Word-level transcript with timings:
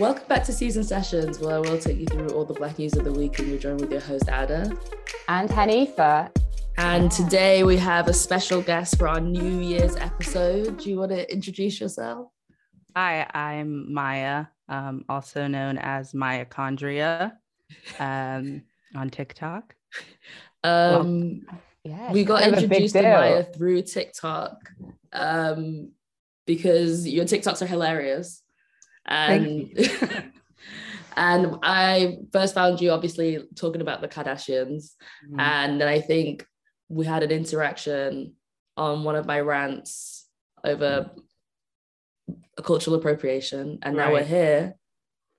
Welcome 0.00 0.26
back 0.26 0.42
to 0.46 0.52
Seasoned 0.52 0.86
Sessions, 0.86 1.38
where 1.38 1.60
we'll 1.60 1.78
take 1.78 1.98
you 1.98 2.06
through 2.06 2.30
all 2.30 2.44
the 2.44 2.52
black 2.52 2.80
news 2.80 2.96
of 2.96 3.04
the 3.04 3.12
week 3.12 3.38
and 3.38 3.46
you're 3.46 3.58
joined 3.58 3.80
with 3.80 3.92
your 3.92 4.00
host, 4.00 4.28
Ada. 4.28 4.76
And 5.28 5.48
Hanifah. 5.48 6.36
And 6.76 7.12
today 7.12 7.62
we 7.62 7.76
have 7.76 8.08
a 8.08 8.12
special 8.12 8.60
guest 8.60 8.98
for 8.98 9.06
our 9.06 9.20
New 9.20 9.60
Year's 9.60 9.94
episode. 9.94 10.78
Do 10.78 10.90
you 10.90 10.96
want 10.96 11.12
to 11.12 11.32
introduce 11.32 11.80
yourself? 11.80 12.26
Hi, 12.96 13.24
I'm 13.32 13.94
Maia, 13.94 14.46
um, 14.68 15.04
also 15.08 15.46
known 15.46 15.78
as 15.78 16.12
Mitochondria 16.12 17.34
um, 18.00 18.62
on 18.96 19.10
TikTok. 19.10 19.76
Um, 20.64 21.42
well, 21.46 21.60
yeah, 21.84 22.10
we 22.10 22.24
got 22.24 22.42
introduced 22.42 22.94
to 22.94 23.02
Maia 23.02 23.44
through 23.44 23.82
TikTok 23.82 24.70
um, 25.12 25.90
because 26.46 27.06
your 27.06 27.26
TikToks 27.26 27.60
are 27.60 27.66
hilarious. 27.66 28.42
And 29.06 29.70
and 31.16 31.56
I 31.62 32.18
first 32.32 32.54
found 32.54 32.80
you 32.80 32.90
obviously 32.90 33.38
talking 33.54 33.80
about 33.80 34.00
the 34.00 34.08
Kardashians, 34.08 34.92
mm. 35.30 35.38
and 35.40 35.80
then 35.80 35.88
I 35.88 36.00
think 36.00 36.46
we 36.88 37.06
had 37.06 37.22
an 37.22 37.30
interaction 37.30 38.34
on 38.76 39.04
one 39.04 39.16
of 39.16 39.26
my 39.26 39.40
rants 39.40 40.26
over 40.64 41.10
a 42.56 42.62
cultural 42.62 42.96
appropriation, 42.96 43.78
and 43.82 43.96
right. 43.96 44.06
now 44.06 44.12
we're 44.12 44.24
here. 44.24 44.74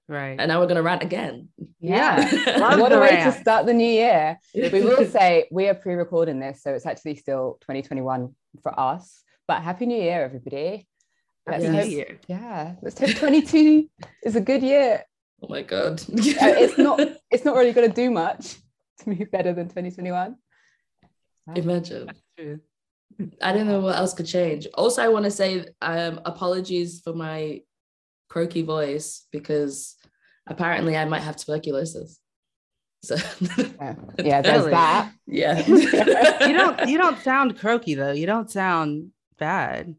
Right. 0.07 0.35
And 0.39 0.49
now 0.49 0.59
we're 0.59 0.67
going 0.67 0.75
to 0.75 0.83
rant 0.83 1.01
again. 1.01 1.49
Yeah. 1.79 2.59
what 2.77 2.91
a 2.91 2.99
way 2.99 3.23
to 3.23 3.31
start 3.31 3.65
the 3.65 3.73
new 3.73 3.87
year. 3.87 4.37
We 4.53 4.69
will 4.69 5.05
say 5.07 5.47
we 5.51 5.67
are 5.67 5.73
pre 5.73 5.95
recording 5.95 6.39
this, 6.39 6.61
so 6.61 6.75
it's 6.75 6.85
actually 6.85 7.15
still 7.15 7.57
2021 7.61 8.35
for 8.61 8.79
us. 8.79 9.23
But 9.47 9.63
Happy 9.63 9.87
New 9.87 9.99
Year, 9.99 10.23
everybody. 10.23 10.87
Happy 11.47 11.67
New 11.67 11.83
Year. 11.83 12.19
Yeah. 12.27 12.75
Let's 12.81 12.99
hope 12.99 13.15
22 13.15 13.89
is 14.23 14.35
a 14.35 14.41
good 14.41 14.63
year. 14.63 15.03
Oh 15.41 15.47
my 15.49 15.61
God. 15.61 16.01
it's 16.07 16.77
not 16.77 16.99
it's 17.29 17.45
not 17.45 17.55
really 17.55 17.73
going 17.73 17.89
to 17.89 17.95
do 17.95 18.09
much 18.09 18.55
to 18.99 19.15
be 19.15 19.25
better 19.25 19.53
than 19.53 19.67
2021. 19.67 20.35
Imagine. 21.55 22.11
I 23.41 23.53
don't 23.53 23.67
know 23.67 23.79
what 23.79 23.95
else 23.95 24.13
could 24.13 24.25
change. 24.25 24.67
Also, 24.73 25.01
I 25.01 25.07
want 25.07 25.25
to 25.25 25.31
say 25.31 25.65
um, 25.81 26.19
apologies 26.25 27.01
for 27.01 27.13
my 27.13 27.61
croaky 28.29 28.63
voice 28.63 29.27
because 29.31 29.95
apparently 30.47 30.97
I 30.97 31.05
might 31.05 31.21
have 31.21 31.37
tuberculosis. 31.37 32.19
So 33.03 33.15
yeah, 33.57 33.95
yeah 34.17 34.41
there's 34.41 34.65
that. 34.65 35.11
Yeah. 35.27 35.65
you 35.67 36.53
don't 36.53 36.89
you 36.89 36.97
don't 36.97 37.19
sound 37.19 37.59
croaky 37.59 37.93
though. 37.93 38.11
You 38.11 38.25
don't 38.25 38.49
sound 38.49 39.11
bad. 39.37 39.95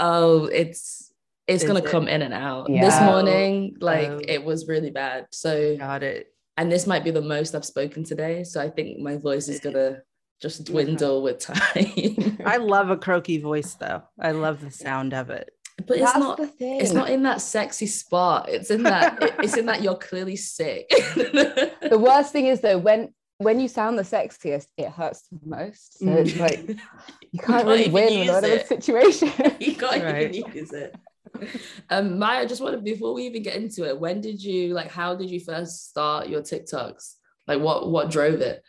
Oh, 0.00 0.46
it's 0.46 1.12
it's 1.46 1.64
Is 1.64 1.68
gonna 1.68 1.80
it? 1.80 1.90
come 1.90 2.08
in 2.08 2.22
and 2.22 2.32
out. 2.32 2.70
Yeah. 2.70 2.84
This 2.84 3.00
morning, 3.00 3.76
like 3.80 4.08
oh. 4.08 4.20
it 4.26 4.44
was 4.44 4.68
really 4.68 4.90
bad. 4.90 5.26
So 5.30 5.76
got 5.76 6.02
it. 6.02 6.28
And 6.56 6.70
this 6.70 6.86
might 6.86 7.04
be 7.04 7.10
the 7.10 7.22
most 7.22 7.54
I've 7.54 7.64
spoken 7.64 8.04
today. 8.04 8.44
So 8.44 8.60
I 8.60 8.70
think 8.70 8.98
my 8.98 9.16
voice 9.16 9.48
is 9.48 9.60
gonna 9.60 10.02
just 10.40 10.64
dwindle 10.66 11.22
with 11.22 11.40
time. 11.40 12.38
I 12.46 12.58
love 12.58 12.90
a 12.90 12.96
croaky 12.96 13.38
voice 13.38 13.74
though. 13.74 14.02
I 14.20 14.32
love 14.32 14.60
the 14.60 14.70
sound 14.70 15.14
of 15.14 15.30
it. 15.30 15.50
But 15.86 15.96
it's 15.98 16.12
That's 16.12 16.18
not 16.18 16.40
it's 16.60 16.92
not 16.92 17.10
in 17.10 17.22
that 17.24 17.40
sexy 17.40 17.86
spot. 17.86 18.48
It's 18.48 18.70
in 18.70 18.84
that 18.84 19.18
it's 19.40 19.56
in 19.56 19.66
that 19.66 19.82
you're 19.82 19.96
clearly 19.96 20.36
sick. 20.36 20.88
the 20.90 21.98
worst 21.98 22.32
thing 22.32 22.46
is 22.46 22.60
though 22.60 22.78
when 22.78 23.12
when 23.44 23.60
you 23.60 23.68
sound 23.68 23.98
the 23.98 24.02
sexiest, 24.02 24.66
it 24.76 24.88
hurts 24.88 25.28
the 25.30 25.38
most. 25.44 25.98
So 25.98 26.12
it's 26.12 26.36
like 26.36 26.58
you 26.68 26.74
can't, 26.74 26.80
you 27.32 27.40
can't 27.40 27.66
really 27.66 27.90
win 27.90 28.20
with 28.20 28.28
whatever 28.42 28.64
situation. 28.64 29.30
you 29.60 29.76
can't 29.76 30.02
right. 30.02 30.34
even 30.34 30.52
use 30.52 30.72
it. 30.72 30.94
Um, 31.90 32.18
Maia, 32.18 32.46
just 32.46 32.62
wanted 32.62 32.84
before 32.84 33.14
we 33.14 33.24
even 33.24 33.42
get 33.42 33.56
into 33.56 33.86
it, 33.86 33.98
when 33.98 34.20
did 34.20 34.42
you 34.42 34.74
like 34.74 34.90
how 34.90 35.14
did 35.14 35.30
you 35.30 35.40
first 35.40 35.88
start 35.88 36.28
your 36.28 36.42
TikToks? 36.42 37.14
Like 37.46 37.60
what 37.60 37.90
what 37.90 38.10
drove 38.10 38.40
it? 38.40 38.62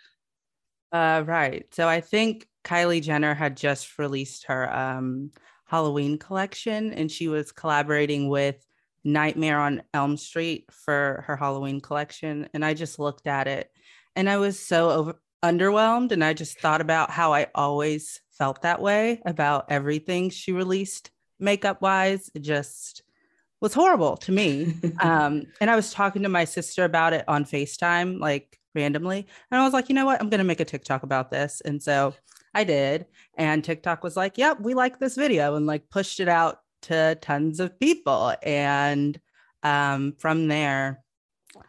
Uh, 0.91 1.23
right. 1.25 1.65
So 1.73 1.87
I 1.87 2.01
think 2.01 2.47
Kylie 2.63 3.01
Jenner 3.01 3.33
had 3.33 3.57
just 3.57 3.97
released 3.97 4.45
her 4.45 4.73
um, 4.73 5.31
Halloween 5.65 6.17
collection 6.17 6.93
and 6.93 7.11
she 7.11 7.27
was 7.27 7.51
collaborating 7.51 8.29
with 8.29 8.63
Nightmare 9.03 9.59
on 9.59 9.81
Elm 9.93 10.17
Street 10.17 10.65
for 10.71 11.23
her 11.27 11.35
Halloween 11.35 11.81
collection. 11.81 12.47
And 12.53 12.63
I 12.63 12.73
just 12.73 12.99
looked 12.99 13.27
at 13.27 13.47
it 13.47 13.69
and 14.15 14.29
I 14.29 14.37
was 14.37 14.59
so 14.59 14.89
over- 14.89 15.19
underwhelmed. 15.43 16.11
And 16.11 16.23
I 16.23 16.33
just 16.33 16.59
thought 16.59 16.81
about 16.81 17.11
how 17.11 17.33
I 17.33 17.47
always 17.53 18.21
felt 18.31 18.61
that 18.61 18.81
way 18.81 19.21
about 19.25 19.65
everything 19.69 20.29
she 20.29 20.51
released 20.51 21.11
makeup 21.39 21.81
wise. 21.81 22.31
It 22.33 22.39
just 22.41 23.03
was 23.59 23.73
horrible 23.73 24.17
to 24.17 24.31
me. 24.31 24.75
um, 25.01 25.43
and 25.61 25.69
I 25.69 25.75
was 25.75 25.91
talking 25.91 26.23
to 26.23 26.29
my 26.29 26.45
sister 26.45 26.85
about 26.85 27.13
it 27.13 27.25
on 27.27 27.45
FaceTime, 27.45 28.19
like 28.19 28.59
randomly. 28.73 29.27
And 29.51 29.61
I 29.61 29.63
was 29.63 29.73
like, 29.73 29.89
you 29.89 29.95
know 29.95 30.05
what? 30.05 30.21
I'm 30.21 30.29
going 30.29 30.39
to 30.39 30.45
make 30.45 30.61
a 30.61 30.65
TikTok 30.65 31.03
about 31.03 31.29
this. 31.29 31.61
And 31.63 31.83
so 31.83 32.15
I 32.53 32.63
did. 32.63 33.05
And 33.35 33.63
TikTok 33.63 34.03
was 34.03 34.15
like, 34.15 34.37
yep, 34.37 34.59
we 34.59 34.73
like 34.73 34.99
this 34.99 35.15
video 35.15 35.55
and 35.55 35.65
like 35.65 35.89
pushed 35.89 36.19
it 36.19 36.29
out 36.29 36.59
to 36.83 37.15
tons 37.21 37.59
of 37.59 37.79
people. 37.79 38.33
And 38.43 39.19
um, 39.63 40.13
from 40.17 40.47
there, 40.47 41.02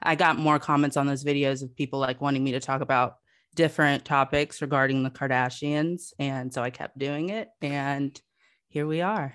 I 0.03 0.15
got 0.15 0.39
more 0.39 0.59
comments 0.59 0.97
on 0.97 1.06
those 1.06 1.25
videos 1.25 1.62
of 1.62 1.75
people 1.77 1.99
like 1.99 2.21
wanting 2.21 2.45
me 2.45 2.53
to 2.53 2.61
talk 2.61 2.81
about 2.81 3.17
different 3.55 4.05
topics 4.05 4.61
regarding 4.61 5.03
the 5.03 5.11
Kardashians. 5.11 6.12
And 6.19 6.53
so 6.53 6.62
I 6.62 6.71
kept 6.71 6.99
doing 6.99 7.31
it. 7.31 7.49
And 7.62 8.21
here 8.69 8.87
we 8.87 9.00
are. 9.00 9.34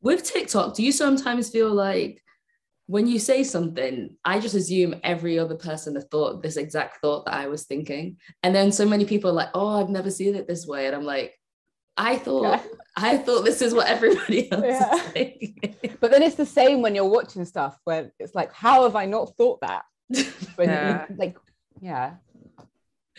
With 0.00 0.24
TikTok, 0.24 0.74
do 0.74 0.82
you 0.82 0.92
sometimes 0.92 1.50
feel 1.50 1.72
like 1.72 2.22
when 2.86 3.08
you 3.08 3.18
say 3.18 3.42
something, 3.42 4.16
I 4.24 4.38
just 4.38 4.54
assume 4.54 4.94
every 5.02 5.38
other 5.38 5.56
person 5.56 5.96
has 5.96 6.04
thought 6.04 6.42
this 6.42 6.56
exact 6.56 7.00
thought 7.00 7.24
that 7.24 7.34
I 7.34 7.48
was 7.48 7.64
thinking. 7.64 8.18
And 8.44 8.54
then 8.54 8.70
so 8.70 8.86
many 8.86 9.04
people 9.04 9.30
are 9.30 9.34
like, 9.34 9.48
oh, 9.54 9.80
I've 9.80 9.88
never 9.88 10.10
seen 10.10 10.36
it 10.36 10.46
this 10.46 10.66
way. 10.66 10.86
And 10.86 10.94
I'm 10.94 11.04
like, 11.04 11.34
I 11.96 12.16
thought 12.16 12.42
yeah. 12.42 12.62
I 12.96 13.16
thought 13.18 13.44
this 13.44 13.62
is 13.62 13.74
what 13.74 13.88
everybody 13.88 14.50
else 14.52 14.64
yeah. 14.64 14.94
is 14.94 15.02
thinking. 15.02 15.74
But 16.00 16.10
then 16.10 16.22
it's 16.22 16.36
the 16.36 16.46
same 16.46 16.82
when 16.82 16.94
you're 16.94 17.08
watching 17.08 17.44
stuff 17.44 17.78
where 17.84 18.12
it's 18.18 18.34
like, 18.34 18.52
how 18.52 18.84
have 18.84 18.96
I 18.96 19.06
not 19.06 19.36
thought 19.36 19.60
that? 19.60 19.84
yeah. 20.58 21.06
like, 21.16 21.36
yeah 21.80 22.14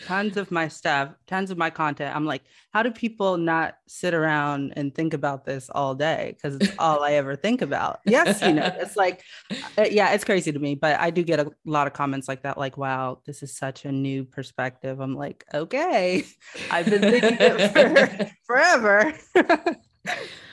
tons 0.04 0.36
of 0.36 0.50
my 0.50 0.68
stuff, 0.68 1.10
tons 1.26 1.50
of 1.50 1.58
my 1.58 1.70
content. 1.70 2.14
I'm 2.14 2.24
like, 2.24 2.42
how 2.72 2.82
do 2.82 2.90
people 2.90 3.36
not 3.36 3.76
sit 3.86 4.14
around 4.14 4.74
and 4.76 4.94
think 4.94 5.14
about 5.14 5.44
this 5.44 5.68
all 5.70 5.94
day? 5.94 6.34
Because 6.36 6.56
it's 6.56 6.72
all 6.78 7.02
I 7.02 7.12
ever 7.12 7.34
think 7.36 7.62
about. 7.62 8.00
Yes, 8.04 8.40
you 8.42 8.52
know, 8.52 8.72
it's 8.78 8.96
like, 8.96 9.22
uh, 9.76 9.86
yeah, 9.90 10.12
it's 10.12 10.24
crazy 10.24 10.52
to 10.52 10.58
me. 10.58 10.74
But 10.74 11.00
I 11.00 11.10
do 11.10 11.22
get 11.22 11.40
a 11.40 11.50
lot 11.64 11.86
of 11.86 11.92
comments 11.92 12.28
like 12.28 12.42
that, 12.42 12.58
like, 12.58 12.76
wow, 12.76 13.20
this 13.26 13.42
is 13.42 13.56
such 13.56 13.84
a 13.84 13.92
new 13.92 14.24
perspective. 14.24 15.00
I'm 15.00 15.14
like, 15.14 15.44
okay, 15.52 16.24
I've 16.70 16.86
been 16.86 17.00
thinking 17.00 17.36
it 17.40 17.72
for 17.72 18.30
forever. 18.46 19.14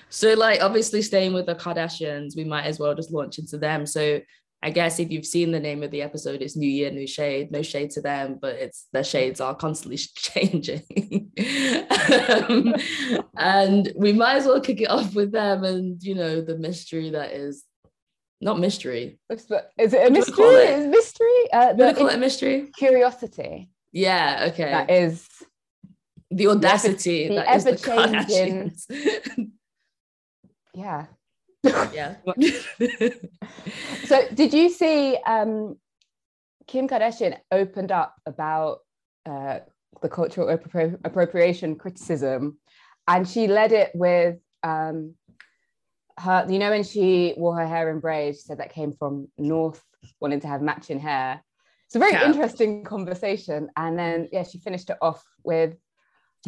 so, 0.10 0.34
like, 0.34 0.62
obviously, 0.62 1.02
staying 1.02 1.34
with 1.34 1.46
the 1.46 1.56
Kardashians, 1.56 2.36
we 2.36 2.44
might 2.44 2.66
as 2.66 2.80
well 2.80 2.96
just 2.96 3.12
launch 3.12 3.38
into 3.38 3.58
them. 3.58 3.86
So, 3.86 4.22
I 4.66 4.72
guess 4.72 5.00
if 5.00 5.12
you've 5.12 5.28
seen 5.28 5.52
the 5.52 5.60
name 5.60 5.84
of 5.84 5.92
the 5.92 6.02
episode, 6.02 6.42
it's 6.42 6.56
New 6.56 6.68
Year, 6.68 6.90
New 6.90 7.06
Shade. 7.06 7.52
No 7.52 7.62
shade 7.62 7.92
to 7.92 8.02
them, 8.02 8.40
but 8.42 8.56
it's 8.56 8.88
their 8.92 9.04
shades 9.04 9.40
are 9.40 9.54
constantly 9.54 9.98
changing. 10.16 10.82
um, 12.50 12.74
and 13.38 13.94
we 13.96 14.12
might 14.12 14.38
as 14.38 14.48
well 14.48 14.60
kick 14.60 14.82
it 14.82 14.90
off 14.90 15.14
with 15.14 15.32
them 15.32 15.64
and 15.64 16.02
you 16.02 16.16
know 16.16 16.42
the 16.42 16.58
mystery 16.58 17.12
that 17.12 17.34
is 17.34 17.64
not 18.42 18.60
mystery. 18.60 19.20
Is 19.30 19.46
it 19.94 20.08
a 20.08 20.10
mystery? 20.10 20.46
It? 20.46 20.90
mystery? 20.90 21.52
Uh, 21.54 21.74
the, 21.74 21.94
call 21.94 22.08
it 22.08 22.16
a 22.16 22.18
mystery? 22.18 22.72
Curiosity. 22.76 23.70
Yeah. 23.92 24.50
Okay. 24.52 24.72
That 24.72 24.90
is 24.90 25.28
the 26.32 26.48
audacity. 26.48 27.28
The, 27.28 27.48
ever, 27.48 27.74
the 27.74 27.94
ever 27.94 28.24
changing. 28.28 29.52
yeah 30.74 31.06
yeah. 31.94 32.16
so 34.06 34.22
did 34.34 34.54
you 34.54 34.70
see 34.70 35.18
um, 35.26 35.78
Kim 36.68 36.88
Kardashian 36.88 37.38
opened 37.52 37.92
up 37.92 38.16
about 38.26 38.80
uh, 39.26 39.60
the 40.02 40.10
cultural 40.10 40.56
appro- 40.56 41.00
appropriation 41.04 41.76
criticism, 41.76 42.58
and 43.08 43.28
she 43.28 43.48
led 43.48 43.72
it 43.72 43.92
with 43.94 44.38
um, 44.64 45.16
her. 46.18 46.46
You 46.50 46.60
know, 46.60 46.72
when 46.72 46.84
she 46.84 47.34
wore 47.38 47.58
her 47.58 47.68
hair 47.68 47.90
in 47.90 48.00
braids, 48.00 48.40
she 48.40 48.48
said 48.48 48.60
that 48.60 48.74
came 48.74 48.94
from 48.94 49.28
North 49.38 49.82
wanting 50.20 50.40
to 50.42 50.48
have 50.48 50.62
matching 50.62 51.00
hair. 51.00 51.44
It's 51.88 51.96
a 51.96 52.00
very 52.00 52.14
yeah. 52.14 52.26
interesting 52.26 52.84
conversation, 52.84 53.70
and 53.76 53.98
then 53.98 54.28
yeah, 54.32 54.44
she 54.44 54.60
finished 54.60 54.90
it 54.90 54.98
off 55.02 55.24
with. 55.44 55.76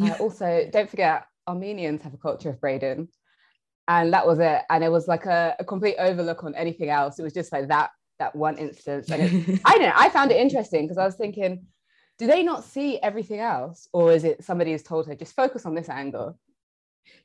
Uh, 0.00 0.14
also, 0.20 0.68
don't 0.72 0.90
forget 0.90 1.26
Armenians 1.46 2.02
have 2.02 2.14
a 2.14 2.18
culture 2.18 2.50
of 2.50 2.60
braiding 2.60 3.08
and 3.88 4.12
that 4.12 4.26
was 4.26 4.38
it 4.38 4.62
and 4.70 4.84
it 4.84 4.92
was 4.92 5.08
like 5.08 5.26
a, 5.26 5.56
a 5.58 5.64
complete 5.64 5.96
overlook 5.98 6.44
on 6.44 6.54
anything 6.54 6.90
else 6.90 7.18
it 7.18 7.22
was 7.22 7.32
just 7.32 7.50
like 7.50 7.66
that 7.68 7.90
that 8.18 8.36
one 8.36 8.56
instance 8.56 9.10
and 9.10 9.22
it, 9.22 9.60
i 9.64 9.72
don't 9.72 9.82
know 9.88 9.92
i 9.96 10.08
found 10.10 10.30
it 10.30 10.36
interesting 10.36 10.84
because 10.84 10.98
i 10.98 11.04
was 11.04 11.16
thinking 11.16 11.66
do 12.18 12.26
they 12.26 12.42
not 12.42 12.64
see 12.64 12.98
everything 13.00 13.40
else 13.40 13.88
or 13.92 14.12
is 14.12 14.24
it 14.24 14.44
somebody 14.44 14.72
has 14.72 14.82
told 14.82 15.06
her 15.06 15.14
just 15.14 15.34
focus 15.34 15.66
on 15.66 15.74
this 15.74 15.88
angle 15.88 16.38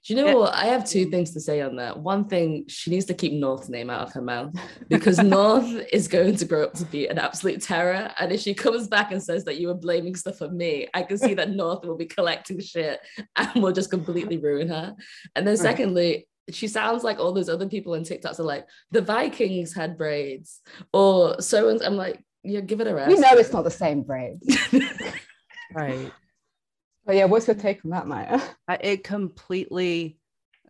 Do 0.04 0.14
you 0.14 0.24
know 0.24 0.38
what? 0.40 0.54
I 0.54 0.66
have 0.68 0.86
two 0.86 1.06
things 1.10 1.32
to 1.32 1.42
say 1.42 1.60
on 1.62 1.76
that. 1.76 2.00
One 2.00 2.24
thing, 2.26 2.66
she 2.68 2.90
needs 2.90 3.06
to 3.08 3.14
keep 3.14 3.34
North's 3.34 3.68
name 3.68 3.90
out 3.90 4.08
of 4.08 4.14
her 4.14 4.22
mouth 4.22 4.54
because 4.88 5.18
North 5.38 5.70
is 5.92 6.08
going 6.08 6.38
to 6.38 6.46
grow 6.46 6.64
up 6.64 6.74
to 6.76 6.86
be 6.86 7.08
an 7.08 7.18
absolute 7.18 7.62
terror. 7.62 8.12
And 8.18 8.32
if 8.32 8.40
she 8.40 8.54
comes 8.54 8.88
back 8.88 9.12
and 9.12 9.22
says 9.22 9.44
that 9.44 9.60
you 9.60 9.68
were 9.68 9.74
blaming 9.86 10.16
stuff 10.16 10.42
on 10.42 10.56
me, 10.56 10.88
I 10.94 11.04
can 11.04 11.18
see 11.18 11.34
that 11.34 11.52
North 11.52 11.86
will 11.86 11.98
be 11.98 12.06
collecting 12.06 12.62
shit 12.62 13.00
and 13.36 13.62
will 13.62 13.74
just 13.74 13.92
completely 13.92 14.38
ruin 14.38 14.70
her. 14.70 14.96
And 15.36 15.46
then, 15.46 15.58
secondly, 15.58 16.28
she 16.52 16.68
sounds 16.68 17.04
like 17.04 17.20
all 17.20 17.32
those 17.32 17.50
other 17.50 17.68
people 17.68 17.94
in 17.94 18.04
TikToks 18.04 18.40
are 18.40 18.44
like, 18.44 18.68
the 18.92 19.02
Vikings 19.02 19.74
had 19.74 19.98
braids, 19.98 20.62
or 20.92 21.42
so. 21.42 21.70
And 21.70 21.82
I'm 21.82 21.96
like, 21.96 22.24
yeah, 22.44 22.60
give 22.60 22.82
it 22.82 22.88
a 22.88 22.94
rest. 22.94 23.12
You 23.12 23.20
know, 23.20 23.34
it's 23.34 23.54
not 23.54 23.64
the 23.64 23.72
same 23.72 24.04
braids. 24.04 24.58
right. 25.74 26.12
But 27.06 27.16
yeah, 27.16 27.26
what's 27.26 27.48
your 27.48 27.56
take 27.56 27.84
on 27.86 27.92
that, 27.92 28.08
Maia? 28.08 28.42
It 28.82 29.04
completely 29.04 30.18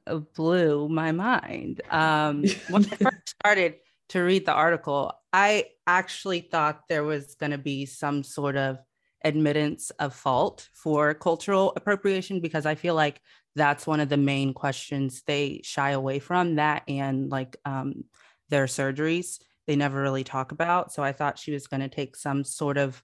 uh, 0.06 0.18
blew 0.18 0.90
my 0.90 1.12
mind. 1.12 1.82
Um, 1.90 2.44
when 2.70 2.86
I 2.86 2.96
first 2.96 3.30
started 3.30 3.76
to 4.10 4.22
read 4.22 4.46
the 4.46 4.54
article, 4.54 5.14
I 5.32 5.66
actually 5.88 6.42
thought 6.42 6.84
there 6.90 7.04
was 7.04 7.36
going 7.36 7.52
to 7.52 7.58
be 7.58 7.86
some 7.86 8.24
sort 8.24 8.58
of 8.58 8.78
admittance 9.24 9.90
of 9.92 10.14
fault 10.14 10.70
for 10.74 11.14
cultural 11.14 11.74
appropriation 11.76 12.40
because 12.40 12.66
I 12.66 12.76
feel 12.76 12.96
like 12.96 13.22
that's 13.56 13.86
one 13.86 14.00
of 14.00 14.10
the 14.10 14.18
main 14.18 14.54
questions 14.54 15.22
they 15.26 15.62
shy 15.64 15.92
away 15.92 16.20
from 16.20 16.56
that 16.56 16.84
and 16.88 17.30
like 17.30 17.56
um, 17.66 18.04
their 18.50 18.66
surgeries 18.66 19.40
they 19.66 19.76
never 19.78 20.02
really 20.02 20.26
talk 20.26 20.52
about. 20.52 20.92
So 20.92 21.02
I 21.02 21.14
thought 21.14 21.40
she 21.40 21.54
was 21.54 21.68
going 21.68 21.80
to 21.80 21.88
take 21.88 22.18
some 22.18 22.44
sort 22.44 22.78
of 22.78 23.02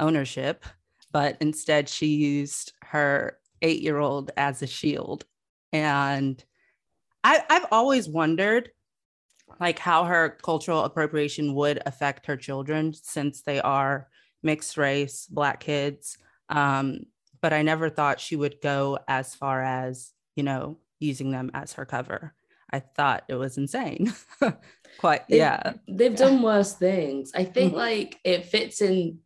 ownership 0.00 0.64
but 1.12 1.36
instead 1.40 1.88
she 1.88 2.06
used 2.06 2.72
her 2.82 3.38
eight 3.60 3.82
year 3.82 3.98
old 3.98 4.32
as 4.36 4.62
a 4.62 4.66
shield. 4.66 5.24
And 5.72 6.42
I, 7.22 7.44
I've 7.48 7.66
always 7.70 8.08
wondered 8.08 8.70
like 9.60 9.78
how 9.78 10.04
her 10.04 10.30
cultural 10.42 10.84
appropriation 10.84 11.54
would 11.54 11.80
affect 11.84 12.26
her 12.26 12.36
children 12.36 12.94
since 12.94 13.42
they 13.42 13.60
are 13.60 14.08
mixed 14.42 14.76
race 14.76 15.26
black 15.26 15.60
kids 15.60 16.16
um, 16.48 17.00
but 17.42 17.52
i 17.52 17.60
never 17.62 17.90
thought 17.90 18.20
she 18.20 18.36
would 18.36 18.60
go 18.62 18.98
as 19.06 19.34
far 19.34 19.62
as 19.62 20.12
you 20.36 20.42
know 20.42 20.78
using 21.02 21.30
them 21.30 21.50
as 21.52 21.74
her 21.74 21.84
cover. 21.84 22.32
I 22.70 22.80
thought 22.80 23.24
it 23.28 23.34
was 23.34 23.58
insane. 23.58 24.14
Quite 24.98 25.28
they've, 25.28 25.38
yeah. 25.38 25.74
they've 25.86 26.16
done 26.16 26.40
worse 26.40 26.72
things. 26.74 27.32
I 27.34 27.44
think 27.44 27.72
mm-hmm. 27.72 27.78
like 27.78 28.20
it 28.24 28.46
fits 28.46 28.80
in 28.80 29.18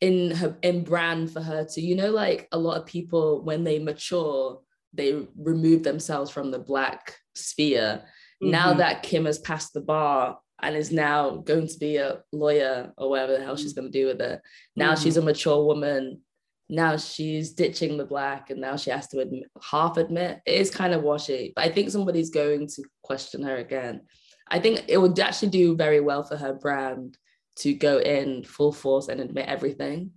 in 0.00 0.32
her 0.32 0.56
in 0.62 0.82
brand 0.84 1.30
for 1.30 1.40
her 1.40 1.64
to 1.64 1.80
you 1.80 1.94
know 1.94 2.10
like 2.10 2.48
a 2.52 2.58
lot 2.58 2.76
of 2.76 2.84
people 2.84 3.42
when 3.44 3.64
they 3.64 3.78
mature 3.78 4.60
they 4.92 5.26
remove 5.36 5.82
themselves 5.82 6.30
from 6.30 6.50
the 6.50 6.58
black 6.58 7.16
sphere. 7.34 8.02
Mm-hmm. 8.42 8.50
now 8.50 8.74
that 8.74 9.04
kim 9.04 9.26
has 9.26 9.38
passed 9.38 9.72
the 9.72 9.80
bar 9.80 10.38
and 10.60 10.74
is 10.74 10.90
now 10.90 11.36
going 11.36 11.68
to 11.68 11.78
be 11.78 11.96
a 11.96 12.20
lawyer 12.32 12.92
or 12.98 13.08
whatever 13.08 13.38
the 13.38 13.44
hell 13.44 13.56
she's 13.56 13.72
going 13.72 13.90
to 13.90 13.98
do 13.98 14.06
with 14.06 14.20
it 14.20 14.42
now 14.74 14.92
mm-hmm. 14.92 15.02
she's 15.04 15.16
a 15.16 15.22
mature 15.22 15.64
woman 15.64 16.20
now 16.68 16.96
she's 16.96 17.52
ditching 17.52 17.96
the 17.96 18.04
black 18.04 18.50
and 18.50 18.60
now 18.60 18.76
she 18.76 18.90
has 18.90 19.06
to 19.06 19.18
admit, 19.18 19.44
half 19.62 19.96
admit 19.96 20.40
it 20.46 20.60
is 20.60 20.70
kind 20.70 20.94
of 20.94 21.02
washy 21.02 21.52
but 21.54 21.64
i 21.64 21.68
think 21.68 21.90
somebody's 21.90 22.30
going 22.30 22.66
to 22.66 22.82
question 23.02 23.42
her 23.42 23.56
again 23.56 24.00
i 24.48 24.58
think 24.58 24.82
it 24.88 24.98
would 24.98 25.18
actually 25.18 25.50
do 25.50 25.76
very 25.76 26.00
well 26.00 26.22
for 26.22 26.36
her 26.36 26.54
brand 26.54 27.18
to 27.56 27.74
go 27.74 27.98
in 27.98 28.42
full 28.44 28.72
force 28.72 29.08
and 29.08 29.20
admit 29.20 29.46
everything 29.46 30.10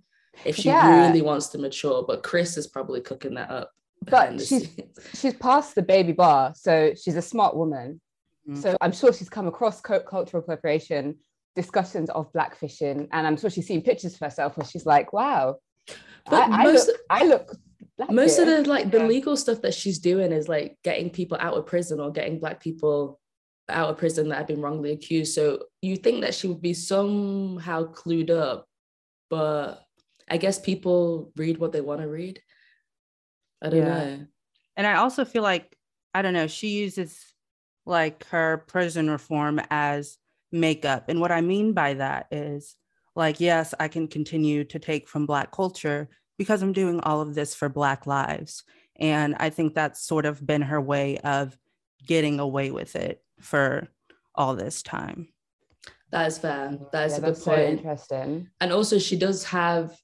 if 0.44 0.56
she 0.56 0.68
yeah. 0.68 1.06
really 1.06 1.22
wants 1.22 1.48
to 1.48 1.58
mature. 1.58 2.04
But 2.06 2.22
kris 2.22 2.56
is 2.56 2.66
probably 2.66 3.00
cooking 3.00 3.34
that 3.34 3.50
up. 3.50 3.70
But 4.02 4.40
she's 4.40 4.68
she's 5.14 5.34
past 5.34 5.74
the 5.74 5.82
baby 5.82 6.12
bar, 6.12 6.52
so 6.56 6.92
she's 7.00 7.16
a 7.16 7.22
smart 7.22 7.56
woman. 7.56 8.00
Mm-hmm. 8.48 8.60
So 8.60 8.76
I'm 8.80 8.92
sure 8.92 9.12
she's 9.12 9.28
come 9.28 9.46
across 9.46 9.80
cultural 9.80 10.42
appropriation 10.42 11.16
discussions 11.54 12.08
of 12.10 12.32
blackfishing, 12.32 13.08
and 13.12 13.26
I'm 13.26 13.36
sure 13.36 13.50
she's 13.50 13.66
seen 13.66 13.82
pictures 13.82 14.14
of 14.14 14.20
herself 14.20 14.56
where 14.56 14.66
she's 14.66 14.86
like, 14.86 15.12
"Wow, 15.12 15.56
but 16.26 16.50
I, 16.50 16.64
most, 16.64 16.90
I 17.10 17.24
look." 17.24 17.50
I 17.50 18.04
look 18.04 18.10
most 18.10 18.38
of 18.38 18.46
the 18.46 18.62
like 18.62 18.92
the 18.92 19.04
legal 19.04 19.36
stuff 19.36 19.60
that 19.62 19.74
she's 19.74 19.98
doing 19.98 20.30
is 20.30 20.48
like 20.48 20.78
getting 20.84 21.10
people 21.10 21.36
out 21.40 21.54
of 21.54 21.66
prison 21.66 21.98
or 21.98 22.12
getting 22.12 22.38
black 22.38 22.60
people 22.60 23.18
out 23.68 23.90
of 23.90 23.98
prison 23.98 24.28
that 24.28 24.38
have 24.38 24.46
been 24.46 24.60
wrongly 24.60 24.92
accused. 24.92 25.34
So 25.34 25.64
you 25.82 25.96
think 25.96 26.22
that 26.22 26.34
she 26.34 26.46
would 26.46 26.62
be 26.62 26.74
somehow 26.74 27.92
clued 27.92 28.30
up, 28.30 28.66
but 29.30 29.82
I 30.28 30.36
guess 30.36 30.58
people 30.58 31.32
read 31.36 31.58
what 31.58 31.72
they 31.72 31.80
want 31.80 32.00
to 32.00 32.08
read. 32.08 32.40
I 33.62 33.70
don't 33.70 33.78
yeah. 33.80 33.84
know. 33.84 34.26
And 34.76 34.86
I 34.86 34.94
also 34.94 35.24
feel 35.24 35.42
like, 35.42 35.76
I 36.14 36.22
don't 36.22 36.34
know, 36.34 36.46
she 36.46 36.68
uses 36.68 37.18
like 37.84 38.24
her 38.28 38.64
prison 38.68 39.10
reform 39.10 39.60
as 39.70 40.18
makeup. 40.52 41.08
And 41.08 41.20
what 41.20 41.32
I 41.32 41.40
mean 41.40 41.72
by 41.72 41.94
that 41.94 42.28
is 42.30 42.76
like, 43.18 43.40
yes, 43.40 43.74
I 43.78 43.88
can 43.88 44.08
continue 44.08 44.64
to 44.64 44.78
take 44.78 45.08
from 45.08 45.26
Black 45.26 45.50
culture 45.50 46.08
because 46.38 46.62
I'm 46.62 46.72
doing 46.72 47.00
all 47.00 47.20
of 47.20 47.34
this 47.34 47.54
for 47.54 47.68
Black 47.68 48.06
lives. 48.06 48.62
And 48.96 49.34
I 49.38 49.50
think 49.50 49.74
that's 49.74 50.00
sort 50.00 50.24
of 50.24 50.44
been 50.46 50.62
her 50.62 50.80
way 50.80 51.18
of 51.18 51.58
getting 52.06 52.40
away 52.40 52.70
with 52.70 52.96
it 52.96 53.22
for 53.40 53.88
all 54.34 54.54
this 54.54 54.82
time. 54.82 55.28
That 56.10 56.28
is 56.28 56.38
fair. 56.38 56.78
That 56.92 57.06
is 57.06 57.12
yeah, 57.12 57.18
a 57.18 57.20
good 57.20 57.34
point. 57.34 57.44
So 57.44 57.52
interesting. 57.54 58.48
And 58.60 58.72
also, 58.72 58.98
she 58.98 59.16
does 59.16 59.44
have. 59.44 59.94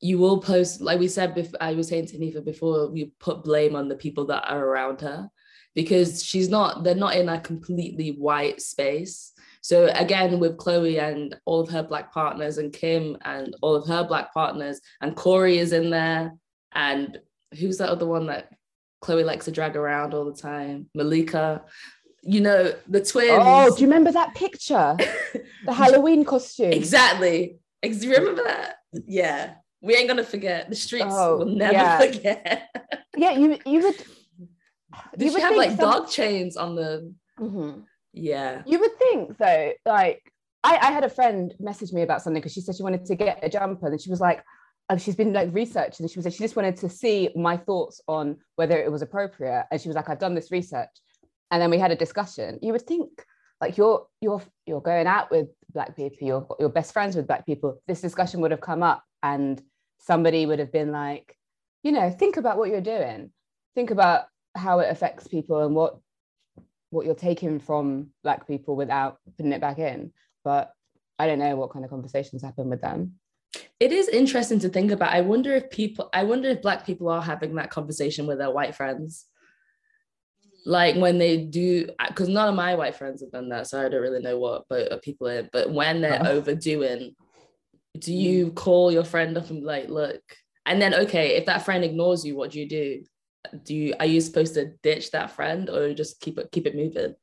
You 0.00 0.18
will 0.18 0.40
post, 0.40 0.80
like 0.80 0.98
we 0.98 1.08
said. 1.08 1.34
Before, 1.34 1.62
I 1.62 1.74
was 1.74 1.88
saying 1.88 2.06
to 2.08 2.18
Nifa 2.18 2.44
before, 2.44 2.90
we 2.90 3.12
put 3.18 3.44
blame 3.44 3.76
on 3.76 3.88
the 3.88 3.94
people 3.94 4.26
that 4.26 4.44
are 4.48 4.62
around 4.62 5.00
her, 5.00 5.30
because 5.74 6.22
she's 6.22 6.48
not. 6.48 6.84
They're 6.84 6.94
not 6.94 7.16
in 7.16 7.28
a 7.28 7.40
completely 7.40 8.10
white 8.10 8.60
space. 8.60 9.31
So 9.62 9.86
again, 9.94 10.38
with 10.38 10.58
Khloé 10.58 11.00
and 11.00 11.36
all 11.46 11.60
of 11.60 11.70
her 11.70 11.82
black 11.82 12.12
partners, 12.12 12.58
and 12.58 12.72
Kim 12.72 13.16
and 13.24 13.56
all 13.62 13.74
of 13.74 13.86
her 13.86 14.04
black 14.04 14.34
partners, 14.34 14.80
and 15.00 15.16
Corey 15.16 15.58
is 15.58 15.72
in 15.72 15.90
there, 15.90 16.34
and 16.72 17.18
who's 17.58 17.78
that 17.78 17.88
other 17.88 18.06
one 18.06 18.26
that 18.26 18.50
Khloé 19.02 19.24
likes 19.24 19.46
to 19.46 19.52
drag 19.52 19.76
around 19.76 20.14
all 20.14 20.24
the 20.24 20.40
time? 20.40 20.88
Malika 20.94 21.62
you 22.22 22.40
know, 22.40 22.72
the 22.88 23.04
twins. 23.04 23.30
Oh, 23.32 23.74
do 23.74 23.80
you 23.82 23.88
remember 23.88 24.12
that 24.12 24.34
picture? 24.34 24.96
the 25.66 25.72
Halloween 25.72 26.24
costume. 26.24 26.72
Exactly. 26.72 27.58
Do 27.82 27.88
you 27.88 28.12
remember 28.12 28.44
that? 28.44 28.76
Yeah. 29.06 29.54
We 29.80 29.96
ain't 29.96 30.08
gonna 30.08 30.22
forget. 30.22 30.70
The 30.70 30.76
streets 30.76 31.06
oh, 31.08 31.38
will 31.38 31.46
never 31.46 31.72
yeah. 31.72 31.98
forget. 31.98 32.68
yeah, 33.16 33.32
you 33.32 33.58
you 33.66 33.80
would 33.80 33.96
Did 35.18 35.26
you 35.26 35.32
she 35.32 35.40
have 35.40 35.56
like 35.56 35.70
some... 35.70 35.78
dog 35.78 36.08
chains 36.08 36.56
on 36.56 36.76
the 36.76 37.12
mm-hmm. 37.40 37.80
Yeah. 38.12 38.62
You 38.66 38.78
would 38.80 38.98
think 38.98 39.38
though, 39.38 39.72
like 39.86 40.22
I, 40.64 40.76
I 40.76 40.92
had 40.92 41.04
a 41.04 41.10
friend 41.10 41.54
message 41.58 41.92
me 41.92 42.02
about 42.02 42.22
something 42.22 42.40
because 42.40 42.52
she 42.52 42.60
said 42.60 42.76
she 42.76 42.82
wanted 42.82 43.04
to 43.06 43.14
get 43.14 43.40
a 43.42 43.48
jumper 43.48 43.88
and 43.88 44.00
she 44.00 44.10
was 44.10 44.20
like, 44.20 44.42
she's 44.98 45.16
been 45.16 45.32
like 45.32 45.48
researching 45.52 46.04
and 46.04 46.10
she 46.10 46.18
was 46.18 46.26
like, 46.26 46.34
she 46.34 46.44
just 46.44 46.56
wanted 46.56 46.76
to 46.76 46.88
see 46.88 47.30
my 47.34 47.56
thoughts 47.56 48.00
on 48.08 48.36
whether 48.56 48.78
it 48.78 48.92
was 48.92 49.02
appropriate. 49.02 49.64
And 49.70 49.80
she 49.80 49.88
was 49.88 49.96
like, 49.96 50.08
I've 50.08 50.18
done 50.18 50.34
this 50.34 50.52
research 50.52 50.90
and 51.52 51.60
then 51.60 51.70
we 51.70 51.78
had 51.78 51.92
a 51.92 51.96
discussion 51.96 52.58
you 52.62 52.72
would 52.72 52.82
think 52.82 53.24
like 53.60 53.76
you're 53.76 54.06
you're 54.20 54.42
you're 54.66 54.80
going 54.80 55.06
out 55.06 55.30
with 55.30 55.48
black 55.72 55.94
people 55.94 56.26
you're 56.26 56.46
you're 56.58 56.68
best 56.68 56.92
friends 56.92 57.14
with 57.14 57.28
black 57.28 57.46
people 57.46 57.80
this 57.86 58.00
discussion 58.00 58.40
would 58.40 58.50
have 58.50 58.60
come 58.60 58.82
up 58.82 59.04
and 59.22 59.62
somebody 59.98 60.46
would 60.46 60.58
have 60.58 60.72
been 60.72 60.90
like 60.90 61.36
you 61.84 61.92
know 61.92 62.10
think 62.10 62.36
about 62.36 62.58
what 62.58 62.70
you're 62.70 62.80
doing 62.80 63.30
think 63.76 63.90
about 63.90 64.24
how 64.56 64.80
it 64.80 64.90
affects 64.90 65.28
people 65.28 65.64
and 65.64 65.74
what 65.74 65.98
what 66.92 67.06
you're 67.06 67.14
taking 67.14 67.58
from 67.58 68.10
black 68.22 68.46
people 68.46 68.76
without 68.76 69.18
putting 69.36 69.52
it 69.52 69.60
back 69.60 69.78
in. 69.78 70.12
But 70.44 70.72
i 71.18 71.26
don't 71.26 71.38
know 71.38 71.56
what 71.56 71.70
kind 71.70 71.84
of 71.84 71.90
conversations 71.90 72.42
happen 72.42 72.68
with 72.68 72.80
them. 72.80 73.14
It 73.78 73.92
is 73.92 74.08
interesting 74.08 74.58
to 74.60 74.68
think 74.68 74.90
about. 74.90 75.12
I 75.12 75.20
wonder 75.20 75.54
if 75.54 75.70
people 75.70 76.08
i 76.12 76.24
wonder 76.24 76.48
if 76.48 76.62
black 76.62 76.86
people 76.86 77.08
are 77.08 77.22
having 77.22 77.54
that 77.56 77.70
conversation 77.70 78.26
with 78.26 78.38
their 78.38 78.50
white 78.50 78.74
friends. 78.74 79.26
Like 80.64 80.96
when 80.96 81.18
they 81.18 81.38
do 81.38 81.88
because 82.08 82.28
none 82.28 82.48
of 82.48 82.54
my 82.54 82.74
white 82.76 82.94
friends 82.94 83.20
have 83.20 83.32
done 83.32 83.48
that 83.48 83.66
so 83.66 83.84
i 83.84 83.88
don't 83.88 84.00
really 84.00 84.22
know 84.22 84.38
what 84.38 84.62
but 84.68 85.02
people 85.02 85.26
are 85.26 85.48
but 85.52 85.72
when 85.72 86.00
they're 86.00 86.22
oh. 86.24 86.30
overdoing 86.30 87.16
do 87.98 88.12
you 88.12 88.46
mm. 88.46 88.54
call 88.54 88.92
your 88.92 89.02
friend 89.02 89.36
up 89.36 89.50
and 89.50 89.60
be 89.60 89.66
like 89.66 89.88
look 89.88 90.22
and 90.64 90.80
then 90.80 90.94
okay 90.94 91.36
if 91.36 91.46
that 91.46 91.64
friend 91.64 91.82
ignores 91.82 92.24
you 92.24 92.36
what 92.36 92.52
do 92.52 92.60
you 92.60 92.68
do 92.68 93.02
do 93.64 93.74
you 93.74 93.94
are 93.98 94.06
you 94.06 94.20
supposed 94.20 94.54
to 94.54 94.72
ditch 94.82 95.10
that 95.10 95.30
friend 95.30 95.68
or 95.68 95.92
just 95.94 96.20
keep 96.20 96.38
it 96.38 96.50
keep 96.52 96.66
it 96.66 96.76
moving 96.76 97.14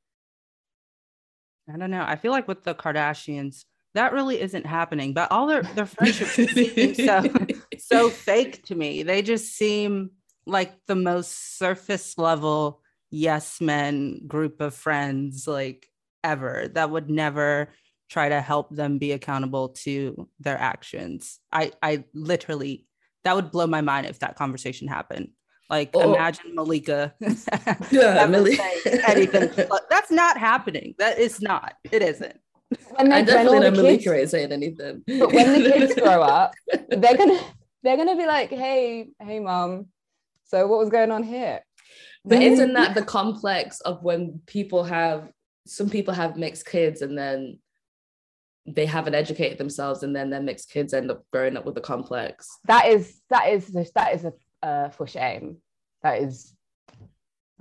i 1.74 1.78
don't 1.78 1.92
know 1.92 2.04
i 2.06 2.16
feel 2.16 2.32
like 2.32 2.48
with 2.48 2.64
the 2.64 2.76
kardashians 2.76 3.66
that 3.96 4.14
really 4.14 4.40
isn't 4.40 4.66
happening 4.66 5.14
but 5.14 5.32
all 5.32 5.48
their 5.48 5.64
their 5.64 5.86
friendships 5.86 6.32
seem 6.32 6.94
so 6.94 7.24
so 7.78 8.10
fake 8.10 8.64
to 8.66 8.76
me 8.76 9.04
they 9.04 9.22
just 9.22 9.56
seem 9.56 10.12
like 10.46 10.74
the 10.88 10.96
most 10.96 11.58
surface 11.58 12.18
level 12.18 12.82
yes 13.12 13.62
men 13.62 14.22
group 14.28 14.62
of 14.62 14.74
friends 14.74 15.48
like 15.48 15.88
ever 16.24 16.68
that 16.74 16.90
would 16.90 17.10
never 17.10 17.70
try 18.10 18.30
to 18.30 18.42
help 18.42 18.70
them 18.76 18.98
be 18.98 19.12
accountable 19.12 19.70
to 19.70 20.28
their 20.40 20.58
actions. 20.58 21.40
I 21.52 21.72
I 21.82 22.04
literally 22.14 22.86
that 23.24 23.36
would 23.36 23.52
blow 23.52 23.68
my 23.68 23.82
mind 23.82 24.08
if 24.08 24.20
that 24.20 24.36
conversation 24.36 24.88
happened. 24.88 25.30
Like 25.70 25.92
oh. 25.94 26.14
imagine 26.14 26.56
Malika. 26.56 27.14
yeah, 27.92 28.26
Malika. 28.26 28.64
anything. 29.08 29.52
That's 29.90 30.10
not 30.10 30.38
happening. 30.38 30.96
That 30.98 31.20
is 31.20 31.42
not. 31.42 31.76
It 31.92 32.02
isn't. 32.02 32.40
When 32.96 33.12
I 33.12 33.22
definitely 33.22 33.60
know 33.60 33.72
Malika 33.72 34.16
ain't 34.16 34.30
saying 34.30 34.52
anything. 34.52 35.04
But 35.08 35.32
when 35.32 35.62
the 35.62 35.72
kids 35.72 35.94
grow 36.02 36.22
up, 36.22 36.54
they're 36.90 37.18
gonna 37.18 37.40
they're 37.84 37.98
gonna 37.98 38.18
be 38.18 38.26
like, 38.26 38.50
hey, 38.50 39.10
hey, 39.20 39.40
mom. 39.40 39.88
So 40.46 40.66
what 40.68 40.80
was 40.80 40.90
going 40.90 41.12
on 41.12 41.24
here? 41.24 41.62
But 42.26 42.42
isn't 42.42 42.74
that 42.74 42.96
the 42.96 43.04
complex 43.04 43.80
of 43.82 44.04
when 44.04 44.42
people 44.46 44.84
have 44.84 45.32
some 45.68 45.90
people 45.90 46.14
have 46.14 46.36
mixed 46.36 46.66
kids 46.66 47.02
and 47.02 47.18
then 47.18 47.60
they 48.66 48.86
haven't 48.86 49.16
educated 49.16 49.58
themselves 49.58 50.04
and 50.04 50.16
then 50.16 50.30
their 50.30 50.42
mixed 50.42 50.72
kids 50.72 50.94
end 50.94 51.12
up 51.12 51.24
growing 51.32 51.58
up 51.58 51.66
with 51.66 51.78
a 51.78 51.82
complex 51.82 52.48
that 52.66 52.88
is 52.88 53.22
that 53.30 53.50
is 53.50 53.68
that 53.96 54.14
is 54.14 54.26
a 54.26 54.34
uh, 54.64 54.90
for 54.90 55.08
shame. 55.08 55.58
That 56.04 56.22
is 56.22 56.54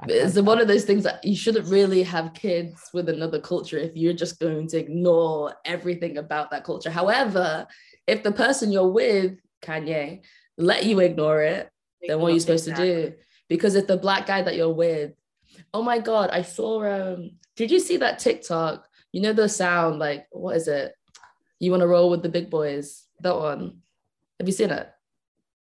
it's 0.07 0.39
one 0.39 0.61
of 0.61 0.69
those 0.69 0.85
things 0.85 1.03
that 1.03 1.25
you 1.25 1.35
shouldn't 1.35 1.67
really 1.67 2.05
have 2.05 2.33
kids 2.33 2.89
with 2.95 3.09
another 3.09 3.41
culture 3.41 3.79
if 3.79 3.97
you're 3.97 4.13
just 4.13 4.39
going 4.39 4.69
to 4.69 4.79
ignore 4.79 5.55
everything 5.65 6.19
about 6.19 6.53
that 6.53 6.63
culture? 6.63 6.91
However 6.91 7.67
if 8.07 8.23
the 8.23 8.31
person 8.31 8.71
you're 8.71 8.89
with 8.89 9.33
kanye 9.61 10.21
let 10.57 10.87
you 10.87 11.01
ignore 11.01 11.43
it 11.43 11.69
then 12.07 12.21
what 12.21 12.31
are 12.31 12.35
you 12.35 12.39
supposed 12.39 12.69
exactly. 12.69 12.87
to 12.87 13.11
do? 13.11 13.17
because 13.49 13.75
if 13.75 13.89
the 13.89 13.97
black 13.97 14.25
guy 14.25 14.41
that 14.41 14.55
you're 14.55 14.73
with 14.73 15.15
oh 15.75 15.83
my 15.83 15.99
god 15.99 16.31
i 16.31 16.43
saw 16.43 16.85
um 16.85 17.33
did 17.59 17.73
you 17.73 17.81
see 17.81 17.97
that 17.97 18.21
tiktok? 18.21 18.87
You 19.11 19.21
know 19.21 19.33
the 19.33 19.49
sound 19.49 19.99
like 19.99 20.29
what 20.31 20.57
is 20.57 20.69
it? 20.69 20.95
You 21.59 21.73
want 21.73 21.81
to 21.81 21.89
roll 21.89 22.09
with 22.09 22.23
the 22.23 22.29
big 22.29 22.51
boys? 22.51 23.05
That 23.21 23.37
one. 23.37 23.81
Have 24.39 24.47
you 24.47 24.53
seen 24.53 24.71
it 24.71 24.89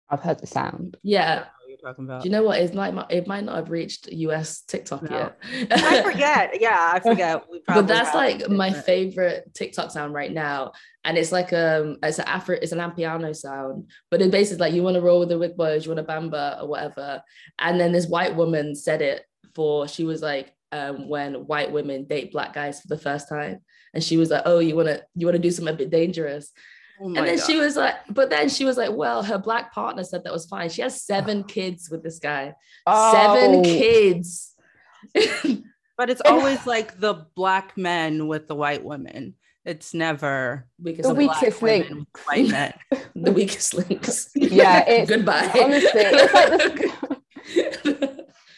i've 0.10 0.22
heard 0.22 0.40
the 0.40 0.48
sound 0.48 0.98
yeah 1.04 1.46
about? 1.84 2.22
Do 2.22 2.30
you 2.30 2.32
know 2.32 2.44
what? 2.44 2.60
It's 2.60 2.74
like 2.74 2.94
it 3.10 3.28
might 3.28 3.44
not 3.44 3.56
have 3.56 3.70
reached 3.70 4.08
US 4.08 4.62
TikTok 4.62 5.10
no. 5.10 5.32
yet. 5.50 5.72
I 5.72 6.02
forget. 6.02 6.62
Yeah, 6.62 6.92
I 6.94 7.00
forget. 7.00 7.44
but 7.68 7.88
that's 7.88 8.14
like 8.14 8.50
my 8.50 8.72
favorite 8.72 9.54
TikTok 9.54 9.92
sound 9.92 10.14
right 10.14 10.32
now, 10.32 10.74
and 11.04 11.18
it's 11.18 11.32
like 11.32 11.54
um, 11.54 11.98
it's 12.04 12.20
an 12.20 12.28
Afro, 12.28 12.56
it's 12.56 12.72
an 12.72 12.80
Amapiano 12.80 13.36
sound, 13.36 13.90
but 14.10 14.22
it 14.22 14.32
basically 14.32 14.62
like 14.62 14.74
you 14.74 14.84
want 14.84 14.96
to 14.96 15.02
roll 15.02 15.20
with 15.20 15.30
the 15.30 15.38
big 15.38 15.58
boys, 15.58 15.86
you 15.86 15.94
want 15.94 16.06
to 16.06 16.12
bamba 16.14 16.62
or 16.62 16.68
whatever, 16.68 17.22
and 17.60 17.80
then 17.80 17.92
this 17.92 18.08
white 18.08 18.36
woman 18.36 18.76
said 18.76 19.02
it 19.02 19.26
for 19.56 19.88
she 19.88 20.04
was 20.04 20.22
like 20.22 20.54
um, 20.72 21.08
when 21.08 21.48
white 21.48 21.72
women 21.72 22.06
date 22.06 22.32
black 22.32 22.54
guys 22.54 22.82
for 22.82 22.88
the 22.88 22.98
first 22.98 23.30
time, 23.30 23.60
and 23.94 24.04
she 24.04 24.18
was 24.18 24.30
like, 24.30 24.44
oh, 24.46 24.60
you 24.60 24.76
want 24.76 24.88
to 24.88 25.04
you 25.16 25.28
want 25.28 25.36
to 25.36 25.42
do 25.42 25.52
something 25.52 25.74
a 25.74 25.78
bit 25.78 25.90
dangerous. 25.90 26.52
Oh 27.04 27.08
and 27.08 27.18
then 27.18 27.38
God. 27.38 27.46
she 27.46 27.58
was 27.58 27.76
like, 27.76 27.96
but 28.10 28.30
then 28.30 28.48
she 28.48 28.64
was 28.64 28.78
like, 28.78 28.92
well, 28.94 29.24
her 29.24 29.38
black 29.38 29.74
partner 29.74 30.06
said 30.06 30.24
that 30.24 30.32
was 30.32 30.46
fine. 30.46 30.70
She 30.70 30.82
has 30.84 31.04
seven 31.04 31.44
kids 31.56 31.90
with 31.90 32.02
this 32.02 32.20
guy. 32.20 32.56
Oh. 32.88 33.12
Seven 33.14 33.64
kids. 33.64 34.56
but 35.98 36.10
it's 36.10 36.22
always 36.26 36.66
like 36.66 37.00
the 37.00 37.26
black 37.36 37.78
men 37.78 38.28
with 38.28 38.48
the 38.48 38.56
white 38.56 38.86
women. 38.86 39.36
It's 39.66 39.94
never 39.94 40.66
because 40.82 41.06
the 41.06 41.14
weakest 41.14 41.62
link. 41.62 42.08
White 42.26 42.50
men. 42.50 42.74
the 43.16 43.32
weakest 43.34 43.74
links. 43.74 44.30
Yeah. 44.36 45.06
Goodbye. 45.06 45.52
Honestly, 45.62 46.02
it's 46.02 46.34
like 46.34 47.84
this, 47.84 47.93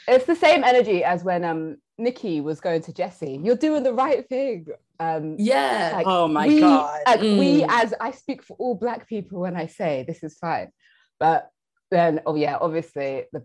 it's 0.08 0.26
the 0.26 0.36
same 0.36 0.64
energy 0.64 1.04
as 1.04 1.24
when 1.24 1.44
um 1.44 1.78
Nicki 1.98 2.42
was 2.42 2.60
going 2.60 2.82
to 2.84 2.94
Jesy. 2.94 3.40
You're 3.42 3.56
doing 3.56 3.84
the 3.84 3.94
right 3.94 4.28
thing. 4.28 4.68
Um, 5.00 5.36
yeah. 5.38 5.92
Like 5.94 6.08
oh 6.08 6.28
my 6.28 6.48
we, 6.48 6.60
god. 6.60 7.02
Like 7.06 7.20
mm. 7.20 7.40
We, 7.40 7.66
as 7.68 7.94
I 8.00 8.12
speak 8.12 8.44
for 8.44 8.56
all 8.58 8.76
Black 8.76 9.08
people 9.08 9.42
when 9.42 9.56
I 9.56 9.68
say 9.68 10.04
this 10.08 10.24
is 10.24 10.38
fine, 10.38 10.72
but 11.20 11.50
then 11.92 12.22
oh 12.26 12.36
yeah, 12.36 12.58
obviously 12.60 13.26
the 13.32 13.44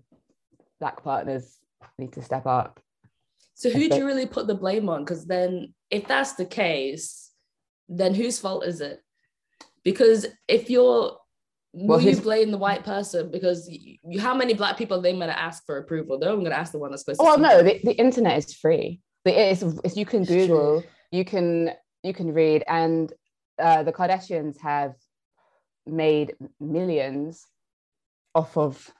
Black 0.80 1.02
partners 1.02 1.58
need 1.98 2.12
to 2.14 2.22
step 2.22 2.46
up. 2.46 2.80
So 3.54 3.68
who 3.68 3.90
do 3.90 3.96
you 3.98 4.06
really 4.06 4.26
put 4.26 4.46
the 4.46 4.54
blame 4.54 4.88
on? 4.88 5.04
Because 5.04 5.26
then, 5.26 5.74
if 5.90 6.08
that's 6.08 6.32
the 6.32 6.46
case, 6.46 7.30
then 7.90 8.14
whose 8.14 8.38
fault 8.38 8.64
is 8.64 8.80
it? 8.80 9.02
Because 9.84 10.26
if 10.48 10.70
you're 10.70 11.18
well, 11.72 11.98
will 11.98 12.04
you 12.04 12.20
blame 12.20 12.50
the 12.50 12.58
white 12.58 12.84
person 12.84 13.30
because 13.30 13.68
you, 13.68 14.20
how 14.20 14.34
many 14.34 14.54
black 14.54 14.76
people 14.76 14.98
are 14.98 15.02
they 15.02 15.12
going 15.12 15.28
to 15.28 15.38
ask 15.38 15.64
for 15.66 15.78
approval? 15.78 16.18
They're 16.18 16.30
only 16.30 16.44
going 16.44 16.54
to 16.54 16.58
ask 16.58 16.72
the 16.72 16.78
one 16.78 16.90
that's 16.90 17.02
supposed. 17.02 17.20
Well, 17.20 17.38
no, 17.38 17.62
the, 17.62 17.80
the 17.84 17.92
internet 17.92 18.38
is 18.38 18.54
free. 18.54 19.00
It's, 19.24 19.62
it's 19.62 19.96
you 19.96 20.06
can 20.06 20.24
Google 20.24 20.82
you 21.10 21.24
can 21.24 21.70
you 22.02 22.14
can 22.14 22.32
read 22.32 22.64
and 22.66 23.12
uh, 23.60 23.82
the 23.82 23.92
kardashians 23.92 24.58
have 24.60 24.94
made 25.86 26.34
millions 26.60 27.46
off 28.34 28.56
of 28.56 28.90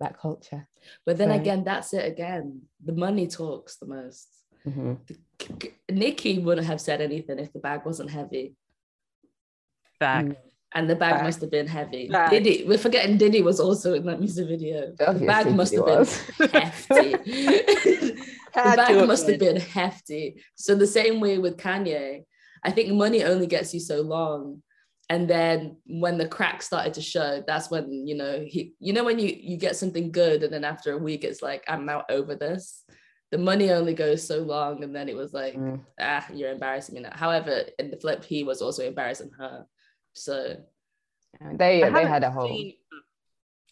that 0.00 0.18
culture 0.18 0.68
but 1.04 1.18
then 1.18 1.30
so. 1.30 1.34
again 1.34 1.64
that's 1.64 1.92
it 1.92 2.06
again 2.06 2.60
the 2.84 2.92
money 2.92 3.26
talks 3.26 3.76
the 3.76 3.86
most 3.86 4.28
mm-hmm. 4.66 4.94
nicki 5.90 6.38
wouldn't 6.38 6.66
have 6.66 6.80
said 6.80 7.00
anything 7.00 7.38
if 7.38 7.52
the 7.52 7.58
bag 7.58 7.84
wasn't 7.84 8.10
heavy 8.10 8.54
back 9.98 10.26
mm. 10.26 10.36
And 10.76 10.90
the 10.90 10.94
bag 10.94 11.14
Fact. 11.14 11.24
must 11.24 11.40
have 11.40 11.50
been 11.50 11.66
heavy. 11.66 12.06
Fact. 12.08 12.30
Diddy, 12.30 12.64
we're 12.68 12.76
forgetting 12.76 13.16
Diddy 13.16 13.40
was 13.40 13.58
also 13.58 13.94
in 13.94 14.04
that 14.04 14.20
music 14.20 14.46
video. 14.46 14.92
Obviously, 15.00 15.20
the 15.20 15.26
bag 15.26 15.54
must 15.54 15.74
have 15.74 15.86
been 15.86 16.50
hefty. 16.50 17.10
the 17.16 18.22
bag 18.54 19.08
must 19.08 19.26
have 19.26 19.38
been 19.38 19.56
hefty. 19.56 20.42
So 20.54 20.74
the 20.74 20.86
same 20.86 21.18
way 21.18 21.38
with 21.38 21.56
Kanye, 21.56 22.24
I 22.62 22.70
think 22.70 22.92
money 22.92 23.24
only 23.24 23.46
gets 23.46 23.72
you 23.72 23.80
so 23.80 24.02
long. 24.02 24.62
And 25.08 25.30
then 25.30 25.78
when 25.86 26.18
the 26.18 26.28
crack 26.28 26.60
started 26.60 26.92
to 26.94 27.00
show, 27.00 27.42
that's 27.46 27.70
when 27.70 28.06
you 28.06 28.14
know 28.14 28.44
he, 28.46 28.74
you 28.78 28.92
know, 28.92 29.04
when 29.04 29.18
you 29.18 29.34
you 29.34 29.56
get 29.56 29.76
something 29.76 30.12
good, 30.12 30.42
and 30.42 30.52
then 30.52 30.64
after 30.64 30.92
a 30.92 30.98
week, 30.98 31.24
it's 31.24 31.40
like 31.40 31.64
I'm 31.68 31.86
now 31.86 32.04
over 32.10 32.34
this. 32.34 32.84
The 33.30 33.38
money 33.38 33.70
only 33.70 33.94
goes 33.94 34.26
so 34.26 34.40
long, 34.40 34.84
and 34.84 34.94
then 34.94 35.08
it 35.08 35.16
was 35.16 35.32
like, 35.32 35.54
mm. 35.54 35.80
ah, 35.98 36.26
you're 36.34 36.50
embarrassing 36.50 36.96
me 36.96 37.00
now. 37.00 37.12
However, 37.14 37.62
in 37.78 37.90
the 37.90 37.96
flip, 37.96 38.24
he 38.24 38.44
was 38.44 38.60
also 38.60 38.84
embarrassing 38.84 39.30
her. 39.38 39.64
So 40.16 40.56
they 41.40 41.82
they 41.82 42.04
had 42.06 42.24
a 42.24 42.30
whole. 42.30 42.48
Seen, 42.48 42.74
um, 42.92 43.02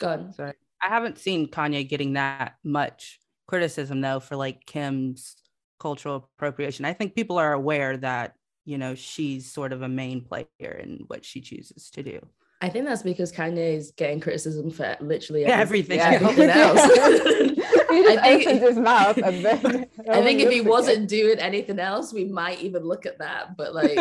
Go 0.01 0.09
on. 0.09 0.33
Sorry, 0.33 0.55
I 0.83 0.89
haven't 0.89 1.19
seen 1.19 1.49
Kanye 1.49 1.89
getting 1.89 2.15
that 2.15 2.57
much 2.63 3.21
criticism 3.47 4.01
though 4.01 4.21
for 4.21 4.37
like 4.37 4.67
Kim's 4.67 5.37
cultural 5.79 6.29
appropriation. 6.37 6.85
I 6.85 6.93
think 6.93 7.15
people 7.15 7.39
are 7.39 7.53
aware 7.53 7.97
that, 7.99 8.35
you 8.65 8.79
know, 8.79 8.95
she's 8.95 9.53
sort 9.53 9.73
of 9.73 9.83
a 9.83 9.89
main 9.89 10.23
player 10.23 10.47
in 10.61 11.05
what 11.09 11.25
she 11.25 11.41
chooses 11.41 11.91
to 11.91 12.03
do. 12.03 12.21
I 12.61 12.71
think 12.71 12.87
that's 12.87 13.03
because 13.03 13.31
Kanye 13.31 13.77
is 13.77 13.93
getting 13.97 14.21
criticism 14.21 14.71
for 14.71 14.97
literally 15.01 15.45
everything, 15.47 15.99
yeah, 15.99 16.13
everything 16.13 16.51
else. 16.51 16.81
he 17.95 18.03
just 18.03 18.19
I 18.19 18.45
think, 18.45 18.61
his 18.61 18.77
mouth 18.79 19.19
and 19.19 19.45
then 19.45 19.87
I 20.11 20.23
think 20.23 20.41
if 20.41 20.51
he 20.51 20.61
wasn't 20.61 21.09
doing 21.09 21.39
anything 21.39 21.79
else, 21.79 22.13
we 22.13 22.25
might 22.25 22.61
even 22.61 22.83
look 22.83 23.07
at 23.07 23.19
that. 23.19 23.57
But 23.57 23.75
like 23.75 23.99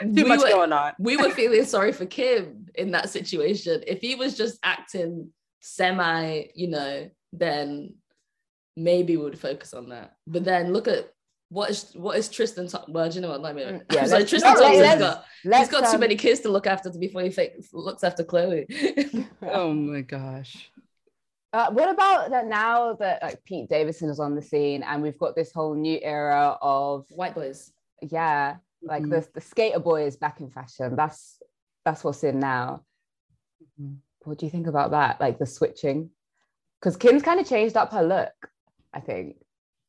too 0.00 0.26
much 0.26 0.40
were, 0.40 0.48
going 0.48 0.72
on. 0.72 0.92
We 0.98 1.16
were 1.16 1.30
feeling 1.40 1.64
sorry 1.64 1.92
for 1.92 2.06
Kim 2.06 2.66
in 2.74 2.90
that 2.92 3.10
situation. 3.10 3.82
If 3.86 4.00
he 4.00 4.14
was 4.14 4.36
just 4.36 4.58
acting 4.62 5.30
semi, 5.60 6.44
you 6.54 6.68
know, 6.68 7.10
then 7.32 7.94
maybe 8.76 9.16
we 9.16 9.24
would 9.24 9.38
focus 9.38 9.74
on 9.74 9.90
that. 9.90 10.14
But 10.26 10.44
then 10.44 10.72
look 10.72 10.88
at 10.88 11.10
what 11.52 11.68
is 11.68 11.92
what 11.94 12.16
is 12.16 12.28
Tristan? 12.28 12.66
Ta- 12.66 12.84
well, 12.88 13.08
do 13.08 13.16
you 13.16 13.20
know 13.20 13.28
what? 13.28 13.42
Let 13.42 13.54
me. 13.54 13.62
Mm, 13.62 13.82
yeah, 13.92 14.06
like 14.06 14.26
Tristan 14.26 14.56
Thompson's 14.56 14.98
got 14.98 15.24
he's 15.42 15.68
got 15.68 15.84
um, 15.84 15.92
too 15.92 15.98
many 15.98 16.16
kids 16.16 16.40
to 16.40 16.48
look 16.48 16.66
after 16.66 16.90
before 16.90 17.22
he 17.22 17.30
fake, 17.30 17.52
looks 17.72 18.02
after 18.02 18.24
Khloé. 18.24 19.28
oh 19.42 19.72
my 19.72 20.00
gosh. 20.00 20.70
Uh, 21.52 21.70
what 21.70 21.90
about 21.90 22.30
that 22.30 22.46
now 22.46 22.94
that 22.94 23.22
like 23.22 23.44
Pete 23.44 23.68
Davidson 23.68 24.08
is 24.08 24.18
on 24.18 24.34
the 24.34 24.40
scene 24.40 24.82
and 24.82 25.02
we've 25.02 25.18
got 25.18 25.36
this 25.36 25.52
whole 25.52 25.74
new 25.74 25.98
era 26.00 26.56
of 26.62 27.04
white 27.10 27.34
boys? 27.34 27.70
Yeah, 28.00 28.56
like 28.82 29.02
mm-hmm. 29.02 29.12
the 29.12 29.28
the 29.34 29.40
skater 29.40 29.78
boy 29.78 30.06
is 30.06 30.16
back 30.16 30.40
in 30.40 30.50
fashion. 30.50 30.96
That's 30.96 31.40
that's 31.84 32.04
what's 32.04 32.24
in 32.24 32.38
now. 32.38 32.84
Mm-hmm. 33.80 33.94
What 34.24 34.38
do 34.38 34.46
you 34.46 34.50
think 34.50 34.66
about 34.66 34.92
that? 34.92 35.20
Like 35.20 35.38
the 35.38 35.46
switching, 35.46 36.10
because 36.80 36.96
Kim's 36.96 37.22
kind 37.22 37.40
of 37.40 37.48
changed 37.48 37.76
up 37.76 37.92
her 37.92 38.02
look. 38.02 38.32
I 38.94 39.00
think, 39.00 39.36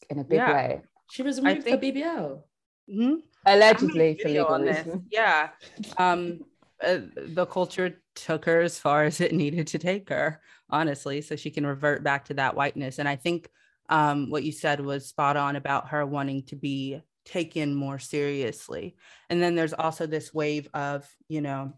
in 0.09 0.19
a 0.19 0.23
big 0.23 0.38
yeah. 0.38 0.53
way. 0.53 0.81
She 1.12 1.23
was 1.23 1.41
removed 1.41 1.63
think, 1.63 1.79
for 1.79 1.85
BBL. 1.85 2.41
Mm-hmm. 2.89 3.15
Allegedly 3.45 4.17
for 4.21 4.29
legal 4.29 4.59
reasons. 4.59 5.03
Yeah. 5.12 5.50
Um, 5.97 6.39
uh, 6.81 7.00
the 7.15 7.45
culture 7.45 8.01
took 8.15 8.45
her 8.45 8.62
as 8.62 8.79
far 8.79 9.03
as 9.03 9.21
it 9.21 9.33
needed 9.33 9.67
to 9.67 9.77
take 9.77 10.09
her, 10.09 10.41
honestly, 10.69 11.21
so 11.21 11.35
she 11.35 11.50
can 11.50 11.65
revert 11.65 12.03
back 12.03 12.25
to 12.25 12.33
that 12.35 12.55
whiteness. 12.55 13.00
And 13.00 13.07
I 13.07 13.15
think 13.15 13.50
um, 13.89 14.29
what 14.29 14.43
you 14.43 14.51
said 14.51 14.79
was 14.79 15.07
spot 15.07 15.38
on 15.38 15.55
about 15.55 15.89
her 15.89 16.05
wanting 16.05 16.43
to 16.43 16.55
be 16.55 17.01
taken 17.25 17.73
more 17.73 17.99
seriously. 17.99 18.95
And 19.29 19.41
then 19.41 19.55
there's 19.55 19.73
also 19.73 20.05
this 20.05 20.33
wave 20.33 20.67
of, 20.73 21.07
you 21.27 21.41
know, 21.41 21.73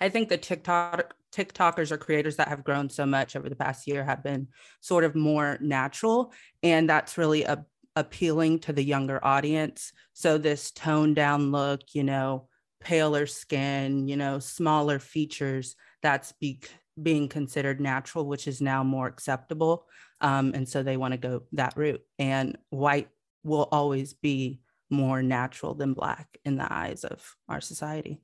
I 0.00 0.08
think 0.08 0.28
the 0.28 0.38
TikTok 0.38 1.14
TikTokers 1.32 1.92
or 1.92 1.96
creators 1.96 2.36
that 2.36 2.48
have 2.48 2.64
grown 2.64 2.90
so 2.90 3.06
much 3.06 3.36
over 3.36 3.48
the 3.48 3.56
past 3.56 3.86
year 3.86 4.04
have 4.04 4.22
been 4.22 4.48
sort 4.80 5.04
of 5.04 5.14
more 5.14 5.58
natural. 5.60 6.32
And 6.62 6.88
that's 6.88 7.16
really 7.16 7.44
a, 7.44 7.64
appealing 7.94 8.58
to 8.60 8.72
the 8.72 8.82
younger 8.82 9.24
audience. 9.24 9.92
So, 10.12 10.38
this 10.38 10.72
toned 10.72 11.16
down 11.16 11.52
look, 11.52 11.80
you 11.92 12.02
know, 12.02 12.48
paler 12.80 13.26
skin, 13.26 14.08
you 14.08 14.16
know, 14.16 14.38
smaller 14.38 14.98
features, 14.98 15.76
that's 16.02 16.32
be- 16.32 16.62
being 17.00 17.28
considered 17.28 17.80
natural, 17.80 18.26
which 18.26 18.48
is 18.48 18.60
now 18.60 18.82
more 18.82 19.06
acceptable. 19.06 19.86
Um, 20.20 20.52
and 20.54 20.68
so 20.68 20.82
they 20.82 20.96
want 20.96 21.12
to 21.12 21.18
go 21.18 21.42
that 21.52 21.76
route. 21.76 22.02
And 22.18 22.58
white 22.70 23.08
will 23.42 23.68
always 23.70 24.12
be 24.12 24.60
more 24.90 25.22
natural 25.22 25.74
than 25.74 25.94
black 25.94 26.38
in 26.44 26.56
the 26.56 26.70
eyes 26.70 27.04
of 27.04 27.36
our 27.48 27.60
society. 27.60 28.20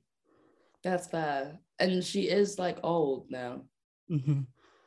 That's 0.83 1.07
fair. 1.07 1.59
And 1.79 2.03
she 2.03 2.23
is 2.23 2.59
like 2.59 2.77
old 2.83 3.31
now. 3.31 3.61
Mm-hmm. 4.11 4.41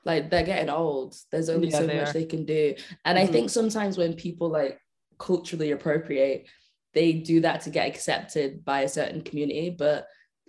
Like 0.05 0.31
they're 0.31 0.45
getting 0.45 0.71
old. 0.71 1.15
There's 1.31 1.49
only 1.49 1.69
yeah, 1.69 1.79
so 1.79 1.87
they 1.87 1.99
much 1.99 2.11
are. 2.11 2.13
they 2.13 2.25
can 2.27 2.45
do. 2.45 2.75
And 3.05 3.19
mm-hmm. 3.19 3.29
I 3.29 3.33
think 3.33 3.51
sometimes 3.51 3.99
when 3.99 4.15
people 4.15 4.49
like 4.49 4.81
culturally 5.19 5.73
appropriate, 5.73 6.47
they 6.95 7.13
do 7.13 7.41
that 7.41 7.63
to 7.63 7.71
get 7.71 7.87
accepted 7.87 8.65
by 8.65 8.83
a 8.83 8.89
certain 8.89 9.23
community. 9.23 9.71
But 9.71 10.07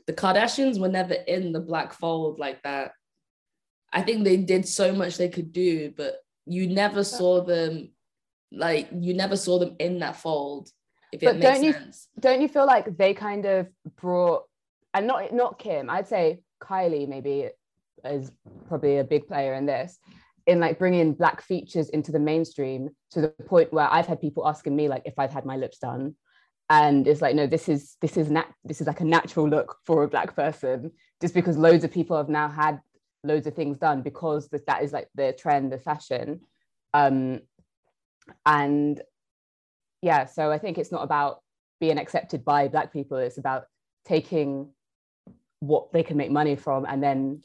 the 0.08 0.14
Kardashians 0.14 0.80
were 0.80 0.90
never 0.90 1.14
in 1.14 1.52
the 1.52 1.60
black 1.60 1.94
fold 1.94 2.40
like 2.40 2.62
that. 2.64 2.92
I 3.94 4.02
think 4.02 4.24
they 4.24 4.38
did 4.38 4.68
so 4.68 4.94
much 4.94 5.18
they 5.18 5.30
could 5.30 5.52
do, 5.52 5.94
but 5.96 6.16
you 6.46 6.68
never 6.68 7.04
saw 7.04 7.44
them 7.44 7.92
like 8.52 8.90
you 8.94 9.14
never 9.14 9.38
saw 9.38 9.60
them 9.60 9.76
in 9.80 10.00
that 10.00 10.18
fold. 10.18 10.70
If 11.12 11.22
but 11.22 11.40
don't 11.40 11.60
sense. 11.60 12.08
you 12.16 12.22
don't 12.22 12.42
you 12.42 12.48
feel 12.48 12.66
like 12.66 12.98
they 12.98 13.14
kind 13.14 13.46
of 13.46 13.68
brought 13.98 14.44
and 14.94 15.08
not 15.08 15.34
not 15.34 15.60
Kim, 15.60 15.90
I'd 15.90 16.08
say 16.08 16.42
Kylie 16.62 17.08
maybe 17.08 17.50
is 18.06 18.32
probably 18.68 18.98
a 18.98 19.04
big 19.04 19.28
player 19.28 19.54
in 19.54 19.66
this 19.66 20.00
in 20.48 20.60
like 20.60 20.80
bringing 20.80 21.14
black 21.14 21.42
features 21.42 21.90
into 21.90 22.12
the 22.12 22.20
mainstream 22.20 22.90
to 23.12 23.22
the 23.22 23.30
point 23.46 23.72
where 23.72 23.88
I've 23.92 24.08
had 24.08 24.20
people 24.20 24.48
asking 24.48 24.76
me 24.76 24.88
like 24.88 25.04
if 25.06 25.20
I've 25.20 25.32
had 25.32 25.46
my 25.46 25.56
lips 25.58 25.78
done 25.78 26.16
and 26.70 27.08
it's 27.08 27.22
like 27.22 27.36
no 27.36 27.46
this 27.46 27.70
is 27.70 27.98
this 28.02 28.18
is 28.18 28.32
nat- 28.32 28.54
this 28.64 28.82
is 28.82 28.88
like 28.88 29.02
a 29.02 29.06
natural 29.06 29.48
look 29.48 29.78
for 29.86 30.04
a 30.04 30.08
black 30.08 30.36
person 30.36 30.92
just 31.22 31.34
because 31.34 31.58
loads 31.58 31.84
of 31.84 31.92
people 31.92 32.18
have 32.18 32.30
now 32.30 32.48
had 32.48 32.80
loads 33.24 33.46
of 33.46 33.54
things 33.54 33.78
done 33.78 34.02
because 34.02 34.48
that, 34.50 34.66
that 34.66 34.84
is 34.84 34.92
like 34.92 35.08
the 35.14 35.34
trend 35.38 35.72
the 35.72 35.78
fashion 35.78 36.42
um 36.94 37.40
and 38.46 39.02
yeah 40.02 40.26
so 40.26 40.52
I 40.52 40.58
think 40.58 40.78
it's 40.78 40.92
not 40.92 41.04
about 41.04 41.42
being 41.80 41.98
accepted 41.98 42.46
by 42.46 42.68
black 42.68 42.94
people 42.94 43.18
it's 43.18 43.38
about 43.38 43.66
taking 44.06 44.70
what 45.60 45.92
they 45.94 46.04
can 46.04 46.18
make 46.18 46.32
money 46.32 46.56
from 46.56 46.86
and 46.86 47.02
then 47.02 47.42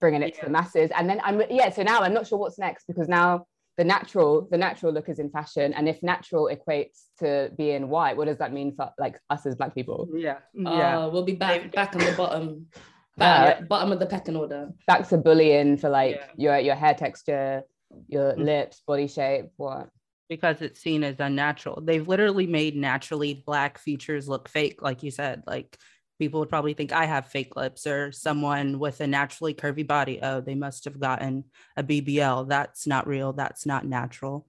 bringing 0.00 0.22
it 0.22 0.34
yeah. 0.34 0.40
to 0.40 0.46
the 0.46 0.50
masses 0.50 0.90
and 0.96 1.08
then 1.08 1.20
i'm 1.24 1.42
yeah 1.50 1.70
so 1.70 1.82
now 1.82 2.00
i'm 2.00 2.14
not 2.14 2.26
sure 2.26 2.38
what's 2.38 2.58
next 2.58 2.86
because 2.86 3.08
now 3.08 3.44
the 3.76 3.84
natural 3.84 4.46
the 4.50 4.56
natural 4.56 4.92
look 4.92 5.08
is 5.08 5.18
in 5.18 5.28
fashion 5.30 5.74
and 5.74 5.88
if 5.88 6.02
natural 6.02 6.50
equates 6.52 7.04
to 7.18 7.50
being 7.56 7.88
white 7.88 8.16
what 8.16 8.26
does 8.26 8.38
that 8.38 8.52
mean 8.52 8.74
for 8.74 8.90
like 8.98 9.18
us 9.30 9.44
as 9.44 9.54
black 9.54 9.74
people 9.74 10.08
yeah 10.14 10.38
yeah 10.54 10.98
uh, 10.98 11.08
we'll 11.08 11.24
be 11.24 11.34
back 11.34 11.72
back 11.72 11.94
on 11.94 12.02
the 12.02 12.12
bottom 12.12 12.66
back, 13.16 13.58
yeah. 13.58 13.64
bottom 13.66 13.92
of 13.92 13.98
the 13.98 14.06
pecking 14.06 14.36
order 14.36 14.70
back 14.86 15.06
to 15.08 15.16
bullying 15.16 15.76
for 15.76 15.90
like 15.90 16.16
yeah. 16.16 16.26
your 16.36 16.58
your 16.58 16.74
hair 16.74 16.94
texture 16.94 17.62
your 18.08 18.32
mm-hmm. 18.32 18.42
lips 18.42 18.82
body 18.86 19.08
shape 19.08 19.46
what 19.56 19.88
because 20.28 20.60
it's 20.60 20.80
seen 20.80 21.04
as 21.04 21.20
unnatural 21.20 21.80
they've 21.82 22.08
literally 22.08 22.46
made 22.46 22.76
naturally 22.76 23.42
black 23.46 23.78
features 23.78 24.28
look 24.28 24.48
fake 24.48 24.82
like 24.82 25.02
you 25.02 25.10
said 25.10 25.42
like 25.46 25.78
people 26.18 26.40
would 26.40 26.48
probably 26.48 26.74
think 26.74 26.92
I 26.92 27.04
have 27.04 27.26
fake 27.26 27.56
lips 27.56 27.86
or 27.86 28.12
someone 28.12 28.78
with 28.78 29.00
a 29.00 29.06
naturally 29.06 29.54
curvy 29.54 29.86
body. 29.86 30.18
Oh, 30.22 30.40
they 30.40 30.54
must 30.54 30.84
have 30.84 30.98
gotten 30.98 31.44
a 31.76 31.82
BBL. 31.82 32.48
That's 32.48 32.86
not 32.86 33.06
real. 33.06 33.32
That's 33.32 33.66
not 33.66 33.84
natural. 33.84 34.46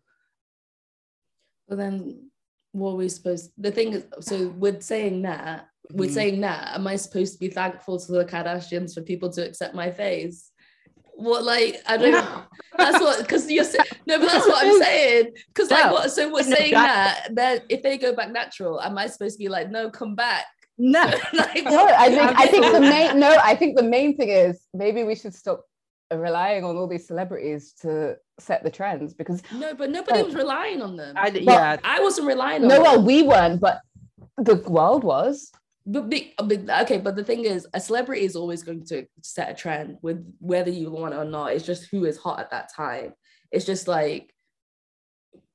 Well, 1.68 1.78
then 1.78 2.30
what 2.72 2.92
are 2.92 2.96
we 2.96 3.10
supposed 3.10 3.52
the 3.58 3.72
thing 3.72 3.94
is 3.94 4.06
so 4.22 4.50
with 4.50 4.82
saying 4.84 5.24
that, 5.24 5.62
mm-hmm. 5.62 5.98
with 5.98 6.14
saying 6.14 6.42
that, 6.42 6.76
am 6.76 6.88
I 6.88 6.96
supposed 6.96 7.34
to 7.34 7.40
be 7.40 7.50
thankful 7.50 8.00
to 8.00 8.12
the 8.12 8.26
Kardashians 8.26 8.94
for 8.94 9.02
people 9.02 9.30
to 9.32 9.46
accept 9.46 9.76
my 9.76 9.92
face? 9.92 10.52
What 11.18 11.44
like 11.44 11.82
I 11.88 11.98
don't 11.98 12.12
know. 12.12 12.44
That's 12.78 13.02
what 13.02 13.20
because 13.20 13.50
you're 13.50 13.66
no, 14.06 14.20
but 14.20 14.32
that's 14.32 14.48
what 14.48 14.64
I'm 14.64 14.80
saying. 14.84 15.32
Because 15.48 15.72
like 15.72 15.92
what 15.92 16.12
so 16.12 16.32
we're 16.32 16.44
saying 16.44 16.74
that 16.74 17.30
that 17.34 17.66
if 17.70 17.82
they 17.82 17.98
go 17.98 18.14
back 18.14 18.32
natural, 18.32 18.80
am 18.80 19.00
I 19.00 19.08
supposed 19.08 19.36
to 19.36 19.40
be 19.40 19.50
like, 19.50 19.72
no, 19.72 19.90
come 19.90 20.14
back? 20.14 20.46
No, 20.78 21.02
like, 21.34 21.64
no. 21.64 21.88
I 21.88 22.10
think 22.10 22.40
I 22.40 22.46
think 22.46 22.72
the 22.72 22.82
main 22.82 23.20
no. 23.20 23.36
I 23.44 23.56
think 23.56 23.78
the 23.78 23.84
main 23.84 24.16
thing 24.16 24.30
is 24.30 24.62
maybe 24.76 25.04
we 25.04 25.16
should 25.16 25.34
stop 25.34 25.66
relying 26.14 26.64
on 26.64 26.78
all 26.78 26.88
these 26.88 27.08
celebrities 27.08 27.74
to 27.82 28.18
set 28.40 28.64
the 28.64 28.70
trends 28.70 29.16
because 29.16 29.42
no, 29.52 29.74
but 29.74 29.90
nobody 29.90 30.22
was 30.22 30.36
relying 30.36 30.84
on 30.84 30.96
them. 30.98 31.16
I, 31.18 31.30
yeah, 31.30 31.78
I 31.84 32.00
wasn't 32.00 32.28
relying 32.28 32.62
on. 32.62 32.68
No, 32.68 32.76
them. 32.76 32.84
well, 32.84 33.02
we 33.02 33.24
weren't, 33.24 33.60
but 33.60 33.82
the 34.38 34.56
world 34.68 35.04
was. 35.04 35.52
But, 35.90 36.10
but 36.10 36.82
okay, 36.82 36.98
but 36.98 37.16
the 37.16 37.24
thing 37.24 37.46
is, 37.46 37.66
a 37.74 37.80
celebrity 37.80 38.26
is 38.26 38.36
always 38.36 38.62
going 38.62 38.86
to 38.88 39.06
set 39.22 39.50
a 39.50 39.54
trend 39.54 39.98
with 40.02 40.22
whether 40.40 40.70
you 40.70 40.92
want 40.92 41.14
it 41.14 41.18
or 41.18 41.26
not. 41.26 41.54
It's 41.54 41.66
just 41.66 41.90
who 41.90 42.04
is 42.04 42.18
hot 42.18 42.42
at 42.42 42.52
that 42.52 42.74
time. 42.76 43.14
It's 43.52 43.66
just 43.66 43.88
like 43.88 44.34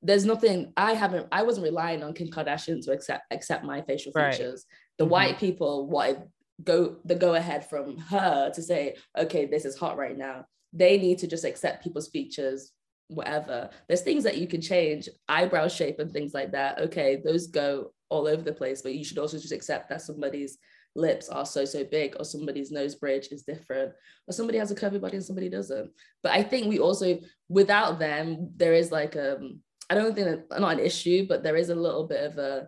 there's 0.01 0.25
nothing 0.25 0.73
I 0.75 0.93
haven't 0.93 1.27
I 1.31 1.43
wasn't 1.43 1.65
relying 1.65 2.03
on 2.03 2.13
Kim 2.13 2.29
Kardashian 2.29 2.83
to 2.85 2.91
accept 2.91 3.25
accept 3.31 3.63
my 3.63 3.81
facial 3.83 4.11
features. 4.11 4.65
Right. 4.67 4.97
The 4.97 5.03
mm-hmm. 5.05 5.11
white 5.11 5.37
people 5.37 5.87
wanted 5.87 6.23
go 6.63 6.97
the 7.05 7.15
go 7.15 7.35
ahead 7.35 7.69
from 7.69 7.97
her 7.97 8.51
to 8.53 8.61
say, 8.61 8.95
okay, 9.17 9.45
this 9.45 9.65
is 9.65 9.77
hot 9.77 9.97
right 9.97 10.17
now. 10.17 10.45
They 10.73 10.97
need 10.97 11.19
to 11.19 11.27
just 11.27 11.45
accept 11.45 11.83
people's 11.83 12.09
features, 12.09 12.71
whatever. 13.07 13.69
There's 13.87 14.01
things 14.01 14.23
that 14.23 14.37
you 14.37 14.47
can 14.47 14.61
change, 14.61 15.09
eyebrow 15.29 15.67
shape 15.67 15.99
and 15.99 16.11
things 16.11 16.33
like 16.33 16.51
that. 16.51 16.79
Okay, 16.79 17.21
those 17.23 17.47
go 17.47 17.93
all 18.13 18.27
over 18.27 18.41
the 18.41 18.53
place, 18.53 18.81
but 18.81 18.93
you 18.93 19.03
should 19.03 19.17
also 19.17 19.37
just 19.37 19.51
accept 19.51 19.89
that 19.89 20.01
somebody's 20.01 20.57
lips 20.95 21.27
are 21.27 21.45
so 21.45 21.65
so 21.65 21.83
big 21.83 22.15
or 22.19 22.23
somebody's 22.23 22.71
nose 22.71 22.93
bridge 22.93 23.29
is 23.31 23.41
different 23.41 23.91
or 24.27 24.31
somebody 24.31 24.59
has 24.59 24.69
a 24.69 24.75
curvy 24.75 25.01
body 25.01 25.15
and 25.15 25.25
somebody 25.25 25.49
doesn't 25.49 25.89
but 26.21 26.31
i 26.31 26.43
think 26.43 26.67
we 26.67 26.77
also 26.77 27.17
without 27.49 27.97
them 27.97 28.51
there 28.57 28.75
is 28.75 28.91
like 28.91 29.15
um 29.15 29.59
i 29.89 29.95
don't 29.95 30.13
think 30.13 30.27
that 30.27 30.59
not 30.59 30.73
an 30.73 30.79
issue 30.79 31.25
but 31.27 31.41
there 31.41 31.55
is 31.55 31.69
a 31.69 31.75
little 31.75 32.05
bit 32.05 32.23
of 32.23 32.37
a 32.37 32.67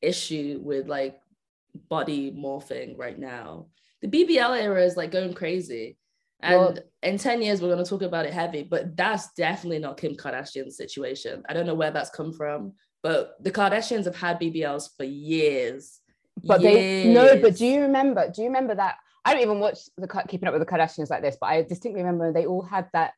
issue 0.00 0.60
with 0.62 0.88
like 0.88 1.20
body 1.88 2.32
morphing 2.32 2.98
right 2.98 3.18
now. 3.18 3.66
The 4.02 4.08
BBL 4.08 4.60
era 4.60 4.84
is 4.84 4.96
like 4.96 5.10
going 5.10 5.34
crazy. 5.34 5.96
And 6.40 6.56
well, 6.56 6.78
in 7.02 7.18
10 7.18 7.42
years, 7.42 7.60
we're 7.60 7.72
going 7.72 7.82
to 7.82 7.88
talk 7.88 8.02
about 8.02 8.26
it 8.26 8.32
heavy, 8.32 8.62
but 8.62 8.96
that's 8.96 9.32
definitely 9.32 9.80
not 9.80 9.96
Kim 9.96 10.14
Kardashian's 10.14 10.76
situation. 10.76 11.42
I 11.48 11.52
don't 11.52 11.66
know 11.66 11.74
where 11.74 11.90
that's 11.90 12.10
come 12.10 12.32
from, 12.32 12.74
but 13.02 13.36
the 13.40 13.50
Kardashians 13.50 14.04
have 14.04 14.16
had 14.16 14.40
BBLs 14.40 14.90
for 14.96 15.04
years. 15.04 16.00
But 16.44 16.60
years. 16.60 16.74
they, 16.74 17.12
no, 17.12 17.40
but 17.40 17.56
do 17.56 17.66
you 17.66 17.82
remember? 17.82 18.30
Do 18.30 18.42
you 18.42 18.48
remember 18.48 18.74
that? 18.74 18.96
I 19.24 19.34
don't 19.34 19.42
even 19.42 19.60
watch 19.60 19.78
the 19.96 20.08
Keeping 20.28 20.48
Up 20.48 20.54
with 20.54 20.66
the 20.66 20.72
Kardashians 20.72 21.10
like 21.10 21.22
this, 21.22 21.36
but 21.40 21.48
I 21.48 21.62
distinctly 21.62 22.02
remember 22.02 22.32
they 22.32 22.46
all 22.46 22.62
had 22.62 22.88
that 22.92 23.12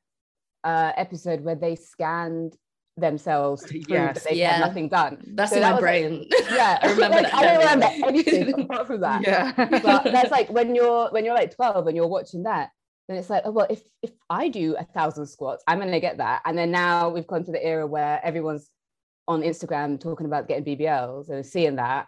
uh, 0.64 0.92
episode 0.96 1.42
where 1.42 1.54
they 1.54 1.76
scanned 1.76 2.56
themselves 2.96 3.62
to 3.62 3.72
prove 3.72 3.88
yes, 3.88 4.14
that 4.22 4.30
they 4.30 4.36
yeah. 4.36 4.52
had 4.52 4.60
nothing 4.60 4.88
done. 4.88 5.22
That's 5.34 5.50
so 5.50 5.56
in 5.56 5.62
that 5.62 5.74
my 5.74 5.80
brain. 5.80 6.26
Like, 6.30 6.50
yeah, 6.50 6.78
I 6.82 6.90
remember. 6.90 7.22
like, 7.22 7.34
I 7.34 7.42
don't 7.42 7.58
remember 7.58 8.06
anything 8.08 8.60
apart 8.64 8.86
from 8.86 9.00
that. 9.00 9.22
Yeah, 9.22 9.52
but 9.56 10.04
that's 10.04 10.30
like 10.30 10.50
when 10.50 10.74
you're 10.74 11.08
when 11.10 11.24
you're 11.24 11.34
like 11.34 11.54
12 11.54 11.86
and 11.86 11.96
you're 11.96 12.06
watching 12.06 12.44
that, 12.44 12.70
then 13.08 13.16
it's 13.16 13.30
like, 13.30 13.42
oh 13.44 13.50
well, 13.50 13.66
if 13.70 13.82
if 14.02 14.10
I 14.28 14.48
do 14.48 14.76
a 14.76 14.84
thousand 14.84 15.26
squats, 15.26 15.64
I'm 15.66 15.78
gonna 15.78 16.00
get 16.00 16.18
that. 16.18 16.42
And 16.44 16.56
then 16.56 16.70
now 16.70 17.08
we've 17.08 17.26
gone 17.26 17.44
to 17.44 17.52
the 17.52 17.64
era 17.64 17.86
where 17.86 18.20
everyone's 18.24 18.70
on 19.30 19.42
Instagram 19.42 20.00
talking 20.00 20.26
about 20.26 20.48
getting 20.48 20.64
BBLs 20.64 21.30
and 21.30 21.46
seeing 21.46 21.76
that. 21.76 22.06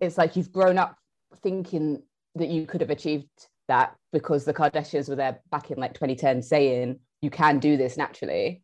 It's 0.00 0.16
like 0.16 0.36
you've 0.36 0.50
grown 0.50 0.78
up 0.78 0.96
thinking 1.42 2.02
that 2.34 2.48
you 2.48 2.66
could 2.66 2.80
have 2.80 2.90
achieved 2.90 3.28
that 3.68 3.94
because 4.10 4.44
the 4.44 4.54
Kardashians 4.54 5.08
were 5.08 5.16
there 5.16 5.40
back 5.50 5.70
in 5.70 5.78
like 5.78 5.92
2010 5.92 6.42
saying 6.42 6.98
you 7.20 7.28
can 7.28 7.58
do 7.58 7.76
this 7.76 7.96
naturally 7.98 8.62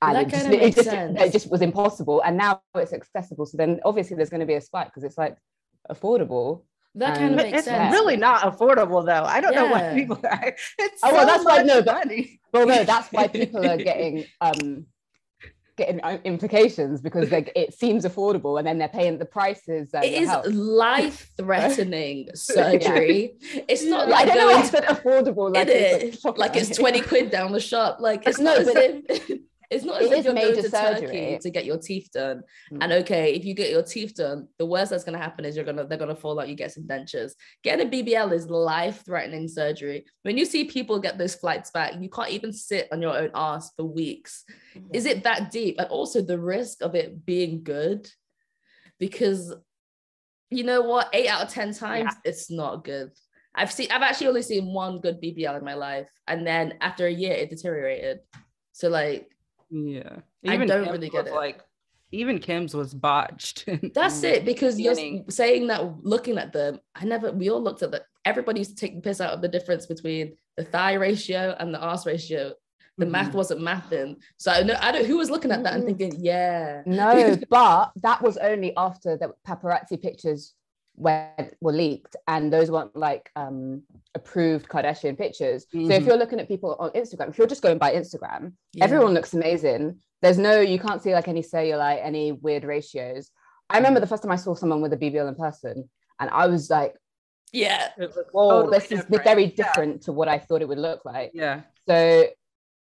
and 0.00 0.16
it 0.16 0.28
just, 0.28 0.46
it, 0.46 0.74
just, 0.74 0.88
it 0.88 1.32
just 1.32 1.50
was 1.50 1.60
impossible 1.60 2.22
and 2.22 2.36
now 2.38 2.62
it's 2.74 2.94
accessible 2.94 3.44
so 3.44 3.58
then 3.58 3.80
obviously 3.84 4.16
there's 4.16 4.30
going 4.30 4.40
to 4.40 4.46
be 4.46 4.54
a 4.54 4.60
spike 4.60 4.86
because 4.86 5.04
it's 5.04 5.18
like 5.18 5.36
affordable 5.90 6.62
that 6.94 7.18
kind 7.18 7.32
of 7.32 7.36
makes 7.36 7.58
it's 7.58 7.66
sense. 7.66 7.92
really 7.92 8.16
not 8.16 8.40
affordable 8.40 9.04
though. 9.04 9.24
I 9.24 9.42
don't 9.42 9.52
yeah. 9.52 9.64
know 9.64 9.70
why 9.70 9.94
people 9.94 10.18
are. 10.24 10.56
It's 10.78 11.00
oh 11.04 11.12
well, 11.12 11.26
that's 11.26 11.44
why 11.44 11.62
no, 11.62 11.82
money. 11.82 12.40
well 12.54 12.66
no, 12.66 12.84
that's 12.84 13.12
why 13.12 13.28
people 13.40 13.66
are 13.66 13.76
getting 13.76 14.24
um 14.40 14.86
getting 15.76 16.00
uh, 16.02 16.18
implications 16.24 17.00
because 17.00 17.30
like 17.30 17.52
it 17.54 17.74
seems 17.78 18.04
affordable 18.04 18.58
and 18.58 18.66
then 18.66 18.78
they're 18.78 18.88
paying 18.88 19.18
the 19.18 19.24
prices. 19.24 19.94
Uh, 19.94 20.00
it 20.02 20.22
is 20.22 20.30
life 20.54 21.30
threatening 21.36 22.28
surgery. 22.34 23.34
yeah. 23.40 23.62
It's 23.68 23.84
not 23.84 24.08
like 24.08 24.28
I 24.28 24.34
don't 24.34 24.36
going 24.36 24.62
know 24.62 24.80
to 24.80 24.94
affordable. 24.94 25.54
Like 25.54 25.68
it 25.68 26.02
is 26.02 26.24
like, 26.24 26.38
like 26.38 26.56
it's 26.56 26.76
twenty 26.76 27.00
quid 27.00 27.30
down 27.30 27.52
the 27.52 27.60
shop. 27.60 27.98
Like 28.00 28.26
it's 28.26 28.38
no, 28.38 28.56
not 28.56 28.66
but 28.66 28.76
if, 28.76 29.30
it's 29.70 29.84
not 29.84 30.02
as 30.02 30.10
it 30.10 30.18
if 30.18 30.24
you're 30.24 30.34
going 30.34 30.54
to 30.54 30.68
surgery. 30.68 31.06
Turkey 31.06 31.38
to 31.40 31.50
get 31.50 31.64
your 31.64 31.78
teeth 31.78 32.08
done. 32.12 32.42
Mm. 32.72 32.78
And 32.80 32.92
okay, 32.92 33.34
if 33.34 33.44
you 33.44 33.54
get 33.54 33.70
your 33.70 33.82
teeth 33.82 34.14
done, 34.14 34.48
the 34.58 34.66
worst 34.66 34.90
that's 34.90 35.04
gonna 35.04 35.18
happen 35.18 35.44
is 35.44 35.56
you're 35.56 35.64
gonna 35.64 35.86
they're 35.86 35.98
gonna 35.98 36.16
fall 36.16 36.38
out, 36.38 36.48
you 36.48 36.54
get 36.54 36.72
some 36.72 36.84
dentures. 36.84 37.32
Getting 37.62 37.86
a 37.86 37.90
BBL 37.90 38.32
is 38.32 38.48
life-threatening 38.48 39.48
surgery. 39.48 40.06
When 40.22 40.36
you 40.36 40.44
see 40.44 40.64
people 40.64 40.98
get 40.98 41.18
those 41.18 41.34
flights 41.34 41.70
back, 41.70 41.94
you 42.00 42.08
can't 42.08 42.30
even 42.30 42.52
sit 42.52 42.88
on 42.92 43.02
your 43.02 43.16
own 43.16 43.30
ass 43.34 43.72
for 43.76 43.84
weeks. 43.84 44.44
Mm-hmm. 44.76 44.88
Is 44.94 45.06
it 45.06 45.24
that 45.24 45.50
deep? 45.50 45.76
And 45.78 45.88
also 45.88 46.22
the 46.22 46.38
risk 46.38 46.82
of 46.82 46.94
it 46.94 47.24
being 47.24 47.62
good, 47.62 48.08
because 48.98 49.54
you 50.50 50.62
know 50.62 50.82
what, 50.82 51.08
eight 51.12 51.28
out 51.28 51.42
of 51.42 51.48
ten 51.48 51.72
times 51.74 52.12
yeah. 52.12 52.30
it's 52.30 52.50
not 52.50 52.84
good. 52.84 53.10
I've 53.54 53.72
seen 53.72 53.90
I've 53.90 54.02
actually 54.02 54.28
only 54.28 54.42
seen 54.42 54.72
one 54.72 55.00
good 55.00 55.20
BBL 55.20 55.58
in 55.58 55.64
my 55.64 55.74
life, 55.74 56.08
and 56.26 56.46
then 56.46 56.74
after 56.80 57.06
a 57.06 57.12
year 57.12 57.32
it 57.32 57.50
deteriorated. 57.50 58.20
So 58.72 58.90
like, 58.90 59.30
yeah, 59.70 60.20
even 60.42 60.62
I 60.62 60.66
don't 60.66 60.84
Kim's 60.84 60.92
really 60.92 61.08
get 61.10 61.26
it. 61.26 61.34
Like, 61.34 61.62
even 62.12 62.38
Kim's 62.38 62.74
was 62.74 62.94
botched. 62.94 63.68
That's 63.94 64.22
it 64.22 64.44
because 64.44 64.80
you're 64.80 64.94
saying 65.28 65.66
that 65.66 66.04
looking 66.04 66.38
at 66.38 66.52
them. 66.52 66.80
I 66.94 67.04
never. 67.04 67.32
We 67.32 67.50
all 67.50 67.62
looked 67.62 67.82
at 67.82 67.90
that. 67.92 68.06
Everybody's 68.24 68.74
taking 68.74 69.02
piss 69.02 69.20
out 69.20 69.32
of 69.32 69.42
the 69.42 69.48
difference 69.48 69.86
between 69.86 70.36
the 70.56 70.64
thigh 70.64 70.94
ratio 70.94 71.54
and 71.58 71.72
the 71.72 71.82
ass 71.82 72.06
ratio. 72.06 72.52
The 72.98 73.04
mm-hmm. 73.04 73.12
math 73.12 73.34
wasn't 73.34 73.60
mathing. 73.60 74.16
So 74.38 74.50
I 74.50 74.62
know 74.62 74.76
I 74.80 74.90
don't 74.90 75.04
who 75.04 75.18
was 75.18 75.30
looking 75.30 75.50
at 75.52 75.62
that 75.64 75.74
and 75.74 75.84
thinking, 75.84 76.14
yeah. 76.18 76.82
No, 76.86 77.36
but 77.50 77.92
that 77.96 78.22
was 78.22 78.36
only 78.38 78.72
after 78.76 79.16
the 79.16 79.34
paparazzi 79.46 80.00
pictures 80.00 80.54
went 80.96 81.54
were 81.60 81.72
leaked 81.72 82.16
and 82.26 82.52
those 82.52 82.70
weren't 82.70 82.96
like 82.96 83.30
um 83.36 83.82
approved 84.16 84.68
Kardashian 84.68 85.16
pictures. 85.16 85.66
Mm-hmm. 85.66 85.86
So 85.86 85.92
if 85.92 86.00
mm-hmm. 86.00 86.08
you're 86.08 86.18
looking 86.18 86.40
at 86.40 86.48
people 86.48 86.74
on 86.80 86.90
Instagram, 86.90 87.28
if 87.28 87.38
you're 87.38 87.46
just 87.46 87.62
going 87.62 87.78
by 87.78 87.92
Instagram, 87.92 88.54
yeah. 88.72 88.84
everyone 88.84 89.14
looks 89.14 89.34
amazing. 89.34 90.00
There's 90.22 90.38
no, 90.38 90.60
you 90.60 90.80
can't 90.80 91.02
see 91.02 91.12
like 91.14 91.28
any 91.28 91.42
cellulite, 91.42 92.04
any 92.04 92.32
weird 92.32 92.64
ratios. 92.64 93.30
I 93.70 93.76
remember 93.76 94.00
the 94.00 94.06
first 94.06 94.22
time 94.22 94.32
I 94.32 94.36
saw 94.36 94.54
someone 94.54 94.80
with 94.80 94.92
a 94.92 94.96
BBL 94.96 95.28
in 95.28 95.34
person, 95.34 95.88
and 96.18 96.30
I 96.30 96.46
was 96.46 96.70
like, 96.70 96.94
yeah, 97.52 97.90
whoa, 98.32 98.62
totally 98.62 98.78
this 98.78 98.92
is 98.92 99.04
very 99.24 99.46
different 99.46 99.94
yeah. 99.94 100.04
to 100.06 100.12
what 100.12 100.28
I 100.28 100.38
thought 100.38 100.62
it 100.62 100.68
would 100.68 100.78
look 100.78 101.04
like. 101.04 101.30
Yeah. 101.34 101.62
So 101.88 102.26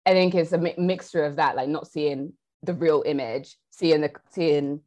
I 0.06 0.12
think 0.12 0.36
it's 0.36 0.54
a 0.54 0.58
mi- 0.58 0.76
mixture 0.78 1.26
of 1.26 1.36
that, 1.38 1.56
like 1.56 1.68
not 1.68 1.88
seeing 1.88 2.34
the 2.64 2.74
real 2.74 3.04
image, 3.06 3.58
seeing 3.72 4.02
the 4.02 4.12
seeing 4.32 4.82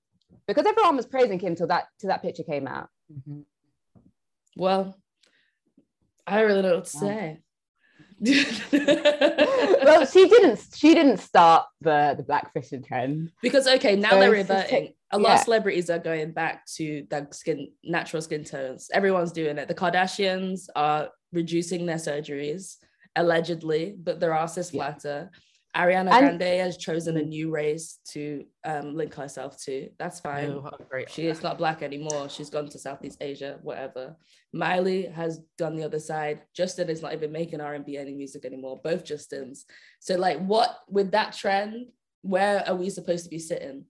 because 0.46 0.66
everyone 0.66 0.96
was 0.96 1.06
praising 1.06 1.38
Kim 1.38 1.54
till 1.54 1.66
that 1.68 1.88
till 2.00 2.08
that 2.08 2.22
picture 2.22 2.42
came 2.42 2.66
out. 2.66 2.88
Mm-hmm. 3.12 3.40
Well, 4.56 4.96
I 6.28 6.40
really 6.40 6.62
don't 6.62 6.70
know 6.70 6.76
what 6.76 6.84
to 6.84 6.90
say. 6.90 7.40
well, 9.84 10.04
she 10.06 10.28
didn't. 10.28 10.60
She 10.74 10.94
didn't 10.94 11.18
start 11.18 11.66
the 11.80 12.14
the 12.16 12.24
blackfishing 12.24 12.86
trend 12.86 13.32
because 13.42 13.66
okay, 13.68 13.96
now 13.96 14.10
so 14.10 14.20
they're 14.20 14.30
reverting. 14.30 14.92
A 15.10 15.18
lot 15.18 15.28
yeah. 15.30 15.34
of 15.36 15.40
celebrities 15.40 15.88
are 15.88 15.98
going 15.98 16.32
back 16.32 16.66
to 16.76 17.06
their 17.08 17.28
skin, 17.30 17.70
natural 17.82 18.20
skin 18.20 18.44
tones. 18.44 18.90
Everyone's 18.92 19.32
doing 19.32 19.56
it. 19.56 19.66
The 19.66 19.74
Kardashians 19.74 20.68
are 20.76 21.08
reducing 21.32 21.86
their 21.86 21.96
surgeries 21.96 22.76
allegedly, 23.16 23.96
but 23.98 24.20
there 24.20 24.34
are 24.34 24.46
cisplatter. 24.46 25.30
Yeah. 25.32 25.38
Ariana 25.76 26.10
and, 26.10 26.38
Grande 26.38 26.60
has 26.60 26.76
chosen 26.76 27.16
a 27.18 27.22
new 27.22 27.50
race 27.50 27.98
to 28.12 28.44
um, 28.64 28.96
link 28.96 29.14
herself 29.14 29.60
to. 29.64 29.90
That's 29.98 30.18
fine. 30.18 30.50
Oh, 30.50 30.70
she 31.08 31.26
is 31.26 31.42
not 31.42 31.58
black 31.58 31.82
anymore. 31.82 32.28
She's 32.28 32.50
gone 32.50 32.68
to 32.68 32.78
Southeast 32.78 33.18
Asia, 33.20 33.58
whatever. 33.62 34.16
Miley 34.52 35.06
has 35.06 35.40
done 35.58 35.76
the 35.76 35.84
other 35.84 36.00
side. 36.00 36.42
Justin 36.54 36.88
is 36.88 37.02
not 37.02 37.12
even 37.12 37.30
making 37.30 37.60
R&B 37.60 37.96
any 37.96 38.14
music 38.14 38.44
anymore. 38.44 38.80
Both 38.82 39.04
Justins. 39.04 39.64
So 40.00 40.16
like, 40.16 40.38
what 40.38 40.78
with 40.88 41.10
that 41.12 41.34
trend? 41.34 41.88
Where 42.22 42.66
are 42.66 42.74
we 42.74 42.90
supposed 42.90 43.24
to 43.24 43.30
be 43.30 43.38
sitting? 43.38 43.84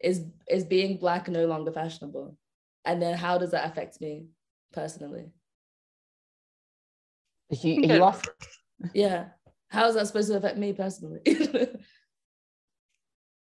Is 0.00 0.22
is 0.48 0.64
being 0.64 0.98
black 0.98 1.28
no 1.28 1.46
longer 1.46 1.72
fashionable? 1.72 2.36
And 2.84 3.00
then 3.02 3.16
how 3.16 3.38
does 3.38 3.50
that 3.52 3.66
affect 3.66 4.00
me 4.00 4.26
personally? 4.72 5.32
You, 7.50 7.80
you 7.82 7.96
lost. 7.98 8.28
Yeah. 8.92 9.26
How 9.68 9.88
is 9.88 9.94
that 9.94 10.06
supposed 10.06 10.28
to 10.28 10.36
affect 10.36 10.58
me 10.58 10.72
personally? 10.72 11.20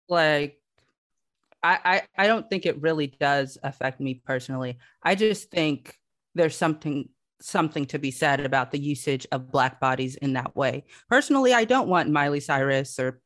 like 0.09 0.61
I, 1.63 1.79
I 2.17 2.23
I 2.23 2.27
don't 2.27 2.49
think 2.49 2.65
it 2.65 2.81
really 2.81 3.07
does 3.07 3.57
affect 3.63 3.99
me 3.99 4.21
personally. 4.25 4.77
I 5.03 5.15
just 5.15 5.51
think 5.51 5.95
there's 6.35 6.55
something 6.55 7.09
something 7.41 7.85
to 7.85 7.99
be 7.99 8.11
said 8.11 8.39
about 8.39 8.71
the 8.71 8.79
usage 8.79 9.27
of 9.31 9.51
black 9.51 9.79
bodies 9.79 10.15
in 10.15 10.33
that 10.33 10.55
way. 10.55 10.85
Personally, 11.09 11.53
I 11.53 11.65
don't 11.65 11.87
want 11.87 12.09
Miley 12.09 12.39
Cyrus 12.39 12.99
or 12.99 13.21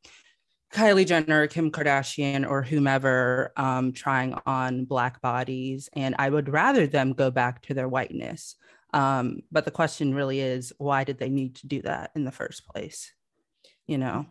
Kylie 0.73 1.05
Jenner, 1.05 1.47
Kim 1.47 1.69
Kardashian, 1.69 2.49
or 2.49 2.61
whomever 2.61 3.51
um, 3.57 3.91
trying 3.91 4.37
on 4.45 4.85
black 4.85 5.21
bodies, 5.21 5.89
and 5.93 6.15
I 6.17 6.29
would 6.29 6.49
rather 6.49 6.87
them 6.87 7.13
go 7.13 7.29
back 7.29 7.61
to 7.63 7.73
their 7.73 7.89
whiteness. 7.89 8.55
Um, 8.93 9.41
but 9.51 9.65
the 9.65 9.71
question 9.71 10.13
really 10.13 10.39
is, 10.39 10.73
why 10.77 11.03
did 11.03 11.17
they 11.17 11.29
need 11.29 11.55
to 11.57 11.67
do 11.67 11.81
that 11.83 12.11
in 12.15 12.25
the 12.25 12.31
first 12.31 12.65
place? 12.65 13.13
You 13.87 13.97
know, 13.97 14.25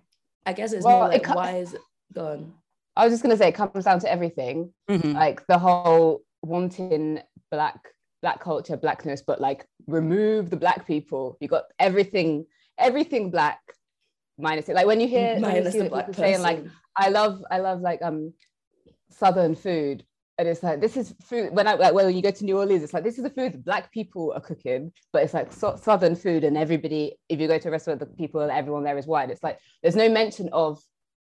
I 0.46 0.53
guess 0.53 0.73
it's 0.73 0.85
well, 0.85 1.01
more 1.01 1.09
like, 1.09 1.23
it 1.23 1.29
why 1.29 1.57
is 1.57 1.75
it 1.75 1.81
gone? 2.12 2.55
I 2.96 3.05
was 3.05 3.12
just 3.12 3.23
gonna 3.23 3.37
say 3.37 3.49
it 3.49 3.55
comes 3.55 3.85
down 3.85 4.01
to 4.01 4.11
everything, 4.11 4.73
mm-hmm. 4.88 5.12
like 5.12 5.46
the 5.46 5.59
whole 5.59 6.23
wanting 6.42 7.20
black 7.51 7.79
black 8.23 8.40
culture, 8.40 8.77
blackness, 8.77 9.23
but 9.23 9.40
like 9.40 9.66
remove 9.87 10.51
the 10.51 10.57
black 10.57 10.87
people. 10.87 11.37
You 11.40 11.49
got 11.49 11.64
everything, 11.79 12.46
everything 12.79 13.31
black 13.31 13.61
minus 14.38 14.68
it. 14.68 14.75
Like 14.75 14.87
when 14.87 15.01
you 15.01 15.09
hear, 15.09 15.38
minus 15.38 15.42
when 15.42 15.64
you 15.64 15.70
see 15.70 15.96
people 15.96 16.14
saying 16.14 16.42
like, 16.42 16.64
I 16.96 17.09
love, 17.09 17.42
I 17.51 17.59
love 17.59 17.81
like 17.81 18.03
um 18.03 18.33
southern 19.11 19.55
food 19.55 20.05
and 20.40 20.48
it's 20.48 20.62
like 20.62 20.81
this 20.81 20.96
is 20.96 21.14
food 21.22 21.53
when 21.53 21.68
I 21.68 21.74
like 21.74 21.92
when 21.92 22.16
you 22.16 22.22
go 22.22 22.31
to 22.31 22.44
New 22.46 22.57
Orleans, 22.57 22.83
it's 22.83 22.94
like 22.94 23.05
this 23.05 23.18
is 23.18 23.24
the 23.24 23.29
food 23.31 23.62
black 23.62 23.92
people 23.92 24.33
are 24.35 24.40
cooking, 24.40 24.90
but 25.12 25.22
it's 25.22 25.35
like 25.35 25.53
so, 25.53 25.76
southern 25.76 26.16
food, 26.16 26.44
and 26.44 26.57
everybody, 26.57 27.18
if 27.29 27.38
you 27.38 27.46
go 27.46 27.59
to 27.59 27.68
a 27.68 27.70
restaurant, 27.70 28.00
the 28.00 28.07
people, 28.07 28.40
everyone 28.40 28.83
there 28.83 28.96
is 28.96 29.07
white. 29.07 29.29
It's 29.29 29.42
like 29.42 29.59
there's 29.83 29.96
no 29.96 30.09
mention 30.09 30.48
of 30.50 30.83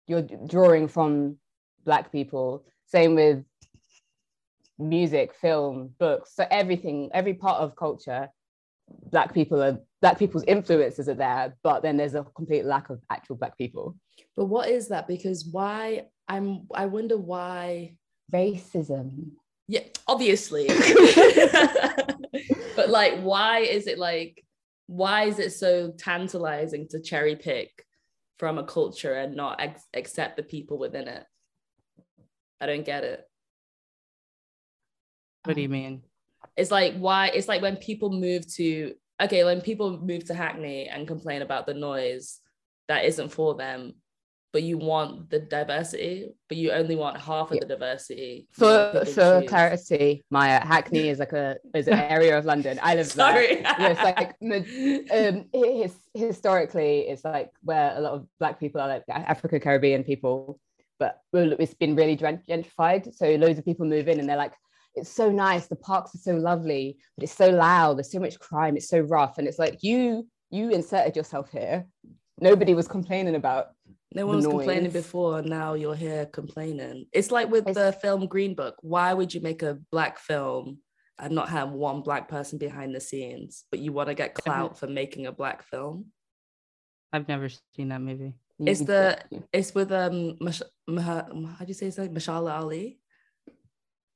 you're 0.08 0.24
drawing 0.48 0.88
from 0.88 1.38
black 1.86 2.12
people. 2.12 2.66
Same 2.88 3.14
with 3.14 3.44
music, 4.80 5.36
film, 5.36 5.92
books, 6.00 6.32
so 6.36 6.48
everything, 6.50 7.12
every 7.14 7.36
part 7.36 7.62
of 7.62 7.76
culture, 7.76 8.30
black 9.12 9.36
people 9.36 9.62
are 9.62 9.78
black 10.02 10.18
people's 10.18 10.44
influences 10.46 11.08
are 11.08 11.14
there, 11.14 11.56
but 11.62 11.84
then 11.84 11.96
there's 11.96 12.16
a 12.16 12.24
complete 12.36 12.66
lack 12.66 12.90
of 12.90 13.00
actual 13.12 13.36
black 13.36 13.56
people. 13.56 13.96
But 14.36 14.46
what 14.46 14.68
is 14.68 14.88
that? 14.88 15.08
Because 15.08 15.46
why? 15.46 16.08
I'm 16.28 16.66
I 16.74 16.88
wonder 16.88 17.18
why 17.20 17.98
racism. 18.32 19.32
Yeah, 19.68 19.82
obviously. 20.08 20.68
but 22.76 22.90
like, 22.90 23.22
why 23.22 23.60
is 23.60 23.88
it 23.88 23.98
like, 23.98 24.44
why 24.88 25.24
is 25.24 25.40
it 25.40 25.54
so 25.54 25.92
tantalizing 25.98 26.88
to 26.90 27.02
cherry 27.02 27.36
pick 27.36 27.86
from 28.38 28.58
a 28.58 28.64
culture 28.64 29.14
and 29.14 29.36
not 29.36 29.62
ex- 29.62 29.88
accept 29.94 30.38
the 30.38 30.44
people 30.44 30.78
within 30.78 31.08
it? 31.08 31.26
I 32.62 32.68
don't 32.68 32.86
get 32.86 33.04
it. 33.04 33.24
What 35.44 35.56
do 35.56 35.62
you 35.62 35.70
mean? 35.70 36.04
It's 36.58 36.72
like 36.72 36.96
why 36.96 37.28
it's 37.28 37.48
like 37.48 37.62
when 37.62 37.78
people 37.78 38.12
move 38.12 38.48
to 38.56 38.96
okay, 39.22 39.44
when 39.44 39.62
people 39.62 40.00
move 40.00 40.26
to 40.26 40.34
Hackney 40.34 40.88
and 40.88 41.08
complain 41.08 41.42
about 41.42 41.66
the 41.66 41.74
noise 41.74 42.40
that 42.88 43.06
isn't 43.06 43.30
for 43.30 43.56
them, 43.56 43.94
but 44.56 44.64
you 44.64 44.78
want 44.78 45.30
the 45.30 45.40
diversity, 45.40 46.30
but 46.48 46.56
you 46.56 46.72
only 46.72 46.96
want 46.96 47.20
half 47.20 47.52
of 47.52 47.60
the 47.60 47.66
diversity. 47.66 48.48
For 48.54 49.04
for 49.14 49.44
clarity, 49.46 50.24
Maia, 50.32 50.66
Hackney 50.66 51.10
is 51.10 51.20
like 51.20 51.34
a 51.34 51.58
is 51.74 51.90
an 51.90 52.00
area 52.00 52.38
of 52.38 52.46
London. 52.46 52.80
I 52.82 52.96
live 52.96 53.08
Sorry. 53.08 53.58
there. 53.58 53.76
it's 53.80 54.02
like 54.02 54.34
um, 55.12 55.44
his, 55.52 55.94
historically, 56.14 57.00
it's 57.02 57.26
like 57.26 57.52
where 57.64 57.98
a 57.98 58.00
lot 58.00 58.14
of 58.14 58.28
black 58.40 58.58
people 58.58 58.80
are 58.80 58.88
like 58.88 59.04
African 59.10 59.60
Caribbean 59.60 60.06
people, 60.06 60.58
but 61.00 61.20
it's 61.34 61.74
been 61.74 61.94
really 61.94 62.16
gentrified. 62.16 63.14
So 63.14 63.36
loads 63.36 63.60
of 63.60 63.66
people 63.66 63.86
move 63.86 64.08
in, 64.08 64.22
and 64.22 64.30
they're 64.30 64.38
like, 64.38 64.54
it's 64.94 65.10
so 65.10 65.30
nice. 65.30 65.68
The 65.68 65.76
parks 65.76 66.16
are 66.16 66.20
so 66.20 66.36
lovely, 66.36 66.98
but 67.18 67.26
it's 67.26 67.36
so 67.36 67.50
loud. 67.50 67.98
There's 67.98 68.14
so 68.14 68.20
much 68.22 68.40
crime. 68.40 68.78
It's 68.78 68.88
so 68.88 69.02
rough, 69.02 69.38
and 69.38 69.50
it's 69.50 69.60
like 69.60 69.84
you 69.84 70.26
you 70.50 70.70
inserted 70.70 71.18
yourself 71.18 71.52
here. 71.52 71.86
Nobody 72.40 72.74
was 72.74 72.88
complaining 72.88 73.36
about 73.36 73.75
no 74.16 74.26
one 74.26 74.38
was 74.38 74.48
complaining 74.48 74.92
before. 74.92 75.42
Now 75.42 75.74
you're 75.74 75.96
here 75.96 76.26
complaining. 76.26 77.06
It's 77.12 77.32
like 77.32 77.50
with 77.50 77.68
it's... 77.68 77.78
the 77.78 77.92
film 78.02 78.28
Green 78.28 78.56
Book. 78.56 78.76
Why 78.82 79.14
would 79.14 79.34
you 79.34 79.42
make 79.42 79.62
a 79.62 79.78
black 79.92 80.20
film 80.20 80.80
and 81.20 81.36
not 81.36 81.50
have 81.50 81.72
one 81.72 82.02
black 82.02 82.30
person 82.30 82.58
behind 82.58 82.96
the 82.96 83.02
scenes, 83.02 83.66
but 83.72 83.80
you 83.80 83.92
want 83.92 84.10
to 84.10 84.16
get 84.16 84.34
clout 84.34 84.80
for 84.80 84.88
making 84.88 85.28
a 85.28 85.32
black 85.32 85.64
film? 85.64 86.08
I've 87.12 87.28
never 87.28 87.50
seen 87.76 87.90
that 87.90 88.02
movie. 88.02 88.34
It's 88.60 88.80
the 88.82 89.20
it's 89.52 89.76
with 89.76 89.92
um 89.92 90.38
Mash, 90.40 90.62
how 90.88 91.26
do 91.60 91.66
you 91.68 91.74
say 91.74 91.88
his 91.88 91.98
name? 91.98 92.14
Mahershala 92.14 92.60
Ali, 92.62 93.00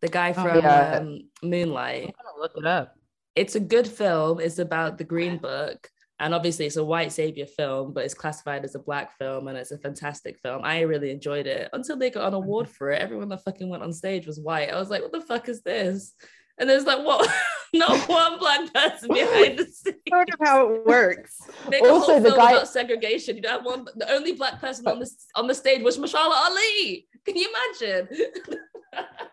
the 0.01 0.07
guy 0.07 0.29
oh, 0.29 0.33
from 0.33 0.47
oh, 0.47 0.59
yeah. 0.59 0.99
um, 1.01 1.19
Moonlight. 1.43 2.03
I'm 2.03 2.13
gonna 2.23 2.41
look 2.41 2.53
it 2.55 2.65
up. 2.65 2.95
It's 3.35 3.55
a 3.55 3.59
good 3.59 3.87
film. 3.87 4.39
It's 4.39 4.59
about 4.59 4.97
the 4.97 5.03
Green 5.03 5.37
Book, 5.37 5.89
and 6.19 6.33
obviously 6.33 6.65
it's 6.65 6.75
a 6.75 6.83
white 6.83 7.11
savior 7.11 7.45
film 7.45 7.93
but 7.93 8.03
it's 8.03 8.13
classified 8.13 8.65
as 8.65 8.75
a 8.75 8.79
black 8.79 9.17
film 9.17 9.47
and 9.47 9.57
it's 9.57 9.71
a 9.71 9.77
fantastic 9.77 10.37
film. 10.39 10.61
I 10.63 10.81
really 10.81 11.11
enjoyed 11.11 11.47
it 11.47 11.69
until 11.73 11.97
they 11.97 12.09
got 12.09 12.27
an 12.27 12.33
award 12.33 12.65
mm-hmm. 12.65 12.73
for 12.73 12.91
it. 12.91 13.01
Everyone 13.01 13.29
that 13.29 13.43
fucking 13.43 13.69
went 13.69 13.83
on 13.83 13.93
stage 13.93 14.27
was 14.27 14.39
white. 14.39 14.69
I 14.69 14.79
was 14.79 14.89
like 14.89 15.01
what 15.01 15.11
the 15.11 15.21
fuck 15.21 15.49
is 15.49 15.61
this? 15.61 16.13
And 16.57 16.69
there's 16.69 16.85
like 16.85 17.05
what? 17.05 17.29
Not 17.73 18.09
one 18.09 18.39
black 18.39 18.73
person 18.73 19.13
behind 19.13 19.59
the 19.59 19.65
scenes. 19.65 19.97
Sort 20.09 20.29
of 20.29 20.39
how 20.43 20.73
it 20.73 20.85
works. 20.85 21.39
Make 21.69 21.83
also 21.83 22.19
the 22.19 22.31
guy 22.31 22.51
about 22.51 22.67
segregation. 22.67 23.35
You 23.35 23.41
know 23.43 23.59
one 23.59 23.85
the 23.95 24.11
only 24.11 24.33
black 24.33 24.59
person 24.59 24.87
on 24.87 24.99
the 24.99 25.09
on 25.35 25.47
the 25.47 25.55
stage 25.55 25.83
was 25.83 25.97
Mahershala 25.97 26.31
Ali. 26.31 27.07
Can 27.25 27.35
you 27.35 27.53
imagine? 27.79 28.07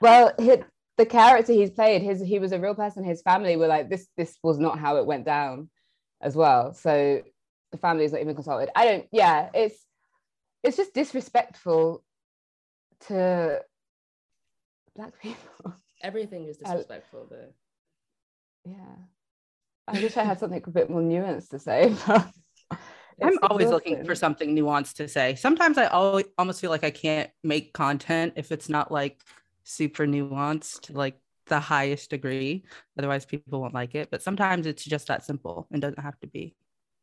Well 0.02 0.32
the 0.96 1.06
character 1.06 1.52
he's 1.52 1.70
played, 1.70 2.02
his 2.02 2.20
he 2.20 2.38
was 2.38 2.52
a 2.52 2.58
real 2.58 2.74
person. 2.74 3.04
His 3.04 3.22
family 3.22 3.56
were 3.56 3.66
like, 3.66 3.90
this 3.90 4.06
this 4.16 4.36
was 4.42 4.58
not 4.58 4.78
how 4.78 4.96
it 4.96 5.06
went 5.06 5.24
down, 5.24 5.68
as 6.20 6.36
well. 6.36 6.72
So 6.74 7.22
the 7.72 7.78
family 7.78 8.04
is 8.04 8.12
not 8.12 8.20
even 8.20 8.34
consulted. 8.34 8.70
I 8.74 8.84
don't. 8.84 9.06
Yeah, 9.12 9.50
it's 9.54 9.84
it's 10.62 10.76
just 10.76 10.94
disrespectful 10.94 12.02
to 13.08 13.62
black 14.94 15.20
people. 15.20 15.74
Everything 16.02 16.46
is 16.46 16.56
disrespectful, 16.62 17.28
uh, 17.30 17.34
though. 17.34 17.52
Yeah, 18.64 18.96
I 19.88 20.00
wish 20.00 20.16
I 20.16 20.24
had 20.24 20.40
something 20.40 20.62
a 20.66 20.70
bit 20.70 20.90
more 20.90 21.02
nuanced 21.02 21.50
to 21.50 21.58
say. 21.58 21.94
I'm 23.22 23.38
always 23.42 23.70
looking 23.70 24.04
for 24.04 24.14
something 24.14 24.54
nuanced 24.54 24.94
to 24.96 25.08
say. 25.08 25.36
Sometimes 25.36 25.78
I 25.78 25.86
always, 25.86 26.26
almost 26.36 26.60
feel 26.60 26.70
like 26.70 26.84
I 26.84 26.90
can't 26.90 27.30
make 27.42 27.72
content 27.72 28.34
if 28.36 28.52
it's 28.52 28.68
not 28.68 28.90
like 28.90 29.20
super 29.62 30.06
nuanced, 30.06 30.94
like 30.94 31.18
the 31.46 31.60
highest 31.60 32.10
degree. 32.10 32.64
Otherwise, 32.98 33.24
people 33.24 33.60
won't 33.60 33.74
like 33.74 33.94
it. 33.94 34.08
But 34.10 34.22
sometimes 34.22 34.66
it's 34.66 34.84
just 34.84 35.08
that 35.08 35.24
simple 35.24 35.66
and 35.70 35.80
doesn't 35.80 36.02
have 36.02 36.18
to 36.20 36.26
be. 36.26 36.54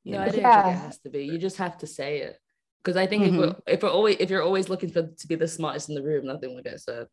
no, 0.05 0.17
know? 0.17 0.23
I 0.23 0.29
don't 0.29 0.41
yeah. 0.41 0.63
think 0.63 0.75
it 0.75 0.79
has 0.79 0.99
to 0.99 1.09
be. 1.09 1.25
You 1.25 1.37
just 1.37 1.57
have 1.57 1.77
to 1.79 1.87
say 1.87 2.19
it. 2.19 2.37
Because 2.83 2.97
I 2.97 3.07
think 3.07 3.23
mm-hmm. 3.23 3.35
if, 3.35 3.39
we're, 3.39 3.55
if 3.67 3.83
we're 3.83 3.89
always 3.89 4.17
if 4.19 4.29
you're 4.29 4.43
always 4.43 4.67
looking 4.67 4.91
for 4.91 5.03
to 5.03 5.27
be 5.27 5.35
the 5.35 5.47
smartest 5.47 5.89
in 5.89 5.95
the 5.95 6.03
room, 6.03 6.25
nothing 6.25 6.53
will 6.53 6.63
get 6.63 6.81
said. 6.81 7.07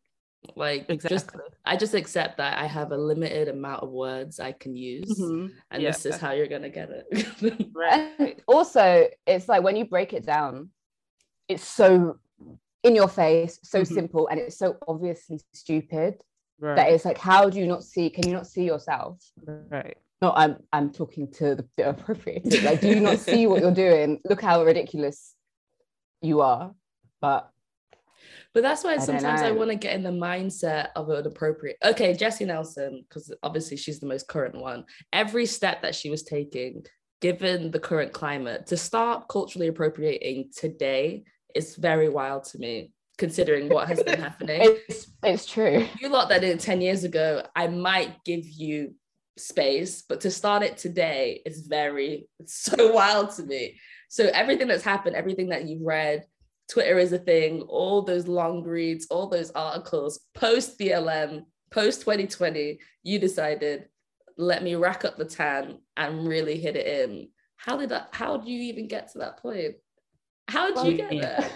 Like 0.55 0.89
exactly. 0.89 1.15
just 1.15 1.31
I 1.65 1.77
just 1.77 1.93
accept 1.93 2.37
that 2.37 2.57
I 2.57 2.65
have 2.65 2.91
a 2.91 2.97
limited 2.97 3.47
amount 3.47 3.83
of 3.83 3.89
words 3.89 4.39
I 4.39 4.51
can 4.51 4.75
use, 4.75 5.19
mm-hmm. 5.19 5.47
and 5.69 5.81
yeah. 5.81 5.91
this 5.91 6.05
is 6.05 6.17
how 6.17 6.31
you're 6.31 6.47
gonna 6.47 6.69
get 6.69 6.89
it. 6.89 7.69
right. 7.75 8.41
Also, 8.47 9.07
it's 9.25 9.47
like 9.47 9.63
when 9.63 9.75
you 9.75 9.85
break 9.85 10.13
it 10.13 10.25
down, 10.25 10.71
it's 11.47 11.65
so 11.65 12.17
in 12.83 12.95
your 12.95 13.07
face, 13.07 13.59
so 13.63 13.81
mm-hmm. 13.81 13.93
simple, 13.93 14.27
and 14.27 14.39
it's 14.39 14.57
so 14.57 14.77
obviously 14.87 15.39
stupid 15.53 16.15
right. 16.61 16.75
that 16.75 16.89
it's 16.91 17.05
like, 17.05 17.17
how 17.17 17.49
do 17.49 17.59
you 17.59 17.67
not 17.67 17.83
see? 17.83 18.09
Can 18.09 18.27
you 18.27 18.33
not 18.33 18.47
see 18.47 18.63
yourself? 18.63 19.19
Right. 19.45 19.97
No, 20.21 20.31
I'm 20.35 20.57
I'm 20.71 20.91
talking 20.91 21.31
to 21.33 21.55
the, 21.55 21.67
the 21.77 21.89
appropriated. 21.89 22.63
Like, 22.63 22.81
do 22.81 22.87
you 22.87 22.99
not 22.99 23.17
see 23.17 23.47
what 23.47 23.61
you're 23.61 23.73
doing? 23.73 24.19
Look 24.29 24.41
how 24.41 24.63
ridiculous 24.63 25.35
you 26.21 26.41
are. 26.41 26.73
But 27.19 27.49
but 28.53 28.63
that's 28.63 28.83
why 28.83 28.93
I 28.93 28.97
sometimes 28.97 29.41
I 29.41 29.51
want 29.51 29.71
to 29.71 29.75
get 29.75 29.95
in 29.95 30.03
the 30.03 30.09
mindset 30.09 30.89
of 30.95 31.09
an 31.09 31.25
appropriate. 31.25 31.77
Okay, 31.83 32.13
Jesy 32.13 32.45
Nelson, 32.45 33.05
because 33.07 33.33
obviously 33.43 33.77
she's 33.77 33.99
the 33.99 34.07
most 34.07 34.27
current 34.27 34.55
one. 34.55 34.85
Every 35.13 35.45
step 35.45 35.81
that 35.81 35.95
she 35.95 36.09
was 36.09 36.23
taking, 36.23 36.85
given 37.21 37.71
the 37.71 37.79
current 37.79 38.11
climate, 38.11 38.67
to 38.67 38.77
start 38.77 39.27
culturally 39.29 39.67
appropriating 39.67 40.51
today 40.55 41.23
is 41.55 41.75
very 41.75 42.09
wild 42.09 42.43
to 42.45 42.57
me, 42.57 42.91
considering 43.21 43.69
what 43.69 43.87
has 43.87 44.01
been 44.01 44.19
happening. 44.19 44.61
It's, 44.89 45.05
it's 45.21 45.45
true. 45.45 45.87
You 45.99 46.09
lot 46.09 46.27
that 46.29 46.41
did 46.41 46.49
it 46.49 46.59
10 46.59 46.81
years 46.81 47.03
ago, 47.03 47.45
I 47.55 47.67
might 47.67 48.23
give 48.25 48.49
you 48.49 48.95
space, 49.37 50.01
but 50.01 50.21
to 50.21 50.31
start 50.31 50.63
it 50.63 50.77
today 50.77 51.43
is 51.45 51.67
very, 51.67 52.27
it's 52.39 52.55
so 52.55 52.91
wild 52.93 53.29
to 53.35 53.43
me. 53.43 53.79
So 54.09 54.25
everything 54.33 54.67
that's 54.67 54.83
happened, 54.83 55.15
everything 55.15 55.49
that 55.49 55.67
you've 55.67 55.85
read, 55.85 56.25
Twitter 56.71 56.97
is 56.97 57.13
a 57.13 57.19
thing, 57.19 57.61
all 57.61 58.01
those 58.01 58.27
long 58.27 58.63
reads, 58.63 59.05
all 59.11 59.29
those 59.29 59.51
articles, 59.51 60.21
post 60.33 60.79
BLM, 60.79 61.43
post 61.69 61.99
2020, 62.01 62.79
you 63.03 63.19
decided, 63.19 63.85
let 64.35 64.63
me 64.63 64.73
rack 64.73 65.05
up 65.05 65.17
the 65.17 65.25
tan 65.25 65.77
and 65.95 66.27
really 66.27 66.59
hit 66.59 66.75
it 66.75 66.87
in. 66.87 67.29
How 67.57 67.77
did 67.77 67.89
that, 67.89 68.09
how 68.13 68.37
do 68.37 68.49
you 68.51 68.63
even 68.63 68.87
get 68.87 69.11
to 69.11 69.19
that 69.19 69.37
point? 69.37 69.75
How 70.47 70.73
did 70.73 70.91
you 70.91 70.97
get 70.97 71.11
there? 71.11 71.51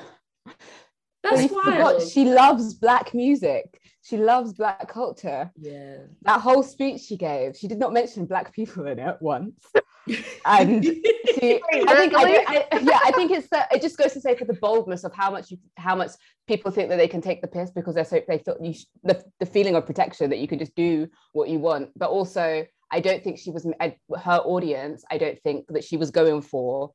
That's 1.30 1.52
wild. 1.52 2.02
She 2.02 2.26
loves 2.26 2.74
black 2.74 3.14
music. 3.14 3.80
She 4.02 4.18
loves 4.18 4.54
black 4.54 4.88
culture. 4.88 5.52
Yeah. 5.60 5.98
That 6.22 6.40
whole 6.40 6.62
speech 6.62 7.02
she 7.02 7.18
gave, 7.18 7.58
she 7.58 7.68
did 7.68 7.80
not 7.80 7.92
mention 7.92 8.26
black 8.26 8.54
people 8.54 8.86
in 8.86 9.00
it 9.00 9.18
once. 9.20 9.60
and 10.46 10.84
she, 10.84 11.60
I 11.74 11.96
think, 11.96 12.14
I, 12.16 12.46
I, 12.48 12.80
yeah, 12.84 13.00
I 13.04 13.12
think 13.16 13.32
it's 13.32 13.50
that 13.50 13.68
it 13.74 13.82
just 13.82 13.98
goes 13.98 14.14
to 14.14 14.22
say 14.22 14.36
for 14.36 14.46
the 14.46 14.54
boldness 14.54 15.04
of 15.04 15.14
how 15.14 15.32
much 15.32 15.50
you, 15.50 15.58
how 15.78 15.96
much 15.96 16.12
people 16.48 16.70
think 16.70 16.90
that 16.90 16.98
they 16.98 17.08
can 17.08 17.22
take 17.22 17.42
the 17.42 17.48
piss 17.48 17.72
because 17.72 17.96
they're 17.96 18.06
so 18.06 18.22
they 18.28 18.38
thought 18.38 18.64
you 18.64 18.76
the, 19.04 19.24
the 19.40 19.46
feeling 19.48 19.76
of 19.76 19.88
protection 19.88 20.30
that 20.30 20.38
you 20.38 20.48
can 20.48 20.60
just 20.60 20.76
do 20.76 21.08
what 21.34 21.50
you 21.50 21.58
want. 21.58 21.90
But 21.96 22.12
also, 22.12 22.68
I 22.92 23.00
don't 23.00 23.24
think 23.24 23.40
she 23.40 23.50
was 23.50 23.68
I, 23.80 23.96
her 24.24 24.38
audience. 24.38 25.04
I 25.10 25.18
don't 25.18 25.42
think 25.42 25.66
that 25.70 25.84
she 25.84 25.98
was 25.98 26.12
going 26.12 26.42
for. 26.44 26.94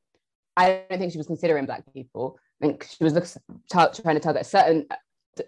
I 0.57 0.85
don't 0.89 0.99
think 1.01 1.11
she 1.11 1.19
was 1.19 1.27
considering 1.27 1.67
black 1.67 1.83
people. 1.93 2.39
I 2.61 2.67
think 2.67 2.87
she 2.91 3.05
was 3.05 3.39
trying 3.71 3.93
to 3.93 4.21
target 4.21 4.43
a 4.43 4.45
certain 4.45 4.87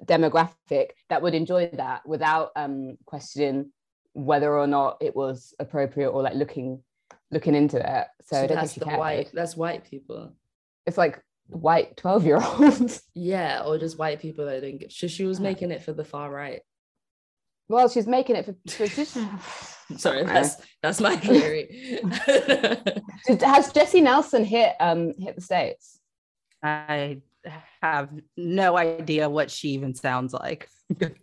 demographic 0.05 0.90
that 1.11 1.22
would 1.22 1.35
enjoy 1.35 1.70
that 1.75 2.07
without 2.07 2.51
um, 2.57 2.96
questioning 3.05 3.70
whether 4.14 4.57
or 4.57 4.66
not 4.66 4.98
it 5.01 5.14
was 5.14 5.55
appropriate 5.59 6.11
or 6.11 6.22
like 6.22 6.35
looking 6.35 6.83
looking 7.31 7.55
into 7.55 7.79
it. 7.79 8.07
So, 8.25 8.46
so 8.46 8.55
that's 8.55 8.75
the 8.75 8.87
white 8.87 9.31
that's 9.33 9.57
white 9.57 9.85
people. 9.85 10.35
It's 10.87 10.98
like 10.98 11.22
white 11.48 11.96
12 11.96 12.25
year 12.25 12.40
olds. 12.42 13.03
Yeah, 13.14 13.62
or 13.64 13.79
just 13.79 13.98
white 13.98 14.20
people 14.20 14.46
that 14.46 14.61
didn't 14.61 14.81
get 14.81 14.92
she, 14.92 15.09
she 15.09 15.25
was 15.25 15.40
making 15.40 15.70
it 15.70 15.83
for 15.83 15.92
the 15.92 16.05
far 16.05 16.31
right. 16.31 16.61
Well, 17.68 17.88
she's 17.88 18.07
making 18.07 18.37
it 18.37 18.44
for, 18.44 18.55
for 18.70 18.87
just 18.87 19.16
sorry, 19.96 20.25
that's 20.25 20.57
that's 20.83 21.01
my 21.01 21.16
theory. 21.16 22.01
Has 23.40 23.72
Jesy 23.72 24.01
Nelson 24.01 24.44
hit 24.44 24.75
um 24.81 25.12
hit 25.18 25.37
the 25.37 25.42
States? 25.42 25.98
I 26.62 27.18
have 27.83 28.11
no 28.37 28.79
idea 28.79 29.29
what 29.29 29.51
she 29.51 29.70
even 29.70 29.94
sounds 29.94 30.33
like. 30.33 30.68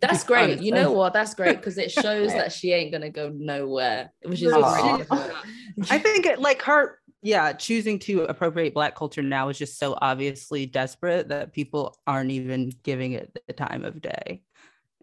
That's 0.00 0.24
great. 0.24 0.44
Honestly. 0.44 0.66
You 0.66 0.72
know 0.72 0.92
what? 0.92 1.12
That's 1.12 1.34
great 1.34 1.56
because 1.56 1.78
it 1.78 1.90
shows 1.90 2.28
that 2.34 2.52
she 2.52 2.72
ain't 2.72 2.92
gonna 2.92 3.10
go 3.10 3.30
nowhere. 3.34 4.12
Which 4.22 4.42
is 4.42 4.52
I 4.52 5.98
think 5.98 6.26
it, 6.26 6.40
like 6.40 6.62
her, 6.62 6.98
yeah, 7.22 7.52
choosing 7.52 7.98
to 8.00 8.24
appropriate 8.24 8.74
Black 8.74 8.94
culture 8.94 9.22
now 9.22 9.48
is 9.48 9.58
just 9.58 9.78
so 9.78 9.96
obviously 10.00 10.66
desperate 10.66 11.28
that 11.28 11.52
people 11.52 11.96
aren't 12.06 12.30
even 12.30 12.72
giving 12.82 13.12
it 13.12 13.36
the 13.46 13.52
time 13.52 13.84
of 13.84 14.00
day 14.02 14.42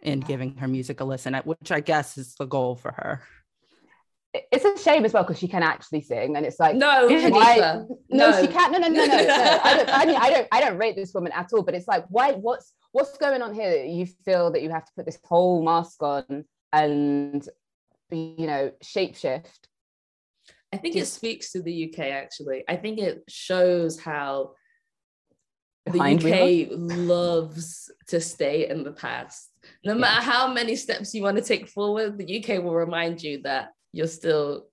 and 0.04 0.26
giving 0.26 0.56
her 0.58 0.68
music 0.68 1.00
a 1.00 1.04
listen, 1.04 1.34
which 1.46 1.72
I 1.72 1.80
guess 1.80 2.18
is 2.18 2.36
the 2.36 2.46
goal 2.46 2.76
for 2.76 2.92
her 2.92 3.22
it's 4.34 4.66
a 4.66 4.78
shame 4.84 5.06
as 5.06 5.14
well 5.14 5.24
because 5.24 5.40
she 5.40 5.48
can 5.48 5.64
actually 5.64 6.02
sing, 6.02 6.36
and 6.36 6.46
it's 6.46 6.60
like 6.60 6.76
no, 6.76 7.08
why, 7.08 7.58
no, 7.58 8.00
no, 8.10 8.42
she 8.42 8.48
can't. 8.48 8.72
No, 8.72 8.80
no, 8.80 8.88
no, 8.88 9.06
no. 9.06 9.18
no. 9.18 9.60
I, 9.64 9.76
don't, 9.76 9.90
I, 9.90 10.06
mean, 10.06 10.16
I 10.16 10.30
don't, 10.30 10.48
I 10.52 10.62
don't 10.62 10.78
rate 10.78 10.96
this 10.96 11.14
woman 11.14 11.32
at 11.34 11.50
all. 11.54 11.64
But 11.64 11.76
it's 11.76 11.88
like, 11.88 12.06
why? 12.10 12.34
What's 12.34 12.74
what's 12.92 13.18
going 13.18 13.42
on 13.42 13.54
here? 13.54 13.70
That 13.70 13.88
you 13.88 14.06
feel 14.26 14.52
that 14.52 14.62
you 14.62 14.70
have 14.70 14.86
to 14.86 14.92
put 14.96 15.06
this 15.06 15.20
whole 15.24 15.64
mask 15.64 16.02
on 16.04 16.46
and 16.74 17.48
you 18.12 18.48
know 18.48 18.72
shapeshift. 18.84 19.68
I 20.74 20.78
think 20.78 20.98
it 20.98 21.08
speaks 21.08 21.54
to 21.54 21.62
the 21.62 21.90
UK. 21.90 22.00
Actually, 22.08 22.64
I 22.68 22.76
think 22.76 23.00
it 23.00 23.24
shows 23.30 24.00
how 24.00 24.52
the 25.86 26.02
UK 26.02 26.68
loves 26.72 27.90
to 28.08 28.20
stay 28.20 28.68
in 28.70 28.84
the 28.84 28.92
past. 28.92 29.50
No 29.84 29.96
matter 29.96 30.26
yeah. 30.26 30.32
how 30.32 30.54
many 30.54 30.76
steps 30.76 31.14
you 31.14 31.24
want 31.24 31.38
to 31.38 31.44
take 31.44 31.68
forward, 31.68 32.18
the 32.18 32.40
UK 32.40 32.64
will 32.64 32.76
remind 32.76 33.22
you 33.22 33.42
that 33.44 33.70
you're 33.98 34.08
still 34.08 34.68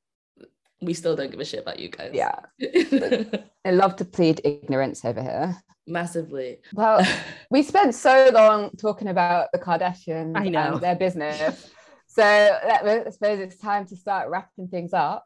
we 0.83 0.93
still 0.93 1.17
don't 1.17 1.31
give 1.31 1.41
a 1.41 1.45
shit 1.47 1.61
about 1.61 1.79
you 1.79 1.89
guys. 1.89 2.11
Yeah. 2.13 2.41
I 3.65 3.71
love 3.71 3.97
to 3.97 4.05
plead 4.05 4.43
ignorance 4.45 5.03
over 5.03 5.23
here. 5.23 5.57
Massively. 5.87 6.59
Well, 6.75 7.07
we 7.51 7.63
spent 7.63 7.95
so 7.95 8.31
long 8.35 8.71
talking 8.73 9.09
about 9.09 9.49
the 9.53 9.59
Kardashians 9.59 10.37
I 10.37 10.49
know. 10.49 10.75
and 10.75 10.81
their 10.83 10.95
business. 10.95 11.71
so 12.07 12.23
I 12.23 13.09
suppose 13.11 13.39
it's 13.39 13.57
time 13.57 13.87
to 13.87 13.97
start 13.97 14.29
wrapping 14.29 14.69
things 14.69 14.93
up. 14.93 15.25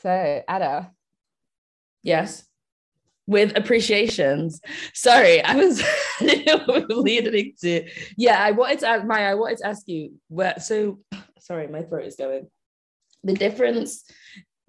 So, 0.00 0.42
Ada. 0.48 0.90
Yes. 2.02 2.46
With 3.26 3.56
appreciations. 3.58 4.62
Sorry, 4.94 5.42
I 5.42 5.56
was 5.56 5.82
leading 6.88 7.52
to. 7.60 7.86
Yeah, 8.16 8.42
I 8.42 8.52
wanted 8.52 8.78
to 8.78 8.88
ask 8.88 9.04
Maia, 9.04 9.32
I 9.32 9.34
wanted 9.34 9.58
to 9.58 9.66
ask 9.66 9.86
you 9.86 10.12
where 10.28 10.54
so 10.60 11.00
sorry, 11.40 11.66
my 11.66 11.82
throat 11.82 12.06
is 12.06 12.16
going 12.16 12.48
the 13.26 13.34
difference 13.34 14.04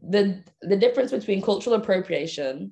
the 0.01 0.43
the 0.61 0.75
difference 0.75 1.11
between 1.11 1.41
cultural 1.41 1.75
appropriation 1.75 2.71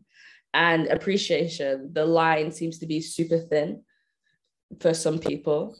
and 0.53 0.87
appreciation 0.87 1.91
the 1.93 2.05
line 2.05 2.51
seems 2.51 2.79
to 2.79 2.85
be 2.85 3.01
super 3.01 3.39
thin 3.39 3.81
for 4.79 4.93
some 4.93 5.19
people. 5.19 5.77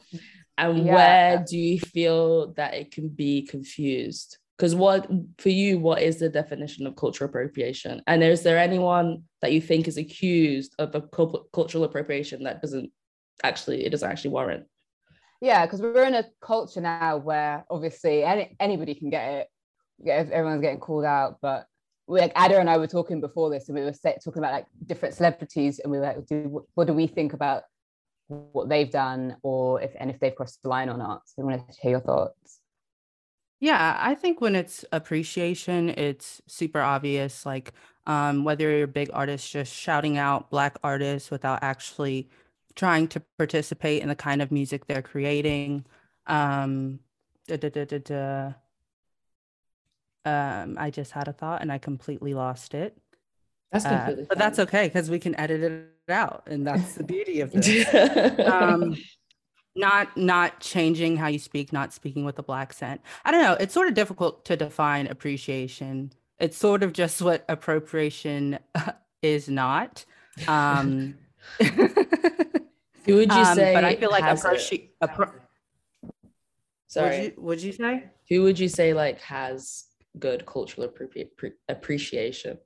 And 0.58 0.86
yeah. 0.86 0.94
where 0.96 1.46
do 1.48 1.58
you 1.58 1.80
feel 1.80 2.54
that 2.54 2.74
it 2.74 2.92
can 2.92 3.10
be 3.10 3.42
confused? 3.42 4.38
Because 4.58 4.74
what 4.74 5.10
for 5.38 5.50
you 5.50 5.80
what 5.80 6.02
is 6.02 6.20
the 6.20 6.30
definition 6.30 6.88
of 6.88 6.96
cultural 6.96 7.30
appropriation? 7.30 8.02
And 8.08 8.24
is 8.24 8.44
there 8.44 8.58
anyone 8.58 9.24
that 9.42 9.52
you 9.52 9.60
think 9.60 9.88
is 9.88 9.98
accused 9.98 10.74
of 10.80 10.96
a 10.96 11.02
cultural 11.54 11.84
appropriation 11.84 12.44
that 12.44 12.62
doesn't 12.62 12.92
actually 13.44 13.86
it 13.86 13.90
doesn't 13.90 14.10
actually 14.10 14.32
warrant? 14.32 14.66
Yeah 15.42 15.66
because 15.66 15.82
we're 15.82 16.06
in 16.06 16.16
a 16.16 16.26
culture 16.42 16.82
now 16.82 17.18
where 17.18 17.66
obviously 17.70 18.24
any, 18.24 18.56
anybody 18.60 18.96
can 18.96 19.10
get 19.10 19.34
it 19.34 19.48
everyone's 20.06 20.62
getting 20.62 20.80
called 20.80 21.06
out, 21.06 21.38
but 21.42 21.68
we, 22.08 22.20
like 22.20 22.34
Ada 22.38 22.60
and 22.60 22.70
I 22.70 22.78
were 22.78 22.88
talking 22.88 23.22
before 23.22 23.50
this, 23.50 23.68
and 23.68 23.78
we 23.78 23.84
were 23.84 23.92
talking 23.92 24.38
about 24.38 24.54
like 24.54 24.68
different 24.86 25.16
celebrities, 25.16 25.80
and 25.80 25.92
we 25.92 25.98
were 25.98 26.04
like, 26.04 26.26
do, 26.26 26.66
what 26.74 26.88
do 26.88 26.94
we 26.94 27.08
think 27.08 27.34
about 27.34 27.64
what 28.28 28.70
they've 28.70 28.90
done 28.90 29.38
or 29.44 29.82
if 29.82 29.92
and 30.00 30.10
if 30.10 30.20
they've 30.20 30.36
crossed 30.36 30.62
the 30.64 30.70
line 30.70 30.90
or 30.90 30.98
not. 30.98 31.24
So 31.26 31.42
I 31.42 31.46
wanted 31.46 31.72
to 31.72 31.82
hear 31.82 31.92
your 31.92 32.00
thoughts. 32.00 32.60
Yeah, 33.60 33.98
I 34.00 34.16
think 34.16 34.42
when 34.42 34.56
it's 34.56 34.84
appreciation, 34.92 35.90
it's 35.90 36.42
super 36.48 36.82
obvious. 36.82 37.46
Like 37.46 37.72
um, 38.06 38.44
whether 38.44 38.70
you're 38.70 38.84
a 38.84 38.88
big 38.88 39.10
artist 39.14 39.52
just 39.52 39.74
shouting 39.74 40.18
out 40.18 40.50
black 40.50 40.78
artists 40.84 41.32
without 41.32 41.60
actually 41.62 42.30
trying 42.76 43.08
to 43.08 43.22
participate 43.38 44.02
in 44.02 44.10
the 44.10 44.16
kind 44.16 44.42
of 44.42 44.52
music 44.52 44.86
they're 44.86 45.02
creating. 45.02 45.86
Um, 46.28 47.00
da, 47.48 47.58
da, 47.58 47.70
da, 47.70 48.54
um, 50.26 50.78
I 50.80 50.90
just 50.90 51.12
had 51.12 51.28
a 51.28 51.34
thought 51.34 51.62
and 51.62 51.72
I 51.72 51.78
completely 51.78 52.34
lost 52.34 52.74
it. 52.74 52.98
That's 53.72 53.86
uh, 53.86 53.98
completely 53.98 54.24
uh, 54.24 54.28
but 54.30 54.38
that's 54.38 54.60
okay 54.60 54.88
because 54.88 55.10
we 55.10 55.20
can 55.20 55.40
edit 55.40 55.62
it 55.62 56.12
out, 56.12 56.44
and 56.46 56.66
that's 56.66 56.96
the 56.96 57.04
beauty 57.04 57.42
of 57.42 57.52
this. 57.52 57.94
um, 58.46 58.96
not 59.76 60.16
not 60.16 60.60
changing 60.60 61.18
how 61.18 61.28
you 61.28 61.40
speak, 61.40 61.74
not 61.74 61.94
speaking 61.94 62.26
with 62.26 62.40
a 62.40 62.44
black 62.44 62.70
accent. 62.70 63.02
I 63.24 63.32
don't 63.32 63.42
know. 63.42 63.58
It's 63.60 63.74
sort 63.74 63.88
of 63.88 63.94
difficult 63.94 64.46
to 64.46 64.56
define 64.56 65.08
appreciation. 65.08 66.14
It's 66.40 66.58
sort 66.58 66.84
of 66.84 66.94
just 66.94 67.22
what 67.22 67.46
appropriation 67.50 68.60
is 69.22 69.50
not. 69.50 70.06
Um, 70.48 71.18
Who 71.60 73.16
would 73.16 73.32
you 73.32 73.42
um, 73.42 73.56
say? 73.56 73.74
But 73.74 73.84
I 73.84 73.96
feel 73.96 74.10
like 74.10 74.24
appropriation. 74.24 74.90
Appro- 75.04 75.32
Sorry, 76.88 77.18
would 77.20 77.26
you, 77.26 77.34
would 77.38 77.62
you 77.62 77.72
say? 77.74 78.04
Who 78.30 78.44
would 78.44 78.58
you 78.58 78.70
say 78.70 78.94
like 78.94 79.20
has 79.22 79.86
good 80.20 80.46
cultural 80.46 80.88
appropri- 80.88 81.54
appreciation? 81.70 82.58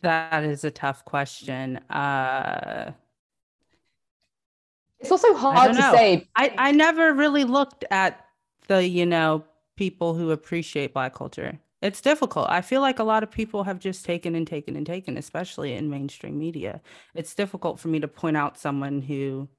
That 0.00 0.44
is 0.44 0.64
a 0.64 0.70
tough 0.70 1.04
question. 1.04 1.76
Uh, 1.90 2.92
it's 4.98 5.10
also 5.10 5.34
hard 5.34 5.74
to 5.74 5.82
say. 5.82 6.26
I, 6.36 6.54
I 6.56 6.72
never 6.72 7.12
really 7.12 7.44
looked 7.44 7.84
at 7.90 8.24
the, 8.68 8.86
you 8.88 9.04
know, 9.04 9.44
people 9.76 10.14
who 10.14 10.30
appreciate 10.30 10.94
Black 10.94 11.14
culture. 11.14 11.58
It's 11.82 12.00
difficult. 12.00 12.48
I 12.48 12.62
feel 12.62 12.80
like 12.80 12.98
a 12.98 13.04
lot 13.04 13.22
of 13.22 13.30
people 13.30 13.64
have 13.64 13.78
just 13.78 14.06
taken 14.06 14.34
and 14.34 14.46
taken 14.46 14.74
and 14.74 14.86
taken, 14.86 15.18
especially 15.18 15.74
in 15.74 15.90
mainstream 15.90 16.38
media. 16.38 16.80
It's 17.14 17.34
difficult 17.34 17.78
for 17.78 17.88
me 17.88 18.00
to 18.00 18.08
point 18.08 18.38
out 18.38 18.56
someone 18.56 19.02
who, 19.02 19.50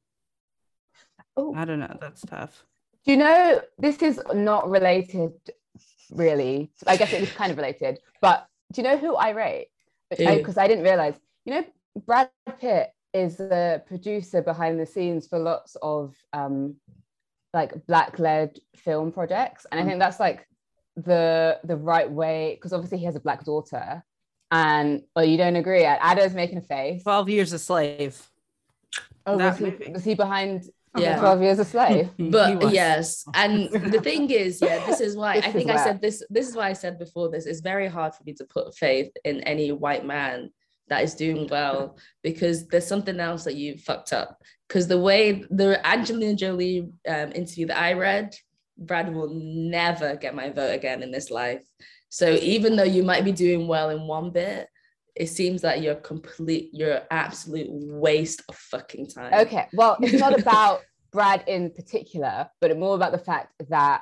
oh. 1.38 1.54
I 1.54 1.66
don't 1.66 1.80
know, 1.80 1.96
that's 2.02 2.22
tough. 2.22 2.66
Do 3.06 3.12
you 3.12 3.18
know, 3.18 3.62
this 3.78 4.02
is 4.02 4.20
not 4.34 4.68
related 4.68 5.34
really. 6.12 6.72
I 6.88 6.98
guess 6.98 7.14
it 7.14 7.22
is 7.22 7.32
kind 7.32 7.52
of 7.52 7.58
related, 7.58 8.00
but 8.22 8.48
do 8.74 8.82
you 8.82 8.88
know 8.88 8.98
who 8.98 9.16
I 9.16 9.30
rate? 9.30 9.68
because 10.10 10.58
I, 10.58 10.64
I, 10.64 10.68
didn't 10.68 10.84
realize. 10.84 11.16
You 11.46 11.56
know, 11.56 11.66
Brad 12.06 12.30
Pitt 12.60 12.92
is 13.14 13.38
the 13.38 13.84
producer 13.88 14.42
behind 14.42 14.80
the 14.80 14.86
scenes 14.86 15.28
for 15.28 15.40
lots 15.40 15.76
of 15.82 16.16
um, 16.34 16.76
like 17.54 17.74
black-led 17.88 18.60
film 18.76 19.12
projects, 19.12 19.66
and 19.72 19.80
I 19.80 19.84
mm. 19.84 19.88
think 19.88 20.00
that's 20.00 20.20
like 20.20 20.48
the 20.96 21.60
the 21.64 21.76
right 21.76 22.10
way 22.10 22.56
because 22.56 22.74
obviously 22.74 23.00
he 23.00 23.06
has 23.06 23.16
a 23.16 23.20
black 23.20 23.44
daughter, 23.44 24.04
and 24.52 25.02
well, 25.16 25.26
you 25.26 25.38
don't 25.38 25.56
agree. 25.56 25.86
Ada's 25.86 26.34
making 26.34 26.58
a 26.58 26.62
face. 26.62 27.04
Twelve 27.04 27.30
Years 27.30 27.54
a 27.54 27.60
Slave. 27.60 28.22
Oh, 29.26 29.38
was 29.38 29.58
he, 29.58 29.92
was 29.92 30.04
he 30.04 30.14
behind 30.14 30.70
yeah. 30.98 31.20
12 31.20 31.42
years 31.42 31.60
a 31.60 31.66
slave 31.66 32.10
but 32.20 32.72
yes 32.72 33.26
and 33.34 33.70
the 33.72 34.02
thing 34.02 34.30
is 34.30 34.62
yeah 34.62 34.86
this 34.86 35.02
is 35.02 35.16
why 35.16 35.36
this 35.40 35.46
i 35.46 35.52
think 35.52 35.70
i 35.70 35.84
said 35.84 36.02
this 36.02 36.24
this 36.30 36.48
is 36.48 36.56
why 36.56 36.70
i 36.70 36.74
said 36.74 36.98
before 37.00 37.30
this 37.30 37.46
it's 37.46 37.62
very 37.62 37.88
hard 37.88 38.14
for 38.14 38.24
me 38.24 38.34
to 38.34 38.46
put 38.46 38.76
faith 38.76 39.12
in 39.24 39.42
any 39.42 39.72
white 39.72 40.06
man 40.06 40.50
that 40.88 41.04
is 41.04 41.16
doing 41.16 41.48
well 41.50 41.98
because 42.22 42.68
there's 42.68 42.88
something 42.88 43.20
else 43.20 43.44
that 43.44 43.56
you 43.56 43.76
fucked 43.76 44.14
up. 44.14 44.40
Because 44.68 44.88
the 44.88 45.00
way 45.00 45.44
the 45.50 45.84
angelina 45.86 46.36
jolie 46.36 46.88
um, 47.08 47.32
interview 47.32 47.66
that 47.68 47.82
i 47.82 47.94
read 47.94 48.36
brad 48.78 49.14
will 49.14 49.34
never 49.34 50.16
get 50.16 50.36
my 50.36 50.50
vote 50.50 50.74
again 50.74 51.02
in 51.02 51.12
this 51.12 51.32
life. 51.32 51.62
So 52.10 52.32
even 52.42 52.76
though 52.76 52.84
you 52.84 53.04
might 53.04 53.26
be 53.26 53.32
doing 53.32 53.68
well 53.68 53.90
in 53.90 54.08
one 54.08 54.32
bit 54.32 54.68
it 55.16 55.28
seems 55.28 55.62
that 55.62 55.82
you're 55.82 55.96
complete 55.96 56.70
you're 56.74 57.02
absolute 57.12 57.68
waste 57.70 58.44
of 58.50 58.56
fucking 58.56 59.08
time. 59.08 59.34
Okay 59.34 59.68
well 59.74 59.98
it's 60.02 60.20
not 60.20 60.38
about 60.40 60.82
brad 61.12 61.44
in 61.48 61.72
particular 61.72 62.50
but 62.60 62.78
more 62.78 62.96
about 62.96 63.12
the 63.12 63.18
fact 63.18 63.54
that 63.70 64.02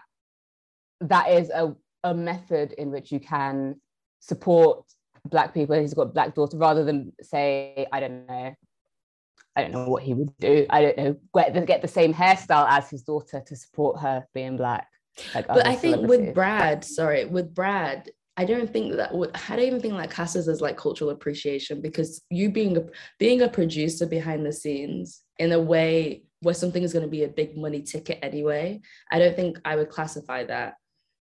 that 1.02 1.30
is 1.30 1.49
a, 1.49 1.76
a 2.04 2.13
method 2.13 2.71
in 2.73 2.91
which 2.91 3.12
you 3.12 3.19
can 3.19 3.80
support 4.19 4.86
black 5.26 5.54
people. 5.54 5.80
He's 5.80 5.93
got 5.93 6.13
black 6.13 6.34
daughter 6.34 6.58
rather 6.58 6.84
than 6.84 7.13
say 7.21 7.88
i 7.91 7.99
don't 7.99 8.28
know 8.28 8.56
i 9.56 9.62
don't 9.62 9.71
know 9.71 9.88
what 9.88 10.04
he 10.04 10.13
would 10.13 10.36
do. 10.39 10.65
I 10.69 10.82
don't 10.82 10.97
know 10.97 11.15
get, 11.36 11.67
get 11.67 11.82
the 11.82 11.88
same 11.88 12.13
hairstyle 12.13 12.67
as 12.69 12.89
his 12.89 13.04
daughter 13.04 13.43
to 13.45 13.56
support 13.56 13.99
her 13.99 14.26
being 14.34 14.58
black. 14.58 14.88
Like 15.36 15.47
but 15.47 15.67
i 15.67 15.76
think 15.76 16.08
with 16.08 16.34
brad 16.34 16.84
sorry 16.84 17.26
with 17.26 17.54
brad 17.54 18.10
I 18.36 18.46
don't 18.46 18.72
think 18.72 18.96
that 18.96 19.13
would 19.13 19.32
I 19.50 19.56
don't 19.56 19.65
even 19.65 19.82
think 19.82 19.93
that 19.96 20.10
classes 20.10 20.48
as 20.48 20.60
like 20.60 20.76
cultural 20.76 21.12
appreciation 21.12 21.82
because 21.82 22.24
you 22.30 22.50
being 22.50 22.78
a 22.78 22.84
being 23.19 23.41
a 23.41 23.48
producer 23.48 24.08
behind 24.08 24.46
the 24.46 24.52
scenes 24.52 25.22
in 25.38 25.52
a 25.52 25.62
way 25.62 26.24
where 26.43 26.54
something 26.54 26.84
is 26.84 26.93
going 26.93 27.06
to 27.06 27.10
be 27.10 27.24
a 27.24 27.30
big 27.30 27.58
money 27.58 27.82
ticket 27.82 28.19
anyway, 28.22 28.82
I 29.12 29.19
don't 29.19 29.36
think 29.36 29.60
I 29.65 29.76
would 29.76 29.89
classify 29.89 30.43
that. 30.46 30.76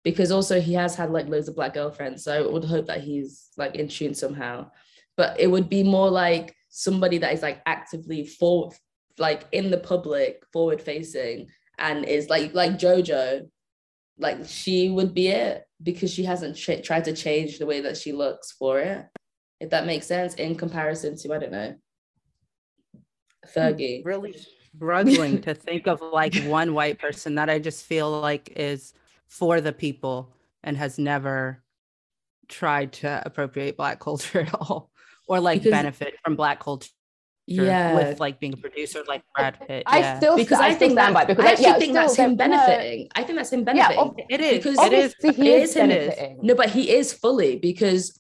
Because 0.04 0.32
also 0.32 0.62
he 0.62 0.74
has 0.74 0.96
had 0.96 1.12
like 1.12 1.28
loads 1.28 1.50
of 1.50 1.56
black 1.56 1.74
girlfriends. 1.74 2.24
So 2.24 2.32
I 2.32 2.52
would 2.52 2.64
hope 2.64 2.86
that 2.86 3.02
he's 3.02 3.50
like 3.58 3.76
in 3.76 3.88
tune 3.88 4.14
somehow. 4.14 4.70
But 5.18 5.40
it 5.40 5.48
would 5.48 5.70
be 5.70 5.84
more 5.84 6.10
like 6.10 6.56
somebody 6.70 7.18
that 7.18 7.34
is 7.34 7.42
like 7.42 7.62
actively 7.66 8.26
for 8.26 8.72
like 9.18 9.46
in 9.52 9.72
the 9.72 9.80
public, 9.80 10.44
forward 10.54 10.82
facing, 10.82 11.48
and 11.80 12.06
is 12.06 12.30
like 12.30 12.54
like 12.54 12.74
Jojo, 12.74 13.50
like 14.20 14.40
she 14.46 14.90
would 14.90 15.14
be 15.14 15.28
it 15.28 15.68
because 15.82 16.12
she 16.12 16.24
hasn't 16.24 16.56
ch- 16.56 16.84
tried 16.84 17.06
to 17.06 17.14
change 17.14 17.60
the 17.60 17.66
way 17.66 17.82
that 17.82 17.98
she 17.98 18.12
looks 18.12 18.52
for 18.52 18.80
it 18.80 19.06
if 19.60 19.70
that 19.70 19.86
makes 19.86 20.08
sense 20.08 20.34
in 20.36 20.56
comparison 20.56 21.16
to 21.16 21.34
i 21.34 21.40
don't 21.40 21.52
know 21.52 21.76
fergie. 23.54 24.04
Really 24.04 24.36
struggling 24.76 25.42
to 25.42 25.54
think 25.54 25.88
of 25.88 26.02
like 26.02 26.36
one 26.44 26.74
white 26.74 27.00
person 27.00 27.36
that 27.36 27.50
i 27.50 27.60
just 27.60 27.86
feel 27.86 28.20
like 28.20 28.54
is 28.56 28.94
for 29.28 29.62
the 29.62 29.74
people 29.74 30.34
and 30.64 30.78
has 30.78 30.98
never 30.98 31.64
tried 32.48 32.94
to 32.94 33.22
appropriate 33.26 33.78
black 33.78 34.00
culture 34.00 34.42
at 34.42 34.54
all 34.54 34.90
or 35.28 35.40
like 35.40 35.64
because, 35.64 35.72
benefit 35.72 36.16
from 36.24 36.36
black 36.36 36.60
culture 36.60 36.90
yeah 37.48 37.96
with 37.96 38.20
like 38.20 38.40
being 38.40 38.54
a 38.54 38.58
producer 38.58 39.04
like 39.08 39.24
Brad 39.34 39.58
Pitt. 39.66 39.84
I 39.86 40.00
yeah. 40.00 40.18
still 40.18 40.36
because 40.36 40.60
I, 40.60 40.68
I 40.68 40.74
think 40.74 40.96
that 40.96 41.28
because 41.28 41.46
I 41.46 41.52
actually 41.52 41.66
yeah, 41.66 41.80
think 41.80 41.94
that's 41.94 42.16
him 42.16 42.36
benefiting. 42.36 43.08
I 43.16 43.24
think 43.24 43.38
that's 43.38 43.52
him 43.52 43.64
benefiting. 43.64 44.14
Yeah, 44.18 44.26
it 44.30 44.42
is 44.42 44.58
because 44.58 44.80
it 44.86 44.94
is. 44.94 45.16
It 45.24 45.40
is 45.40 45.74
him. 45.74 45.90
Benefiting. 45.90 46.40
No, 46.42 46.56
but 46.56 46.70
he 46.70 46.92
is 46.92 47.14
fully 47.14 47.58
because 47.58 48.20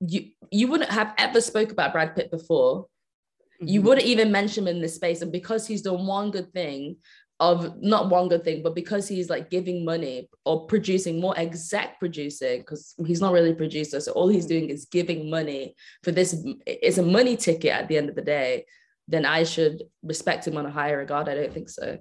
you 0.00 0.30
you 0.50 0.66
wouldn't 0.66 0.90
have 0.90 1.14
ever 1.16 1.40
spoke 1.40 1.70
about 1.70 1.92
Brad 1.92 2.16
Pitt 2.16 2.30
before. 2.30 2.82
Mm-hmm. 2.82 3.68
You 3.68 3.82
wouldn't 3.82 4.06
even 4.06 4.32
mention 4.32 4.66
him 4.66 4.76
in 4.76 4.82
this 4.82 4.96
space, 4.96 5.22
and 5.22 5.30
because 5.30 5.66
he's 5.66 5.82
done 5.82 6.06
one 6.06 6.32
good 6.32 6.52
thing, 6.52 6.96
of 7.40 7.80
not 7.80 8.10
one 8.10 8.28
good 8.28 8.42
thing, 8.42 8.62
but 8.62 8.74
because 8.74 9.06
he's 9.06 9.30
like 9.30 9.48
giving 9.48 9.84
money 9.84 10.28
or 10.44 10.66
producing 10.66 11.20
more 11.20 11.38
exec 11.38 11.98
producing, 11.98 12.60
because 12.60 12.94
he's 13.06 13.20
not 13.20 13.32
really 13.32 13.50
a 13.50 13.54
producer. 13.54 14.00
So 14.00 14.12
all 14.12 14.28
he's 14.28 14.44
mm-hmm. 14.44 14.60
doing 14.60 14.70
is 14.70 14.86
giving 14.86 15.30
money 15.30 15.74
for 16.02 16.10
this. 16.10 16.44
It's 16.66 16.98
a 16.98 17.02
money 17.02 17.36
ticket 17.36 17.72
at 17.72 17.88
the 17.88 17.96
end 17.96 18.08
of 18.08 18.16
the 18.16 18.22
day. 18.22 18.66
Then 19.06 19.24
I 19.24 19.44
should 19.44 19.84
respect 20.02 20.46
him 20.46 20.56
on 20.56 20.66
a 20.66 20.70
higher 20.70 20.98
regard. 20.98 21.28
I 21.28 21.34
don't 21.34 21.52
think 21.52 21.70
so. 21.70 21.98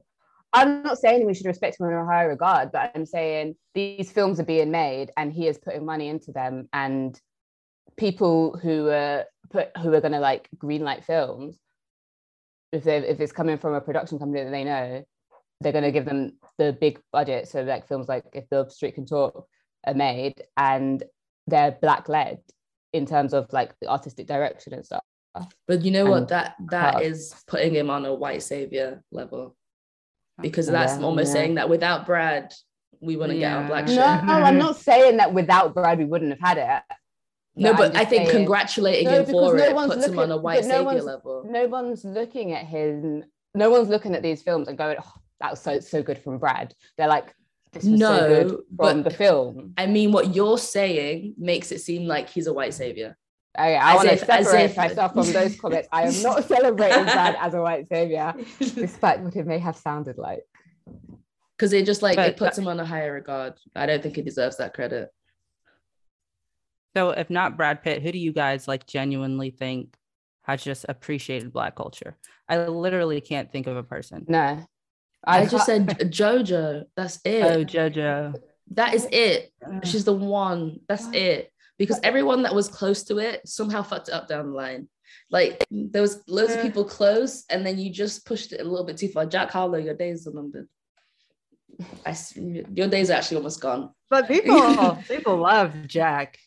I'm 0.53 0.81
not 0.81 0.97
saying 0.97 1.25
we 1.25 1.33
should 1.33 1.45
respect 1.45 1.79
him 1.79 1.85
on 1.85 1.93
a 1.93 2.05
higher 2.05 2.29
regard, 2.29 2.71
but 2.71 2.91
I'm 2.95 3.05
saying 3.05 3.55
these 3.75 4.11
films 4.11 4.39
are 4.39 4.45
being 4.45 4.71
made 4.71 5.11
and 5.15 5.31
he 5.31 5.47
is 5.47 5.57
putting 5.57 5.85
money 5.85 6.07
into 6.07 6.31
them. 6.31 6.67
And 6.73 7.19
people 7.95 8.57
who 8.57 8.89
are 8.89 9.25
put 9.51 9.69
who 9.77 9.93
are 9.93 10.01
gonna 10.01 10.19
like 10.19 10.49
greenlight 10.57 11.03
films, 11.03 11.59
if 12.71 12.83
they 12.83 12.97
if 12.97 13.19
it's 13.19 13.31
coming 13.31 13.57
from 13.57 13.75
a 13.75 13.81
production 13.81 14.19
company 14.19 14.43
that 14.43 14.49
they 14.49 14.63
know, 14.63 15.03
they're 15.61 15.71
going 15.71 15.83
to 15.83 15.91
give 15.91 16.05
them 16.05 16.33
the 16.57 16.75
big 16.79 16.99
budget 17.11 17.47
so 17.47 17.61
like 17.61 17.87
films 17.87 18.07
like 18.07 18.23
if 18.33 18.47
the 18.49 18.67
street 18.69 18.95
can 18.95 19.05
talk 19.05 19.47
are 19.85 19.93
made 19.93 20.41
and 20.55 21.03
they're 21.47 21.77
black 21.81 22.09
led 22.09 22.39
in 22.93 23.05
terms 23.05 23.33
of 23.33 23.51
like 23.51 23.73
the 23.81 23.87
artistic 23.87 24.27
direction 24.27 24.73
and 24.73 24.85
stuff 24.85 25.03
but 25.67 25.83
you 25.83 25.91
know 25.91 26.01
and 26.01 26.09
what 26.09 26.27
that 26.29 26.55
that 26.71 27.01
is 27.01 27.35
putting 27.47 27.73
him 27.73 27.89
on 27.89 28.05
a 28.05 28.13
white 28.13 28.41
savior 28.41 29.03
level 29.11 29.55
because 30.41 30.67
that's 30.67 30.97
yeah, 30.97 31.05
almost 31.05 31.27
yeah. 31.27 31.33
saying 31.33 31.55
that 31.55 31.69
without 31.69 32.05
brad 32.05 32.53
we 33.01 33.15
wouldn't 33.15 33.39
yeah. 33.39 33.53
get 33.53 33.61
our 33.61 33.67
black 33.67 33.87
no, 33.87 34.25
no 34.25 34.43
i'm 34.43 34.57
not 34.57 34.75
saying 34.75 35.17
that 35.17 35.33
without 35.33 35.73
brad 35.73 35.97
we 35.97 36.05
wouldn't 36.05 36.31
have 36.31 36.39
had 36.39 36.57
it 36.57 36.97
no, 37.57 37.73
but 37.73 37.95
I 37.95 38.05
think 38.05 38.27
saying, 38.27 38.37
congratulating 38.37 39.05
no, 39.05 39.19
him 39.19 39.25
for 39.25 39.31
no 39.31 39.63
it 39.63 39.73
puts 39.73 39.95
looking, 39.95 40.13
him 40.13 40.19
on 40.19 40.31
a 40.31 40.37
white 40.37 40.63
no 40.63 40.85
savior 40.85 41.01
level. 41.01 41.43
No 41.49 41.65
one's 41.65 42.05
looking 42.05 42.53
at 42.53 42.65
him. 42.65 43.23
No 43.55 43.71
one's 43.71 43.89
looking 43.89 44.13
at 44.13 44.21
these 44.21 44.43
films 44.43 44.67
and 44.67 44.77
going, 44.77 44.97
oh, 45.03 45.13
that 45.39 45.51
was 45.51 45.61
so 45.61 45.79
so 45.79 46.01
good 46.01 46.19
from 46.19 46.37
Brad. 46.37 46.73
They're 46.97 47.07
like, 47.07 47.33
this 47.73 47.83
was 47.83 47.99
no, 47.99 48.17
so 48.17 48.43
good 48.43 48.63
from 48.75 49.03
the 49.03 49.09
film. 49.09 49.73
I 49.77 49.87
mean, 49.87 50.11
what 50.11 50.35
you're 50.35 50.57
saying 50.57 51.35
makes 51.37 51.71
it 51.71 51.79
seem 51.79 52.07
like 52.07 52.29
he's 52.29 52.47
a 52.47 52.53
white 52.53 52.73
savior. 52.73 53.17
Okay, 53.57 53.75
I 53.75 53.95
want 53.95 54.09
to 54.09 54.17
separate 54.17 54.65
if, 54.65 54.77
myself 54.77 55.13
from 55.13 55.31
those 55.31 55.55
comments. 55.59 55.87
I 55.91 56.03
am 56.03 56.21
not 56.21 56.43
celebrating 56.45 57.03
Brad 57.05 57.35
as 57.39 57.55
a 57.55 57.61
white 57.61 57.87
savior, 57.87 58.35
despite 58.59 59.19
what 59.21 59.35
it 59.35 59.47
may 59.47 59.57
have 59.57 59.75
sounded 59.75 60.17
like. 60.17 60.43
Because 61.57 61.73
it 61.73 61.87
just 61.87 62.03
like 62.03 62.17
but, 62.17 62.29
it 62.29 62.37
puts 62.37 62.57
him 62.57 62.67
on 62.67 62.79
a 62.79 62.85
higher 62.85 63.11
regard. 63.11 63.55
I 63.75 63.87
don't 63.87 64.01
think 64.01 64.15
he 64.15 64.21
deserves 64.21 64.57
that 64.57 64.75
credit. 64.75 65.09
So, 66.95 67.09
if 67.11 67.31
not 67.31 67.57
Brad 67.57 67.81
Pitt, 67.81 68.03
who 68.03 68.11
do 68.11 68.19
you 68.19 68.31
guys 68.31 68.67
like 68.67 68.85
genuinely 68.85 69.49
think 69.49 69.95
has 70.43 70.63
just 70.63 70.85
appreciated 70.87 71.51
Black 71.51 71.75
culture? 71.75 72.15
I 72.47 72.57
literally 72.67 73.21
can't 73.21 73.51
think 73.51 73.65
of 73.65 73.75
a 73.75 73.83
person. 73.83 74.25
No, 74.27 74.63
I, 75.27 75.41
I 75.41 75.45
just 75.45 75.65
said 75.65 75.87
JoJo. 75.87 76.85
That's 76.95 77.19
it. 77.25 77.43
Oh, 77.43 77.63
JoJo. 77.63 78.35
That 78.71 78.93
is 78.93 79.07
it. 79.11 79.51
She's 79.83 80.05
the 80.05 80.13
one. 80.13 80.79
That's 80.87 81.07
it 81.13 81.51
because 81.77 81.99
everyone 82.03 82.43
that 82.43 82.55
was 82.55 82.67
close 82.67 83.03
to 83.03 83.19
it 83.19 83.47
somehow 83.47 83.83
fucked 83.83 84.09
it 84.09 84.13
up 84.13 84.27
down 84.27 84.47
the 84.47 84.55
line. 84.55 84.87
Like 85.29 85.65
there 85.69 86.01
was 86.01 86.23
loads 86.27 86.53
of 86.53 86.61
people 86.61 86.85
close, 86.85 87.43
and 87.49 87.65
then 87.65 87.77
you 87.77 87.91
just 87.91 88.25
pushed 88.25 88.53
it 88.53 88.61
a 88.61 88.63
little 88.63 88.85
bit 88.85 88.97
too 88.97 89.09
far. 89.09 89.25
Jack 89.25 89.51
Harlow, 89.51 89.77
your 89.77 89.93
days 89.93 90.27
are 90.27 90.33
numbered. 90.33 90.67
I, 92.05 92.15
your 92.35 92.87
days 92.87 93.11
are 93.11 93.13
actually 93.13 93.37
almost 93.37 93.61
gone. 93.61 93.91
But 94.09 94.27
people, 94.27 94.97
people 95.07 95.37
love 95.37 95.73
Jack. 95.87 96.37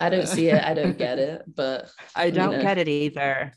I 0.00 0.10
don't 0.10 0.28
see 0.28 0.48
it. 0.48 0.62
I 0.62 0.74
don't 0.74 0.98
get 0.98 1.18
it. 1.18 1.42
But 1.46 1.88
I 2.14 2.30
don't 2.30 2.50
you 2.50 2.56
know. 2.58 2.62
get 2.62 2.78
it 2.78 2.88
either. 2.88 3.52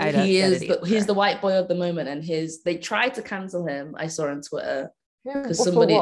He 0.00 0.38
is 0.38 0.60
the, 0.60 0.80
he's 0.84 1.06
the 1.06 1.14
white 1.14 1.40
boy 1.40 1.58
of 1.58 1.68
the 1.68 1.74
moment, 1.74 2.08
and 2.08 2.24
his 2.24 2.62
they 2.62 2.76
tried 2.76 3.14
to 3.14 3.22
cancel 3.22 3.66
him. 3.66 3.94
I 3.98 4.06
saw 4.06 4.28
on 4.28 4.40
Twitter 4.40 4.90
because 5.24 5.62
somebody 5.62 5.98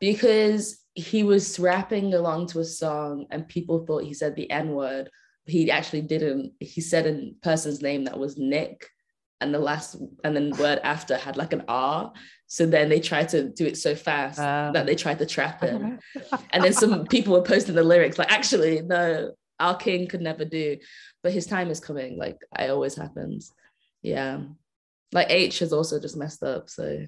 because 0.00 0.78
he 0.94 1.22
was 1.22 1.58
rapping 1.58 2.14
along 2.14 2.48
to 2.48 2.60
a 2.60 2.64
song 2.64 3.26
and 3.30 3.48
people 3.48 3.84
thought 3.86 4.04
he 4.04 4.14
said 4.14 4.36
the 4.36 4.50
N 4.50 4.70
word. 4.70 5.10
He 5.46 5.70
actually 5.70 6.02
didn't. 6.02 6.52
He 6.60 6.80
said 6.80 7.06
a 7.06 7.32
person's 7.42 7.82
name 7.82 8.04
that 8.04 8.18
was 8.18 8.36
Nick, 8.36 8.88
and 9.40 9.54
the 9.54 9.58
last 9.58 9.96
and 10.22 10.36
then 10.36 10.50
word 10.58 10.80
after 10.84 11.16
had 11.16 11.36
like 11.36 11.52
an 11.52 11.64
R. 11.68 12.12
So 12.46 12.66
then 12.66 12.88
they 12.88 13.00
tried 13.00 13.30
to 13.30 13.48
do 13.48 13.66
it 13.66 13.76
so 13.76 13.94
fast 13.94 14.38
um, 14.38 14.74
that 14.74 14.86
they 14.86 14.94
tried 14.94 15.18
to 15.18 15.26
trap 15.26 15.62
him. 15.62 15.98
and 16.52 16.62
then 16.62 16.72
some 16.72 17.06
people 17.10 17.32
were 17.32 17.42
posting 17.42 17.74
the 17.74 17.82
lyrics 17.82 18.18
like, 18.18 18.30
actually, 18.30 18.80
no, 18.82 19.32
our 19.64 19.76
king 19.76 20.06
could 20.06 20.20
never 20.20 20.44
do. 20.44 20.76
But 21.22 21.32
his 21.32 21.46
time 21.46 21.70
is 21.70 21.80
coming. 21.80 22.18
Like 22.18 22.38
it 22.58 22.70
always 22.70 22.96
happens. 22.96 23.52
Yeah. 24.02 24.40
Like 25.12 25.30
H 25.30 25.60
has 25.60 25.72
also 25.72 26.00
just 26.00 26.16
messed 26.16 26.42
up. 26.42 26.68
So 26.68 27.06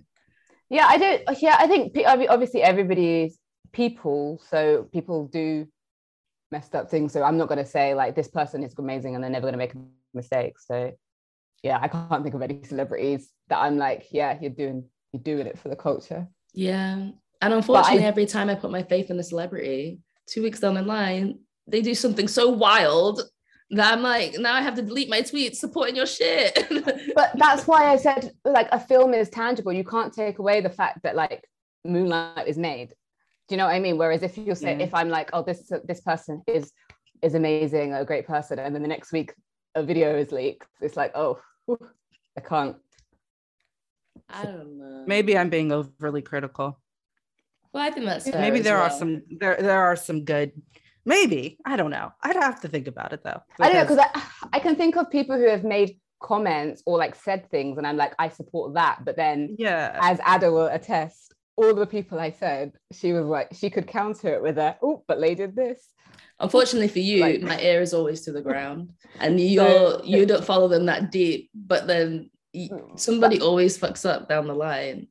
yeah, 0.68 0.86
I 0.88 0.98
don't. 0.98 1.42
Yeah, 1.42 1.56
I 1.58 1.66
think 1.66 1.96
obviously 2.06 2.62
everybody's 2.62 3.38
people, 3.72 4.40
so 4.50 4.88
people 4.92 5.28
do 5.28 5.66
messed 6.50 6.74
up 6.74 6.90
things. 6.90 7.12
So 7.12 7.22
I'm 7.22 7.36
not 7.36 7.48
going 7.48 7.58
to 7.58 7.70
say 7.70 7.94
like 7.94 8.14
this 8.14 8.28
person 8.28 8.62
is 8.62 8.74
amazing 8.78 9.14
and 9.14 9.22
they're 9.22 9.30
never 9.30 9.42
going 9.42 9.52
to 9.52 9.58
make 9.58 9.74
a 9.74 9.78
mistake. 10.14 10.58
So 10.58 10.92
yeah, 11.62 11.78
I 11.80 11.88
can't 11.88 12.22
think 12.22 12.34
of 12.34 12.42
any 12.42 12.62
celebrities 12.64 13.28
that 13.48 13.58
I'm 13.58 13.76
like, 13.76 14.06
yeah, 14.10 14.38
you're 14.40 14.50
doing 14.50 14.84
you're 15.12 15.22
doing 15.22 15.46
it 15.46 15.58
for 15.58 15.68
the 15.68 15.76
culture. 15.76 16.26
Yeah, 16.52 17.10
and 17.40 17.52
unfortunately, 17.52 18.04
I, 18.04 18.08
every 18.08 18.26
time 18.26 18.48
I 18.48 18.54
put 18.54 18.70
my 18.70 18.82
faith 18.82 19.10
in 19.10 19.18
a 19.18 19.22
celebrity, 19.22 20.00
two 20.26 20.42
weeks 20.42 20.60
down 20.60 20.74
the 20.74 20.82
line, 20.82 21.40
they 21.66 21.82
do 21.82 21.94
something 21.94 22.28
so 22.28 22.48
wild 22.48 23.22
that 23.70 23.92
I'm 23.92 24.02
like, 24.02 24.38
now 24.38 24.54
I 24.54 24.60
have 24.60 24.76
to 24.76 24.82
delete 24.82 25.10
my 25.10 25.22
tweets 25.22 25.56
supporting 25.56 25.96
your 25.96 26.06
shit. 26.06 26.66
but 27.14 27.32
that's 27.34 27.66
why 27.66 27.86
I 27.86 27.96
said 27.96 28.30
like 28.44 28.68
a 28.72 28.78
film 28.78 29.14
is 29.14 29.28
tangible. 29.28 29.72
You 29.72 29.84
can't 29.84 30.12
take 30.12 30.38
away 30.38 30.60
the 30.60 30.70
fact 30.70 31.02
that 31.02 31.16
like 31.16 31.44
Moonlight 31.84 32.46
is 32.46 32.58
made. 32.58 32.90
Do 33.48 33.54
you 33.54 33.56
know 33.58 33.66
what 33.66 33.74
I 33.74 33.80
mean? 33.80 33.98
Whereas 33.98 34.22
if 34.22 34.36
you 34.38 34.54
say, 34.54 34.76
yeah. 34.76 34.84
if 34.84 34.94
I'm 34.94 35.08
like, 35.08 35.30
oh, 35.32 35.42
this 35.42 35.70
this 35.84 36.00
person 36.00 36.42
is 36.46 36.72
is 37.22 37.34
amazing, 37.34 37.94
a 37.94 38.04
great 38.04 38.26
person, 38.26 38.58
and 38.58 38.74
then 38.74 38.82
the 38.82 38.88
next 38.88 39.12
week 39.12 39.34
a 39.74 39.82
video 39.82 40.16
is 40.16 40.32
leaked, 40.32 40.66
it's 40.80 40.96
like, 40.96 41.12
oh, 41.14 41.38
I 42.36 42.40
can't. 42.40 42.76
I 44.28 44.44
don't 44.44 44.78
know. 44.78 45.04
Maybe 45.06 45.38
I'm 45.38 45.48
being 45.48 45.70
overly 45.70 46.22
critical. 46.22 46.80
Well, 47.72 47.84
I 47.84 47.90
think 47.90 48.06
that's 48.06 48.26
maybe 48.26 48.60
there 48.60 48.76
well. 48.76 48.86
are 48.86 48.90
some 48.90 49.22
there 49.30 49.56
there 49.60 49.82
are 49.82 49.96
some 49.96 50.24
good 50.24 50.52
Maybe. 51.06 51.56
I 51.64 51.76
don't 51.76 51.90
know. 51.90 52.12
I'd 52.22 52.36
have 52.36 52.60
to 52.62 52.68
think 52.68 52.88
about 52.88 53.12
it 53.12 53.22
though. 53.24 53.40
Because... 53.56 53.60
I 53.60 53.72
don't 53.72 53.88
know 53.88 53.96
because 53.96 54.10
I, 54.14 54.48
I 54.56 54.58
can 54.58 54.76
think 54.76 54.96
of 54.96 55.10
people 55.10 55.36
who 55.36 55.48
have 55.48 55.64
made 55.64 55.98
comments 56.20 56.82
or 56.84 56.98
like 56.98 57.14
said 57.14 57.48
things 57.50 57.78
and 57.78 57.86
I'm 57.86 57.96
like, 57.96 58.14
I 58.18 58.28
support 58.28 58.74
that. 58.74 59.04
But 59.04 59.16
then 59.16 59.54
yeah, 59.58 59.98
as 60.02 60.18
Ada 60.28 60.50
will 60.50 60.66
attest, 60.66 61.32
all 61.56 61.74
the 61.74 61.86
people 61.86 62.18
I 62.18 62.32
said, 62.32 62.72
she 62.92 63.12
was 63.12 63.26
like, 63.26 63.48
she 63.54 63.70
could 63.70 63.86
counter 63.86 64.34
it 64.34 64.42
with 64.42 64.58
a, 64.58 64.76
oh, 64.82 65.04
but 65.08 65.20
they 65.20 65.34
did 65.34 65.56
this. 65.56 65.80
Unfortunately 66.38 66.88
for 66.88 66.98
you, 66.98 67.20
like, 67.20 67.40
my 67.40 67.58
ear 67.60 67.80
is 67.80 67.94
always 67.94 68.20
to 68.22 68.32
the 68.32 68.42
ground, 68.42 68.90
and 69.20 69.40
you're 69.54 70.02
you 70.04 70.26
don't 70.26 70.44
follow 70.44 70.68
them 70.68 70.84
that 70.84 71.10
deep. 71.10 71.48
But 71.54 71.86
then 71.86 72.30
mm, 72.54 72.98
somebody 72.98 73.38
but, 73.38 73.46
always 73.46 73.78
fucks 73.78 74.04
up 74.04 74.28
down 74.28 74.46
the 74.46 74.54
line, 74.54 75.06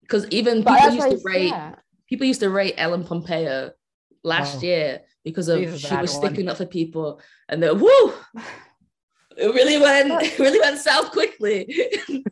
because 0.00 0.26
even 0.28 0.64
people 0.64 0.92
used 0.92 1.10
to 1.10 1.20
rate 1.24 1.48
yeah. 1.48 1.74
people 2.08 2.26
used 2.26 2.40
to 2.40 2.48
rate 2.48 2.74
Ellen 2.78 3.04
Pompeo 3.04 3.72
last 4.24 4.58
oh. 4.58 4.66
year 4.66 5.02
because 5.24 5.48
of 5.48 5.60
she 5.60 5.94
was 5.96 6.16
one. 6.16 6.26
sticking 6.26 6.48
up 6.48 6.56
for 6.56 6.66
people, 6.66 7.20
and 7.48 7.62
then 7.62 7.80
whoo, 7.80 8.12
it 9.36 9.54
really 9.54 9.78
went 9.78 10.10
it 10.22 10.38
really 10.38 10.60
went 10.60 10.78
south 10.78 11.10
quickly. 11.12 11.66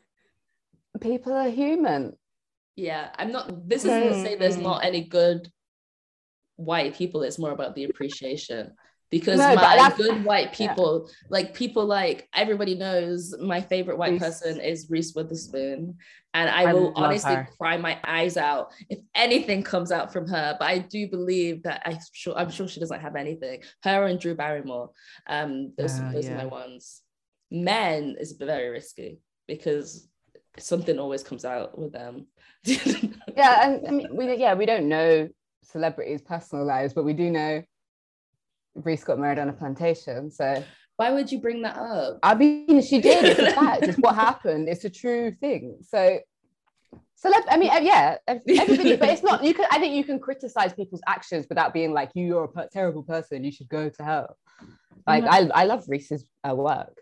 people 1.01 1.32
are 1.32 1.49
human. 1.49 2.16
Yeah, 2.76 3.11
I'm 3.18 3.32
not. 3.32 3.68
This 3.68 3.84
isn't 3.84 4.09
to 4.09 4.22
say 4.22 4.36
there's 4.36 4.57
not 4.57 4.84
any 4.84 5.05
good 5.05 5.51
white 6.57 6.95
people. 6.95 7.22
It's 7.22 7.38
more 7.38 7.53
about 7.53 7.74
the 7.74 7.84
appreciation 7.84 8.72
because 9.11 9.39
no, 9.39 9.55
my 9.57 9.93
good 9.97 10.25
white 10.25 10.53
people, 10.53 11.07
yeah. 11.07 11.15
like 11.29 11.55
people 11.55 11.85
like 11.85 12.29
everybody 12.35 12.77
knows, 12.77 13.35
my 13.41 13.61
favorite 13.61 13.99
white 13.99 14.13
Reese. 14.13 14.23
person 14.23 14.61
is 14.61 14.89
Reese 14.89 15.15
Witherspoon, 15.15 15.97
and 16.33 16.49
I, 16.49 16.63
I 16.63 16.73
will 16.73 16.93
honestly 16.95 17.35
her. 17.35 17.49
cry 17.59 17.77
my 17.77 17.99
eyes 18.05 18.37
out 18.37 18.73
if 18.89 19.01
anything 19.15 19.65
comes 19.65 19.91
out 19.91 20.13
from 20.13 20.29
her. 20.29 20.57
But 20.59 20.69
I 20.69 20.79
do 20.79 21.09
believe 21.09 21.65
that 21.65 21.83
I 21.85 21.99
sure 22.13 22.37
I'm 22.37 22.51
sure 22.51 22.69
she 22.69 22.79
doesn't 22.79 23.01
have 23.01 23.17
anything. 23.17 23.63
Her 23.83 24.07
and 24.07 24.21
Drew 24.21 24.37
Barrymore, 24.37 24.91
um, 25.27 25.73
those 25.77 25.99
uh, 25.99 26.11
those 26.13 26.27
yeah. 26.27 26.35
are 26.35 26.39
my 26.39 26.47
ones. 26.47 27.03
Men 27.51 28.17
is 28.21 28.33
very 28.33 28.69
risky 28.69 29.19
because 29.49 30.09
something 30.57 31.01
always 31.01 31.25
comes 31.25 31.45
out 31.45 31.77
with 31.77 31.93
them. 31.93 32.27
yeah, 32.65 33.67
and 33.67 33.89
I 33.89 33.91
mean, 33.91 34.09
we 34.15 34.37
yeah 34.37 34.55
we 34.55 34.67
don't 34.67 34.89
know 34.89 35.29
celebrities' 35.65 36.23
personal 36.23 36.65
lives, 36.65 36.93
but 36.93 37.05
we 37.05 37.13
do 37.13 37.29
know 37.29 37.63
Reese 38.75 39.05
got 39.05 39.18
married 39.18 39.39
on 39.39 39.49
a 39.49 39.53
plantation. 39.53 40.31
So 40.31 40.62
why 41.01 41.11
would 41.11 41.33
you 41.33 41.41
bring 41.41 41.62
that 41.62 41.79
up? 41.79 42.18
I 42.23 42.35
mean, 42.35 42.83
she 42.83 43.01
did. 43.01 43.25
It's 43.25 43.41
a 43.41 43.53
fact. 43.59 43.85
It's 43.85 43.97
what 43.97 44.14
happened. 44.14 44.68
It's 44.68 44.85
a 44.85 44.91
true 44.91 45.33
thing. 45.33 45.79
So, 45.81 46.21
celeb. 47.25 47.45
I 47.49 47.57
mean, 47.57 47.71
yeah, 47.81 48.18
everybody. 48.29 48.97
but 48.97 49.09
it's 49.09 49.23
not. 49.23 49.43
You 49.43 49.55
can. 49.55 49.64
I 49.71 49.79
think 49.79 49.95
you 49.95 50.05
can 50.05 50.18
criticize 50.18 50.75
people's 50.75 51.01
actions 51.07 51.47
without 51.49 51.73
being 51.73 51.95
like, 51.95 52.11
"You're 52.14 52.51
a 52.55 52.68
terrible 52.71 53.03
person. 53.03 53.45
You 53.45 53.51
should 53.51 53.71
go 53.71 53.89
to 53.89 54.03
hell." 54.03 54.37
Like, 55.07 55.25
mm-hmm. 55.25 55.53
I, 55.55 55.62
I 55.62 55.64
love 55.64 55.85
Reese's 55.89 56.27
uh, 56.47 56.55
work. 56.55 56.95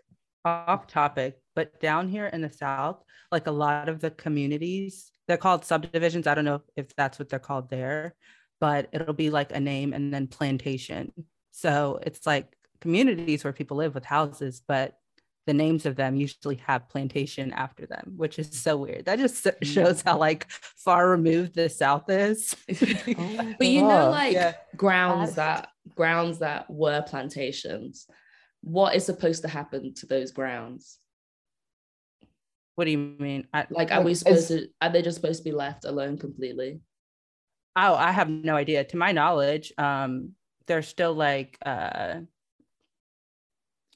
Off 0.45 0.87
topic, 0.87 1.37
but 1.53 1.77
down 1.81 2.07
here 2.07 2.27
in 2.27 2.41
the 2.41 2.53
South, 2.53 3.03
like 3.33 3.47
a 3.47 3.51
lot 3.51 3.89
of 3.89 3.99
the 3.99 4.11
communities, 4.11 5.11
they're 5.27 5.35
called 5.35 5.65
subdivisions. 5.65 6.25
I 6.25 6.35
don't 6.35 6.45
know 6.45 6.61
if 6.77 6.95
that's 6.95 7.19
what 7.19 7.27
they're 7.27 7.37
called 7.37 7.69
there, 7.69 8.15
but 8.61 8.87
it'll 8.93 9.13
be 9.13 9.29
like 9.29 9.51
a 9.51 9.59
name 9.59 9.91
and 9.91 10.13
then 10.13 10.27
plantation 10.27 11.11
so 11.59 11.99
it's 12.03 12.25
like 12.25 12.55
communities 12.79 13.43
where 13.43 13.53
people 13.53 13.77
live 13.77 13.93
with 13.93 14.05
houses, 14.05 14.61
but 14.65 14.97
the 15.45 15.53
names 15.53 15.85
of 15.85 15.95
them 15.95 16.15
usually 16.15 16.55
have 16.67 16.87
plantation 16.89 17.51
after 17.53 17.85
them, 17.85 18.13
which 18.15 18.39
is 18.39 18.49
so 18.51 18.77
weird. 18.77 19.05
That 19.05 19.19
just 19.19 19.47
shows 19.63 20.01
how 20.01 20.17
like 20.17 20.49
far 20.49 21.09
removed 21.09 21.55
the 21.55 21.69
South 21.69 22.09
is. 22.09 22.55
oh, 22.69 23.55
but 23.57 23.67
you 23.67 23.81
know, 23.81 24.09
like 24.09 24.33
yeah. 24.33 24.53
grounds 24.75 25.35
that 25.35 25.69
grounds 25.95 26.39
that 26.39 26.69
were 26.69 27.01
plantations. 27.01 28.07
What 28.61 28.95
is 28.95 29.05
supposed 29.05 29.41
to 29.41 29.47
happen 29.47 29.93
to 29.95 30.05
those 30.05 30.31
grounds? 30.31 30.97
What 32.75 32.85
do 32.85 32.91
you 32.91 32.97
mean? 32.97 33.47
I, 33.53 33.65
like, 33.69 33.91
are 33.91 34.01
we 34.01 34.13
supposed 34.13 34.49
to? 34.49 34.67
Are 34.81 34.89
they 34.89 35.01
just 35.01 35.15
supposed 35.15 35.39
to 35.39 35.43
be 35.43 35.51
left 35.51 35.83
alone 35.83 36.17
completely? 36.17 36.81
Oh, 37.75 37.95
I 37.95 38.11
have 38.11 38.29
no 38.29 38.55
idea. 38.55 38.83
To 38.83 38.97
my 38.97 39.11
knowledge, 39.11 39.73
um, 39.77 40.33
there's 40.69 40.87
still 40.87 41.13
like 41.13 41.57
uh, 41.65 42.21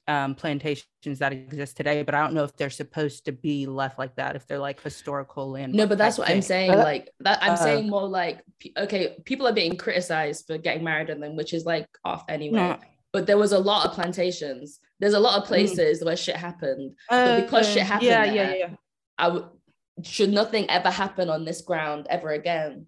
um, 0.08 0.36
plantations 0.36 1.20
that 1.20 1.32
exist 1.32 1.78
today, 1.78 2.04
but 2.04 2.14
I 2.14 2.22
don't 2.22 2.34
know 2.34 2.44
if 2.44 2.58
they're 2.58 2.70
supposed 2.70 3.26
to 3.26 3.32
be 3.32 3.66
left 3.66 3.98
like 3.98 4.16
that. 4.16 4.36
If 4.36 4.46
they're 4.48 4.60
like 4.60 4.82
historical 4.82 5.52
land. 5.52 5.74
No, 5.74 5.88
but 5.88 5.98
that's 5.98 6.18
what 6.18 6.28
thing. 6.28 6.38
I'm 6.38 6.42
saying. 6.42 6.72
Like 6.72 7.10
that, 7.22 7.42
I'm 7.42 7.54
uh, 7.54 7.56
saying 7.56 7.90
more 7.90 8.08
like 8.08 8.44
okay, 8.78 9.16
people 9.24 9.48
are 9.48 9.54
being 9.54 9.78
criticized 9.78 10.48
for 10.48 10.58
getting 10.58 10.84
married 10.84 11.10
and 11.10 11.24
then, 11.24 11.38
which 11.38 11.54
is 11.54 11.64
like 11.64 11.88
off 12.04 12.26
anyway. 12.28 12.58
No. 12.58 12.80
But 13.14 13.28
there 13.28 13.38
was 13.38 13.52
a 13.52 13.60
lot 13.60 13.86
of 13.86 13.94
plantations. 13.94 14.80
There's 15.00 15.14
a 15.14 15.20
lot 15.20 15.38
of 15.38 15.44
mm. 15.44 15.48
places 15.48 16.02
mm. 16.02 16.06
where 16.08 16.18
shit 16.18 16.36
happened, 16.36 16.96
uh, 17.10 17.26
but 17.26 17.46
because 17.46 17.72
shit 17.72 17.84
happened, 17.84 18.10
yeah, 18.10 18.26
there, 18.26 18.36
yeah, 18.36 18.54
yeah. 18.56 18.70
I 19.20 19.42
should 20.02 20.34
nothing 20.34 20.68
ever 20.70 20.90
happen 20.90 21.30
on 21.30 21.46
this 21.46 21.62
ground 21.62 22.08
ever 22.10 22.32
again. 22.32 22.88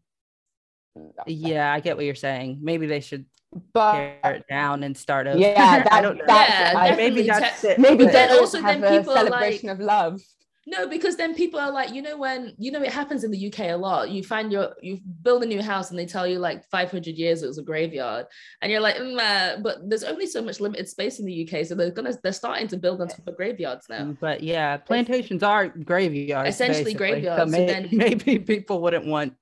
Yeah, 1.28 1.72
I 1.72 1.80
get 1.82 1.98
what 1.98 2.06
you're 2.06 2.16
saying. 2.16 2.60
Maybe 2.62 2.88
they 2.88 3.02
should 3.02 3.26
but 3.74 3.94
tear 3.94 4.34
it 4.36 4.46
down 4.50 4.84
and 4.84 4.98
start 4.98 5.28
over. 5.28 5.38
Yeah, 5.38 5.54
that, 5.84 5.94
I 5.94 6.02
don't 6.02 6.18
know. 6.18 6.26
yeah, 6.28 6.94
maybe 6.96 7.24
that's 7.24 7.64
it. 7.64 7.80
Maybe 7.80 8.06
then 8.06 8.32
also 8.32 8.62
then 8.62 8.82
people 8.82 9.14
celebration 9.14 9.70
like, 9.70 9.80
of 9.80 9.84
love. 9.84 10.22
No, 10.68 10.88
because 10.88 11.16
then 11.16 11.36
people 11.36 11.60
are 11.60 11.72
like, 11.72 11.94
you 11.94 12.02
know, 12.02 12.18
when 12.18 12.56
you 12.58 12.72
know 12.72 12.82
it 12.82 12.92
happens 12.92 13.24
in 13.24 13.30
the 13.30 13.48
UK 13.48 13.60
a 13.72 13.76
lot. 13.76 14.10
You 14.10 14.24
find 14.24 14.52
your 14.52 14.74
you 14.82 15.00
build 15.22 15.44
a 15.44 15.46
new 15.46 15.62
house 15.62 15.92
and 15.92 16.00
they 16.00 16.08
tell 16.08 16.26
you 16.26 16.40
like 16.40 16.68
500 16.72 17.16
years 17.16 17.44
it 17.44 17.48
was 17.48 17.60
a 17.60 17.64
graveyard, 17.64 18.26
and 18.62 18.72
you're 18.72 18.82
like, 18.82 18.96
mm, 18.96 19.20
uh, 19.20 19.62
but 19.62 19.88
there's 19.88 20.04
only 20.04 20.26
so 20.26 20.42
much 20.42 20.60
limited 20.60 20.90
space 20.90 21.20
in 21.20 21.26
the 21.26 21.48
UK, 21.48 21.68
so 21.68 21.76
they're 21.76 21.92
gonna 21.92 22.14
they're 22.24 22.34
starting 22.34 22.68
to 22.70 22.78
build 22.78 23.00
on 23.00 23.08
top 23.08 23.28
of 23.28 23.38
graveyards 23.38 23.86
now. 23.90 24.06
Mm, 24.06 24.18
but 24.20 24.42
yeah, 24.42 24.78
plantations 24.78 25.44
are 25.44 25.68
graveyards, 25.68 26.50
essentially 26.50 26.96
basically. 26.96 27.22
graveyards. 27.22 27.44
So, 27.44 27.46
may, 27.46 27.68
so 27.68 27.74
then, 27.74 27.90
maybe 27.92 28.40
people 28.40 28.82
wouldn't 28.82 29.06
want 29.06 29.36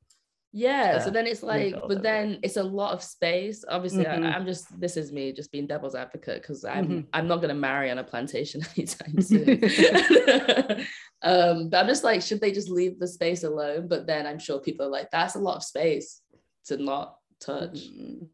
yeah 0.55 0.99
so 0.99 1.09
then 1.09 1.25
it's 1.25 1.41
like 1.41 1.75
but 1.87 2.03
then 2.03 2.37
it's 2.43 2.57
a 2.57 2.63
lot 2.63 2.93
of 2.93 3.01
space. 3.01 3.65
Obviously 3.67 4.05
mm-hmm. 4.05 4.23
I, 4.23 4.35
am 4.35 4.45
just 4.45 4.79
this 4.79 4.97
is 4.97 5.11
me 5.11 5.33
just 5.33 5.51
being 5.51 5.65
devil's 5.65 5.95
advocate 5.95 6.43
because 6.43 6.63
i'm 6.63 6.85
mm-hmm. 6.85 6.99
i'm 7.11 7.27
not 7.27 7.37
going 7.37 7.49
to 7.49 7.55
marry 7.55 7.89
on 7.89 7.97
a 7.97 8.03
plantation 8.03 8.61
anytime 8.77 9.19
soon. 9.21 9.59
Um 11.23 11.69
but 11.69 11.77
i'm 11.77 11.87
just 11.87 12.03
like 12.03 12.21
should 12.21 12.39
they 12.39 12.51
just 12.51 12.69
leave 12.69 12.99
the 12.99 13.07
space 13.07 13.43
alone? 13.43 13.87
But 13.87 14.05
then 14.05 14.27
i'm 14.27 14.37
sure 14.37 14.59
people 14.59 14.85
are 14.85 14.89
like 14.89 15.09
that's 15.09 15.35
a 15.35 15.39
lot 15.39 15.57
of 15.57 15.63
space 15.63 16.21
to 16.65 16.77
not 16.77 17.17
touch. 17.39 17.79
Mm-hmm. 17.89 18.25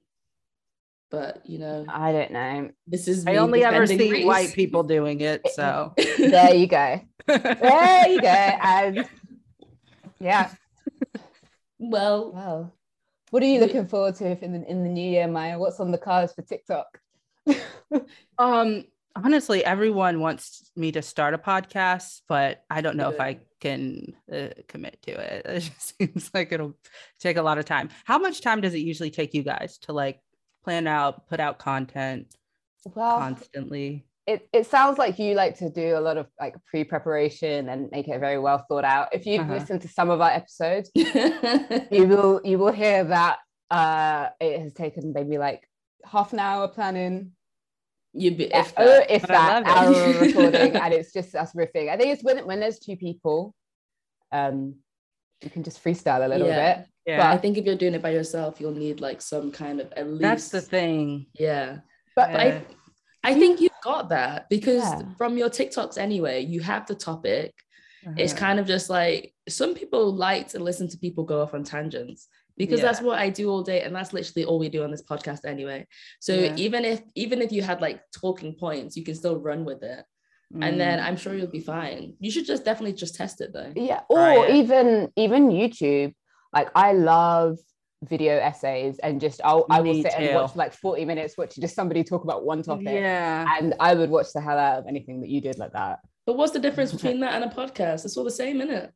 but 1.10 1.42
you 1.46 1.60
know 1.60 1.86
i 1.88 2.12
don't 2.12 2.32
know. 2.32 2.70
this 2.86 3.08
is 3.08 3.26
i 3.28 3.38
only 3.38 3.64
ever 3.64 3.88
see 3.88 4.12
Reese. 4.12 4.26
white 4.26 4.54
people 4.54 4.84
doing 4.84 5.22
it 5.22 5.48
so. 5.54 5.94
There 6.18 6.54
you 6.54 6.68
go. 6.68 7.00
There 7.28 8.10
you 8.10 8.22
go 8.22 8.28
and 8.28 9.08
yeah 10.20 10.52
well, 11.80 12.32
well, 12.32 12.74
what 13.32 13.44
are 13.44 13.48
you 13.48 13.60
looking 13.60 13.88
forward 13.88 14.16
to 14.16 14.44
in 14.44 14.54
the 14.54 14.70
in 14.70 14.84
the 14.84 14.90
new 14.90 15.10
year, 15.10 15.28
Maia? 15.28 15.58
What's 15.58 15.80
on 15.80 15.92
the 15.92 15.98
cards 15.98 16.34
for 16.34 16.42
TikTok? 16.42 17.00
um, 18.38 18.86
honestly, 19.16 19.64
everyone 19.64 20.20
wants 20.20 20.72
me 20.76 20.92
to 20.92 21.02
start 21.02 21.34
a 21.34 21.38
podcast, 21.38 22.22
but 22.28 22.64
I 22.70 22.82
don't 22.82 22.98
know 22.98 23.10
if 23.10 23.20
I 23.20 23.40
can 23.60 24.14
uh, 24.32 24.50
commit 24.68 25.02
to 25.04 25.12
it. 25.12 25.46
It 25.50 25.60
just 25.62 25.98
seems 25.98 26.32
like 26.34 26.52
it'll 26.52 26.76
take 27.20 27.38
a 27.38 27.42
lot 27.42 27.58
of 27.58 27.66
time. 27.66 27.90
How 28.06 28.18
much 28.18 28.42
time 28.42 28.62
does 28.62 28.74
it 28.74 28.80
usually 28.80 29.12
take 29.12 29.34
you 29.34 29.44
guys 29.44 29.78
to 29.80 29.94
like 29.94 30.20
plan 30.64 30.88
out, 30.88 31.28
put 31.28 31.40
out 31.40 31.60
content 31.60 32.36
well, 32.96 33.18
constantly? 33.18 34.06
It, 34.30 34.48
it 34.54 34.68
sounds 34.68 35.00
like 35.00 35.18
you 35.18 35.34
like 35.34 35.58
to 35.58 35.72
do 35.72 35.98
a 35.98 36.00
lot 36.00 36.18
of 36.18 36.28
like 36.40 36.56
pre-preparation 36.68 37.68
and 37.68 37.90
make 37.90 38.08
it 38.08 38.20
very 38.20 38.38
well 38.38 38.64
thought 38.70 38.84
out. 38.84 39.08
If 39.12 39.26
you've 39.26 39.42
uh-huh. 39.42 39.54
listened 39.54 39.82
to 39.82 39.88
some 39.88 40.12
of 40.12 40.22
our 40.22 40.30
episodes, 40.30 40.92
you 40.96 42.06
will 42.06 42.40
you 42.44 42.60
will 42.60 42.72
hear 42.72 43.04
that 43.06 43.40
uh 43.72 44.30
it 44.40 44.62
has 44.62 44.74
taken 44.74 45.14
maybe 45.14 45.40
like 45.40 45.68
half 46.06 46.32
an 46.32 46.40
hour 46.40 46.68
planning. 46.68 47.32
You'd 48.14 48.38
be 48.38 48.46
if 48.54 48.76
that, 48.76 49.10
if 49.10 49.24
that 49.24 49.66
hour 49.66 49.94
it. 49.94 50.22
recording 50.28 50.76
and 50.76 50.94
it's 50.94 51.12
just 51.12 51.34
us 51.34 51.54
riffing. 51.54 51.90
I 51.90 51.98
think 51.98 52.14
it's 52.14 52.24
when 52.24 52.46
when 52.46 52.60
there's 52.60 52.78
two 52.78 52.98
people, 52.98 53.56
um, 54.32 54.76
you 55.42 55.50
can 55.50 55.64
just 55.64 55.84
freestyle 55.84 56.24
a 56.24 56.28
little 56.28 56.48
yeah. 56.48 56.76
bit. 56.76 56.88
Yeah. 57.08 57.18
But 57.18 57.34
I 57.34 57.38
think 57.38 57.58
if 57.58 57.66
you're 57.66 57.76
doing 57.76 57.96
it 57.96 58.04
by 58.04 58.12
yourself, 58.12 58.62
you'll 58.62 58.74
need 58.74 59.02
like 59.02 59.24
some 59.24 59.52
kind 59.52 59.82
of 59.82 59.92
at 59.94 60.08
least. 60.08 60.22
That's 60.22 60.50
the 60.50 60.62
thing. 60.62 61.26
Yeah. 61.34 61.80
But, 62.16 62.32
but 62.32 62.40
I 62.40 62.62
I 63.24 63.34
think 63.34 63.60
you 63.60 63.69
got 63.82 64.10
that 64.10 64.50
because 64.50 64.84
yeah. 64.84 65.02
from 65.18 65.38
your 65.38 65.50
TikToks 65.50 65.98
anyway, 65.98 66.46
you 66.46 66.62
have 66.62 66.86
the 66.86 66.96
topic. 66.96 67.54
Uh-huh. 68.06 68.16
It's 68.18 68.34
kind 68.34 68.60
of 68.60 68.68
just 68.68 68.90
like 68.90 69.34
some 69.48 69.76
people 69.76 70.14
like 70.14 70.50
to 70.50 70.60
listen 70.60 70.88
to 70.90 70.98
people 70.98 71.24
go 71.24 71.42
off 71.42 71.54
on 71.54 71.64
tangents 71.64 72.28
because 72.58 72.80
yeah. 72.80 72.86
that's 72.86 73.02
what 73.02 73.20
I 73.20 73.30
do 73.30 73.50
all 73.50 73.64
day 73.64 73.82
and 73.82 73.96
that's 73.96 74.14
literally 74.14 74.46
all 74.46 74.60
we 74.60 74.70
do 74.70 74.84
on 74.84 74.92
this 74.92 75.04
podcast 75.04 75.46
anyway. 75.46 75.88
So 76.20 76.34
yeah. 76.34 76.56
even 76.56 76.86
if 76.86 77.02
even 77.16 77.42
if 77.42 77.52
you 77.52 77.62
had 77.62 77.82
like 77.82 78.02
talking 78.12 78.54
points, 78.54 78.96
you 78.96 79.04
can 79.04 79.16
still 79.16 79.40
run 79.40 79.66
with 79.66 79.82
it. 79.82 80.06
Mm. 80.54 80.68
And 80.68 80.80
then 80.80 81.00
mm. 81.00 81.04
I'm 81.04 81.18
sure 81.18 81.34
you'll 81.34 81.48
be 81.48 81.60
fine. 81.62 82.16
You 82.20 82.32
should 82.32 82.46
just 82.46 82.66
definitely 82.66 82.94
just 82.94 83.16
test 83.16 83.42
it 83.42 83.54
though. 83.54 83.72
Yeah, 83.76 84.02
or 84.10 84.48
even 84.48 85.12
even 85.16 85.50
YouTube. 85.50 86.14
Like 86.52 86.70
I 86.76 86.94
love 86.94 87.58
video 88.04 88.38
essays 88.38 88.98
and 89.00 89.20
just 89.20 89.42
I'll, 89.44 89.66
I 89.70 89.82
will 89.82 90.02
sit 90.02 90.14
too. 90.14 90.24
and 90.24 90.36
watch 90.36 90.56
like 90.56 90.74
40 90.74 91.06
minutes 91.06 91.38
watching 91.38 91.62
just 91.62 91.76
somebody 91.76 92.04
talk 92.04 92.24
about 92.24 92.46
one 92.46 92.64
topic. 92.64 92.88
Yeah. 92.88 93.46
And 93.58 93.76
I 93.80 93.94
would 93.94 94.10
watch 94.10 94.28
the 94.34 94.42
hell 94.42 94.58
out 94.58 94.80
of 94.80 94.88
anything 94.88 95.22
that 95.22 95.30
you 95.30 95.42
did 95.42 95.58
like 95.58 95.74
that. 95.74 96.00
But 96.26 96.38
what's 96.38 96.54
the 96.54 96.60
difference 96.60 96.92
between 96.94 97.20
that 97.22 97.42
and 97.42 97.52
a 97.52 97.54
podcast? 97.54 98.06
It's 98.06 98.16
all 98.16 98.24
the 98.24 98.32
same, 98.32 98.62
isn't 98.62 98.74
it? 98.74 98.94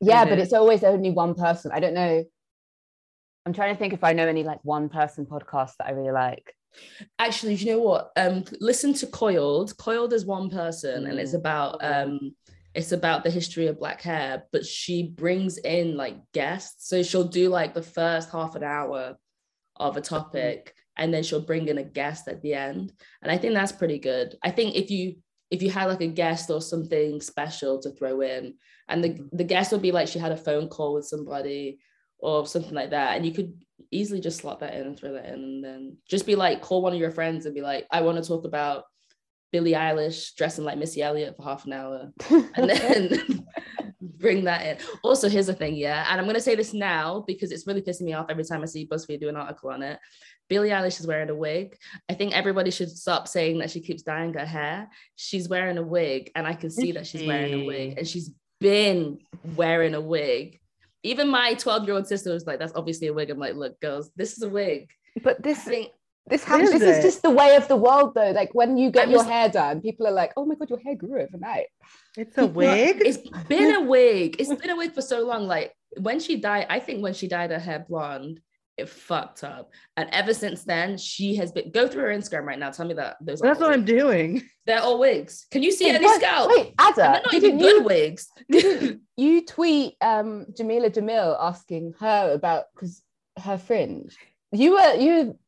Yeah, 0.00 0.24
but 0.24 0.38
it's 0.38 0.52
always 0.52 0.84
only 0.84 1.10
one 1.10 1.34
person. 1.34 1.72
I 1.74 1.80
don't 1.80 1.94
know. 1.94 2.24
I'm 3.44 3.52
trying 3.52 3.74
to 3.74 3.78
think 3.78 3.92
if 3.92 4.04
I 4.04 4.12
know 4.12 4.28
any 4.28 4.44
like 4.44 4.60
one 4.62 4.88
person 4.88 5.26
podcast 5.26 5.72
that 5.78 5.86
I 5.86 5.90
really 5.90 6.12
like. 6.12 6.54
Actually, 7.18 7.56
do 7.56 7.64
you 7.64 7.72
know 7.72 7.82
what? 7.82 8.12
Um, 8.16 8.44
listen 8.60 8.94
to 8.94 9.06
Coiled. 9.06 9.76
Coiled 9.78 10.12
is 10.12 10.24
one 10.24 10.50
person, 10.50 11.04
mm. 11.04 11.10
and 11.10 11.18
it's 11.18 11.32
mm. 11.32 11.38
about 11.38 11.78
um 11.82 12.34
it's 12.78 12.92
about 12.92 13.24
the 13.24 13.30
history 13.30 13.66
of 13.66 13.80
black 13.80 14.00
hair 14.00 14.44
but 14.52 14.64
she 14.64 15.02
brings 15.02 15.58
in 15.58 15.96
like 15.96 16.16
guests. 16.32 16.88
So 16.88 17.02
she'll 17.02 17.24
do 17.24 17.48
like 17.48 17.74
the 17.74 17.82
first 17.82 18.30
half 18.30 18.54
an 18.54 18.62
hour 18.62 19.16
of 19.74 19.96
a 19.96 20.00
topic 20.00 20.72
and 20.96 21.12
then 21.12 21.24
she'll 21.24 21.44
bring 21.44 21.66
in 21.66 21.78
a 21.78 21.82
guest 21.82 22.28
at 22.28 22.40
the 22.40 22.54
end. 22.54 22.92
And 23.20 23.32
i 23.32 23.36
think 23.36 23.54
that's 23.54 23.72
pretty 23.72 23.98
good. 23.98 24.36
I 24.44 24.52
think 24.52 24.76
if 24.76 24.92
you 24.92 25.16
if 25.50 25.60
you 25.60 25.70
had 25.70 25.86
like 25.86 26.02
a 26.02 26.06
guest 26.06 26.50
or 26.50 26.60
something 26.60 27.20
special 27.20 27.80
to 27.80 27.90
throw 27.90 28.20
in 28.20 28.54
and 28.88 29.02
the, 29.02 29.28
the 29.32 29.50
guest 29.52 29.72
would 29.72 29.82
be 29.82 29.90
like 29.90 30.06
she 30.06 30.20
had 30.20 30.30
a 30.30 30.36
phone 30.36 30.68
call 30.68 30.94
with 30.94 31.06
somebody 31.06 31.80
or 32.20 32.46
something 32.46 32.74
like 32.74 32.90
that 32.90 33.16
and 33.16 33.26
you 33.26 33.32
could 33.32 33.54
easily 33.90 34.20
just 34.20 34.38
slot 34.38 34.60
that 34.60 34.74
in 34.74 34.86
and 34.86 34.96
throw 34.96 35.14
that 35.14 35.26
in 35.26 35.34
and 35.34 35.64
then 35.64 35.96
just 36.08 36.26
be 36.26 36.36
like 36.36 36.62
call 36.62 36.82
one 36.82 36.92
of 36.92 37.00
your 37.00 37.10
friends 37.10 37.44
and 37.44 37.54
be 37.54 37.62
like 37.62 37.86
i 37.90 38.02
want 38.02 38.22
to 38.22 38.28
talk 38.28 38.44
about 38.44 38.84
Billie 39.52 39.72
Eilish 39.72 40.34
dressing 40.36 40.64
like 40.64 40.78
Missy 40.78 41.02
Elliott 41.02 41.36
for 41.36 41.42
half 41.42 41.64
an 41.64 41.72
hour 41.72 42.10
and 42.30 42.50
then 42.70 43.46
bring 44.00 44.44
that 44.44 44.66
in. 44.66 44.86
Also, 45.02 45.28
here's 45.28 45.46
the 45.46 45.54
thing, 45.54 45.74
yeah, 45.74 46.06
and 46.10 46.20
I'm 46.20 46.26
gonna 46.26 46.40
say 46.40 46.54
this 46.54 46.74
now 46.74 47.24
because 47.26 47.52
it's 47.52 47.66
really 47.66 47.82
pissing 47.82 48.02
me 48.02 48.12
off 48.12 48.26
every 48.28 48.44
time 48.44 48.62
I 48.62 48.66
see 48.66 48.86
BuzzFeed 48.86 49.20
do 49.20 49.28
an 49.28 49.36
article 49.36 49.70
on 49.70 49.82
it. 49.82 49.98
Billie 50.48 50.70
Eilish 50.70 51.00
is 51.00 51.06
wearing 51.06 51.30
a 51.30 51.34
wig. 51.34 51.76
I 52.08 52.14
think 52.14 52.34
everybody 52.34 52.70
should 52.70 52.90
stop 52.90 53.28
saying 53.28 53.58
that 53.58 53.70
she 53.70 53.80
keeps 53.80 54.02
dyeing 54.02 54.32
her 54.34 54.46
hair. 54.46 54.88
She's 55.16 55.48
wearing 55.48 55.78
a 55.78 55.82
wig, 55.82 56.30
and 56.34 56.46
I 56.46 56.54
can 56.54 56.70
see 56.70 56.92
that 56.92 57.06
she's 57.06 57.26
wearing 57.26 57.54
a 57.54 57.66
wig, 57.66 57.98
and 57.98 58.08
she's 58.08 58.30
been 58.60 59.18
wearing 59.56 59.94
a 59.94 60.00
wig. 60.00 60.58
Even 61.02 61.28
my 61.28 61.54
12 61.54 61.84
year 61.84 61.94
old 61.94 62.06
sister 62.06 62.32
was 62.32 62.46
like, 62.46 62.58
"That's 62.58 62.74
obviously 62.74 63.08
a 63.08 63.14
wig." 63.14 63.30
I'm 63.30 63.38
like, 63.38 63.54
"Look, 63.54 63.80
girls, 63.80 64.10
this 64.16 64.36
is 64.36 64.42
a 64.42 64.48
wig." 64.48 64.90
But 65.22 65.42
this 65.42 65.62
thing, 65.64 65.88
this 66.28 66.44
happens. 66.44 66.70
Is 66.70 66.80
this 66.80 66.82
it? 66.82 66.98
is 66.98 67.04
just 67.04 67.22
the 67.22 67.30
way 67.30 67.56
of 67.56 67.68
the 67.68 67.76
world, 67.76 68.14
though. 68.14 68.30
Like 68.30 68.54
when 68.54 68.76
you 68.76 68.90
get 68.90 69.04
I'm 69.04 69.10
your 69.10 69.20
just... 69.20 69.30
hair 69.30 69.48
done, 69.48 69.80
people 69.80 70.06
are 70.06 70.12
like, 70.12 70.32
"Oh 70.36 70.44
my 70.44 70.54
god, 70.54 70.70
your 70.70 70.80
hair 70.80 70.94
grew 70.94 71.20
overnight." 71.20 71.66
It's 72.16 72.36
a 72.38 72.46
wig. 72.46 73.02
it's 73.04 73.18
been 73.48 73.74
a 73.74 73.82
wig. 73.82 74.36
It's 74.38 74.52
been 74.54 74.70
a 74.70 74.76
wig 74.76 74.94
for 74.94 75.02
so 75.02 75.24
long. 75.26 75.46
Like 75.46 75.72
when 75.96 76.20
she 76.20 76.36
died, 76.36 76.66
I 76.68 76.80
think 76.80 77.02
when 77.02 77.14
she 77.14 77.28
dyed 77.28 77.50
her 77.50 77.58
hair 77.58 77.84
blonde, 77.88 78.40
it 78.78 78.88
fucked 78.88 79.44
up. 79.44 79.70
And 79.96 80.08
ever 80.12 80.32
since 80.32 80.64
then, 80.64 80.96
she 80.96 81.34
has 81.36 81.52
been. 81.52 81.70
Go 81.70 81.88
through 81.88 82.02
her 82.02 82.08
Instagram 82.08 82.44
right 82.44 82.58
now. 82.58 82.70
Tell 82.70 82.86
me 82.86 82.94
that 82.94 83.16
those. 83.20 83.40
That's 83.40 83.60
what 83.60 83.70
wigs. 83.70 83.78
I'm 83.78 83.84
doing. 83.84 84.42
They're 84.66 84.80
all 84.80 84.98
wigs. 84.98 85.46
Can 85.50 85.62
you 85.62 85.72
see 85.72 85.86
wait, 85.86 85.96
any 85.96 86.04
what? 86.04 86.20
scalp? 86.20 86.50
Wait, 86.54 86.74
Ada, 86.80 86.94
they're 86.96 87.22
not 87.24 87.34
even 87.34 87.58
good 87.58 87.84
wigs. 87.84 88.28
you 89.16 89.44
tweet 89.44 89.94
um, 90.00 90.46
Jamila 90.56 90.90
Jamil 90.90 91.36
asking 91.40 91.94
her 92.00 92.32
about 92.32 92.66
because 92.74 93.02
her 93.42 93.58
fringe. 93.58 94.16
You 94.52 94.74
were 94.74 94.94
you 94.94 95.38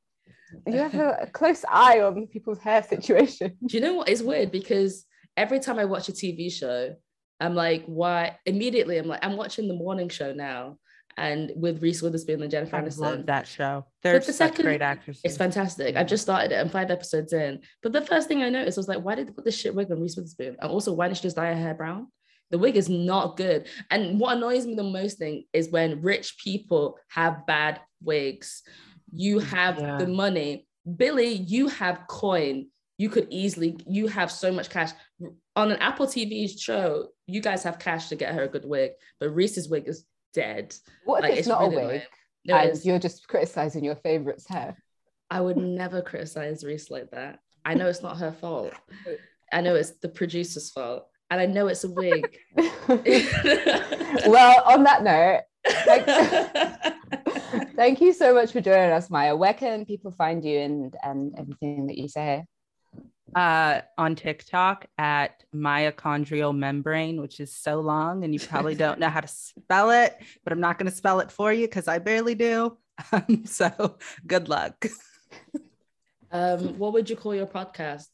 you 0.66 0.78
have 0.78 0.94
a 0.94 1.28
close 1.32 1.64
eye 1.68 2.00
on 2.00 2.26
people's 2.26 2.58
hair 2.58 2.82
situation. 2.82 3.56
Do 3.66 3.76
you 3.76 3.82
know 3.82 3.94
what 3.94 4.08
is 4.08 4.22
weird? 4.22 4.50
Because 4.50 5.04
every 5.36 5.60
time 5.60 5.78
I 5.78 5.84
watch 5.84 6.08
a 6.08 6.12
TV 6.12 6.52
show, 6.52 6.94
I'm 7.40 7.54
like, 7.54 7.84
why? 7.86 8.36
Immediately, 8.46 8.98
I'm 8.98 9.06
like, 9.06 9.24
I'm 9.24 9.36
watching 9.36 9.68
the 9.68 9.74
morning 9.74 10.08
show 10.08 10.32
now, 10.32 10.76
and 11.16 11.52
with 11.56 11.82
Reese 11.82 12.02
Witherspoon 12.02 12.42
and 12.42 12.50
Jennifer 12.50 12.76
I 12.76 12.82
Aniston. 12.82 13.00
Love 13.00 13.26
that 13.26 13.46
show. 13.46 13.86
They're 14.02 14.18
the 14.18 14.26
such 14.26 14.34
second, 14.34 14.64
great 14.64 14.82
actors. 14.82 15.20
It's 15.24 15.36
fantastic. 15.36 15.96
I've 15.96 16.06
just 16.06 16.22
started 16.22 16.52
it. 16.52 16.58
I'm 16.58 16.68
five 16.68 16.90
episodes 16.90 17.32
in. 17.32 17.60
But 17.82 17.92
the 17.92 18.02
first 18.02 18.28
thing 18.28 18.42
I 18.42 18.48
noticed 18.48 18.76
was 18.76 18.88
like, 18.88 19.02
why 19.02 19.14
did 19.14 19.28
they 19.28 19.32
put 19.32 19.44
this 19.44 19.58
shit 19.58 19.74
wig 19.74 19.90
on 19.90 20.00
Reese 20.00 20.16
Witherspoon? 20.16 20.56
And 20.60 20.70
also, 20.70 20.92
why 20.92 21.06
didn't 21.06 21.18
she 21.18 21.22
just 21.22 21.36
dye 21.36 21.46
her 21.46 21.54
hair 21.54 21.74
brown? 21.74 22.08
The 22.50 22.58
wig 22.58 22.76
is 22.76 22.88
not 22.88 23.36
good. 23.36 23.68
And 23.90 24.18
what 24.18 24.36
annoys 24.36 24.66
me 24.66 24.74
the 24.74 24.82
most 24.82 25.18
thing 25.18 25.44
is 25.52 25.70
when 25.70 26.02
rich 26.02 26.36
people 26.42 26.98
have 27.08 27.46
bad 27.46 27.80
wigs 28.02 28.62
you 29.12 29.38
have 29.38 29.78
yeah. 29.78 29.98
the 29.98 30.06
money. 30.06 30.66
Billy, 30.96 31.32
you 31.32 31.68
have 31.68 32.06
coin. 32.08 32.68
You 32.98 33.08
could 33.08 33.28
easily, 33.30 33.76
you 33.86 34.08
have 34.08 34.30
so 34.30 34.52
much 34.52 34.70
cash. 34.70 34.90
On 35.56 35.70
an 35.70 35.78
Apple 35.78 36.06
TV 36.06 36.48
show, 36.58 37.08
you 37.26 37.40
guys 37.40 37.62
have 37.62 37.78
cash 37.78 38.08
to 38.08 38.16
get 38.16 38.34
her 38.34 38.42
a 38.42 38.48
good 38.48 38.64
wig, 38.64 38.92
but 39.18 39.34
Reese's 39.34 39.68
wig 39.68 39.88
is 39.88 40.04
dead. 40.34 40.74
What 41.04 41.18
if 41.18 41.22
like, 41.22 41.32
it's, 41.32 41.40
it's, 41.40 41.48
not 41.48 41.60
really 41.60 41.82
a 41.82 41.86
wig? 41.86 42.02
No, 42.44 42.56
and 42.56 42.84
you're 42.84 42.98
just 42.98 43.26
criticizing 43.28 43.84
your 43.84 43.96
favorite's 43.96 44.46
hair. 44.46 44.76
I 45.30 45.40
would 45.40 45.56
never 45.56 46.02
criticize 46.02 46.64
Reese 46.64 46.90
like 46.90 47.10
that. 47.12 47.38
I 47.64 47.74
know 47.74 47.86
it's 47.86 48.02
not 48.02 48.18
her 48.18 48.32
fault. 48.32 48.72
I 49.52 49.60
know 49.60 49.74
it's 49.74 49.98
the 49.98 50.08
producer's 50.08 50.70
fault. 50.70 51.06
And 51.30 51.40
I 51.40 51.46
know 51.46 51.68
it's 51.68 51.84
a 51.84 51.90
wig. 51.90 52.36
well, 52.56 52.72
on 54.66 54.84
that 54.84 55.04
note, 55.04 55.42
thanks, 55.64 56.96
Thank 57.80 58.02
you 58.02 58.12
so 58.12 58.34
much 58.34 58.52
for 58.52 58.60
joining 58.60 58.90
us, 58.90 59.08
Maia. 59.08 59.34
Where 59.34 59.54
can 59.54 59.86
people 59.86 60.10
find 60.10 60.44
you 60.44 60.58
and 60.58 60.94
and 61.02 61.34
everything 61.38 61.86
that 61.86 61.96
you 61.96 62.08
say? 62.08 62.44
Uh, 63.34 63.80
on 63.96 64.16
TikTok 64.16 64.84
at 64.98 65.42
mitochondrial 65.54 66.54
membrane, 66.54 67.22
which 67.22 67.40
is 67.40 67.56
so 67.56 67.80
long, 67.80 68.22
and 68.22 68.34
you 68.34 68.38
probably 68.38 68.74
don't 68.74 69.00
know 69.00 69.08
how 69.08 69.22
to 69.22 69.28
spell 69.28 69.92
it, 69.92 70.14
but 70.44 70.52
I'm 70.52 70.60
not 70.60 70.78
going 70.78 70.90
to 70.90 70.94
spell 70.94 71.20
it 71.20 71.32
for 71.32 71.54
you 71.54 71.66
because 71.66 71.88
I 71.88 72.00
barely 72.00 72.34
do. 72.34 72.76
Um, 73.12 73.44
so 73.46 73.96
good 74.26 74.50
luck. 74.50 74.84
Um, 76.30 76.78
what 76.78 76.92
would 76.92 77.08
you 77.08 77.16
call 77.16 77.34
your 77.34 77.46
podcast? 77.46 78.08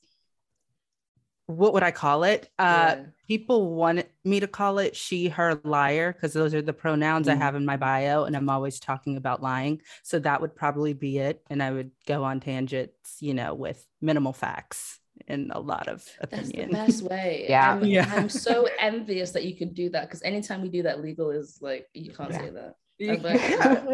What 1.46 1.72
would 1.72 1.82
I 1.82 1.90
call 1.90 2.24
it? 2.24 2.50
Uh, 2.58 2.96
yeah. 2.96 3.04
People 3.28 3.74
want 3.74 4.04
me 4.24 4.40
to 4.40 4.46
call 4.46 4.78
it 4.78 4.94
she, 4.96 5.28
her, 5.28 5.60
liar, 5.64 6.12
because 6.12 6.32
those 6.32 6.54
are 6.54 6.62
the 6.62 6.72
pronouns 6.72 7.28
mm. 7.28 7.32
I 7.32 7.34
have 7.36 7.54
in 7.54 7.64
my 7.64 7.76
bio, 7.76 8.24
and 8.24 8.36
I'm 8.36 8.48
always 8.48 8.80
talking 8.80 9.16
about 9.16 9.42
lying. 9.42 9.80
So 10.02 10.18
that 10.20 10.40
would 10.40 10.54
probably 10.54 10.92
be 10.92 11.18
it. 11.18 11.42
And 11.48 11.62
I 11.62 11.70
would 11.70 11.90
go 12.06 12.24
on 12.24 12.40
tangents, 12.40 13.16
you 13.20 13.34
know, 13.34 13.54
with 13.54 13.84
minimal 14.00 14.32
facts 14.32 15.00
and 15.28 15.50
a 15.54 15.60
lot 15.60 15.88
of 15.88 16.04
opinion. 16.20 16.70
That's 16.70 16.98
the 17.00 17.08
best 17.08 17.10
way. 17.10 17.46
yeah. 17.48 17.72
I'm, 17.72 17.84
yeah. 17.84 18.12
I'm 18.14 18.28
so 18.28 18.68
envious 18.78 19.32
that 19.32 19.44
you 19.44 19.56
can 19.56 19.72
do 19.72 19.90
that 19.90 20.08
because 20.08 20.22
anytime 20.22 20.62
we 20.62 20.68
do 20.68 20.82
that, 20.82 21.00
legal 21.00 21.30
is 21.30 21.58
like, 21.60 21.86
you 21.94 22.12
can't 22.12 22.30
yeah. 22.30 22.38
say 22.38 22.50
that. 22.50 22.74
yeah, 22.98 23.84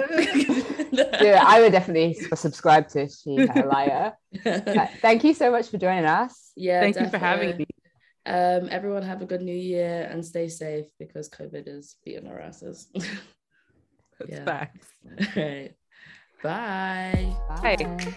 I 1.44 1.60
would 1.60 1.72
definitely 1.72 2.14
subscribe 2.34 2.88
to 2.90 3.08
She 3.08 3.36
a 3.36 3.66
Liar. 3.66 4.12
thank 5.00 5.24
you 5.24 5.34
so 5.34 5.50
much 5.50 5.68
for 5.68 5.78
joining 5.78 6.04
us. 6.04 6.52
Yeah, 6.56 6.80
thank 6.80 6.94
definitely. 6.94 7.06
you 7.06 7.20
for 7.20 7.26
having 7.26 7.56
me. 7.56 7.66
Um, 8.24 8.68
everyone 8.70 9.02
have 9.02 9.20
a 9.20 9.26
good 9.26 9.42
new 9.42 9.54
year 9.54 10.08
and 10.10 10.24
stay 10.24 10.48
safe 10.48 10.86
because 10.98 11.28
COVID 11.28 11.64
is 11.66 11.96
beating 12.04 12.28
our 12.28 12.40
asses. 12.40 12.86
That's 12.94 14.30
yeah. 14.30 14.44
facts. 14.44 14.88
All 15.04 15.42
right. 15.42 15.74
Bye. 16.42 17.34
Bye. 17.48 17.76
Bye. 17.76 18.14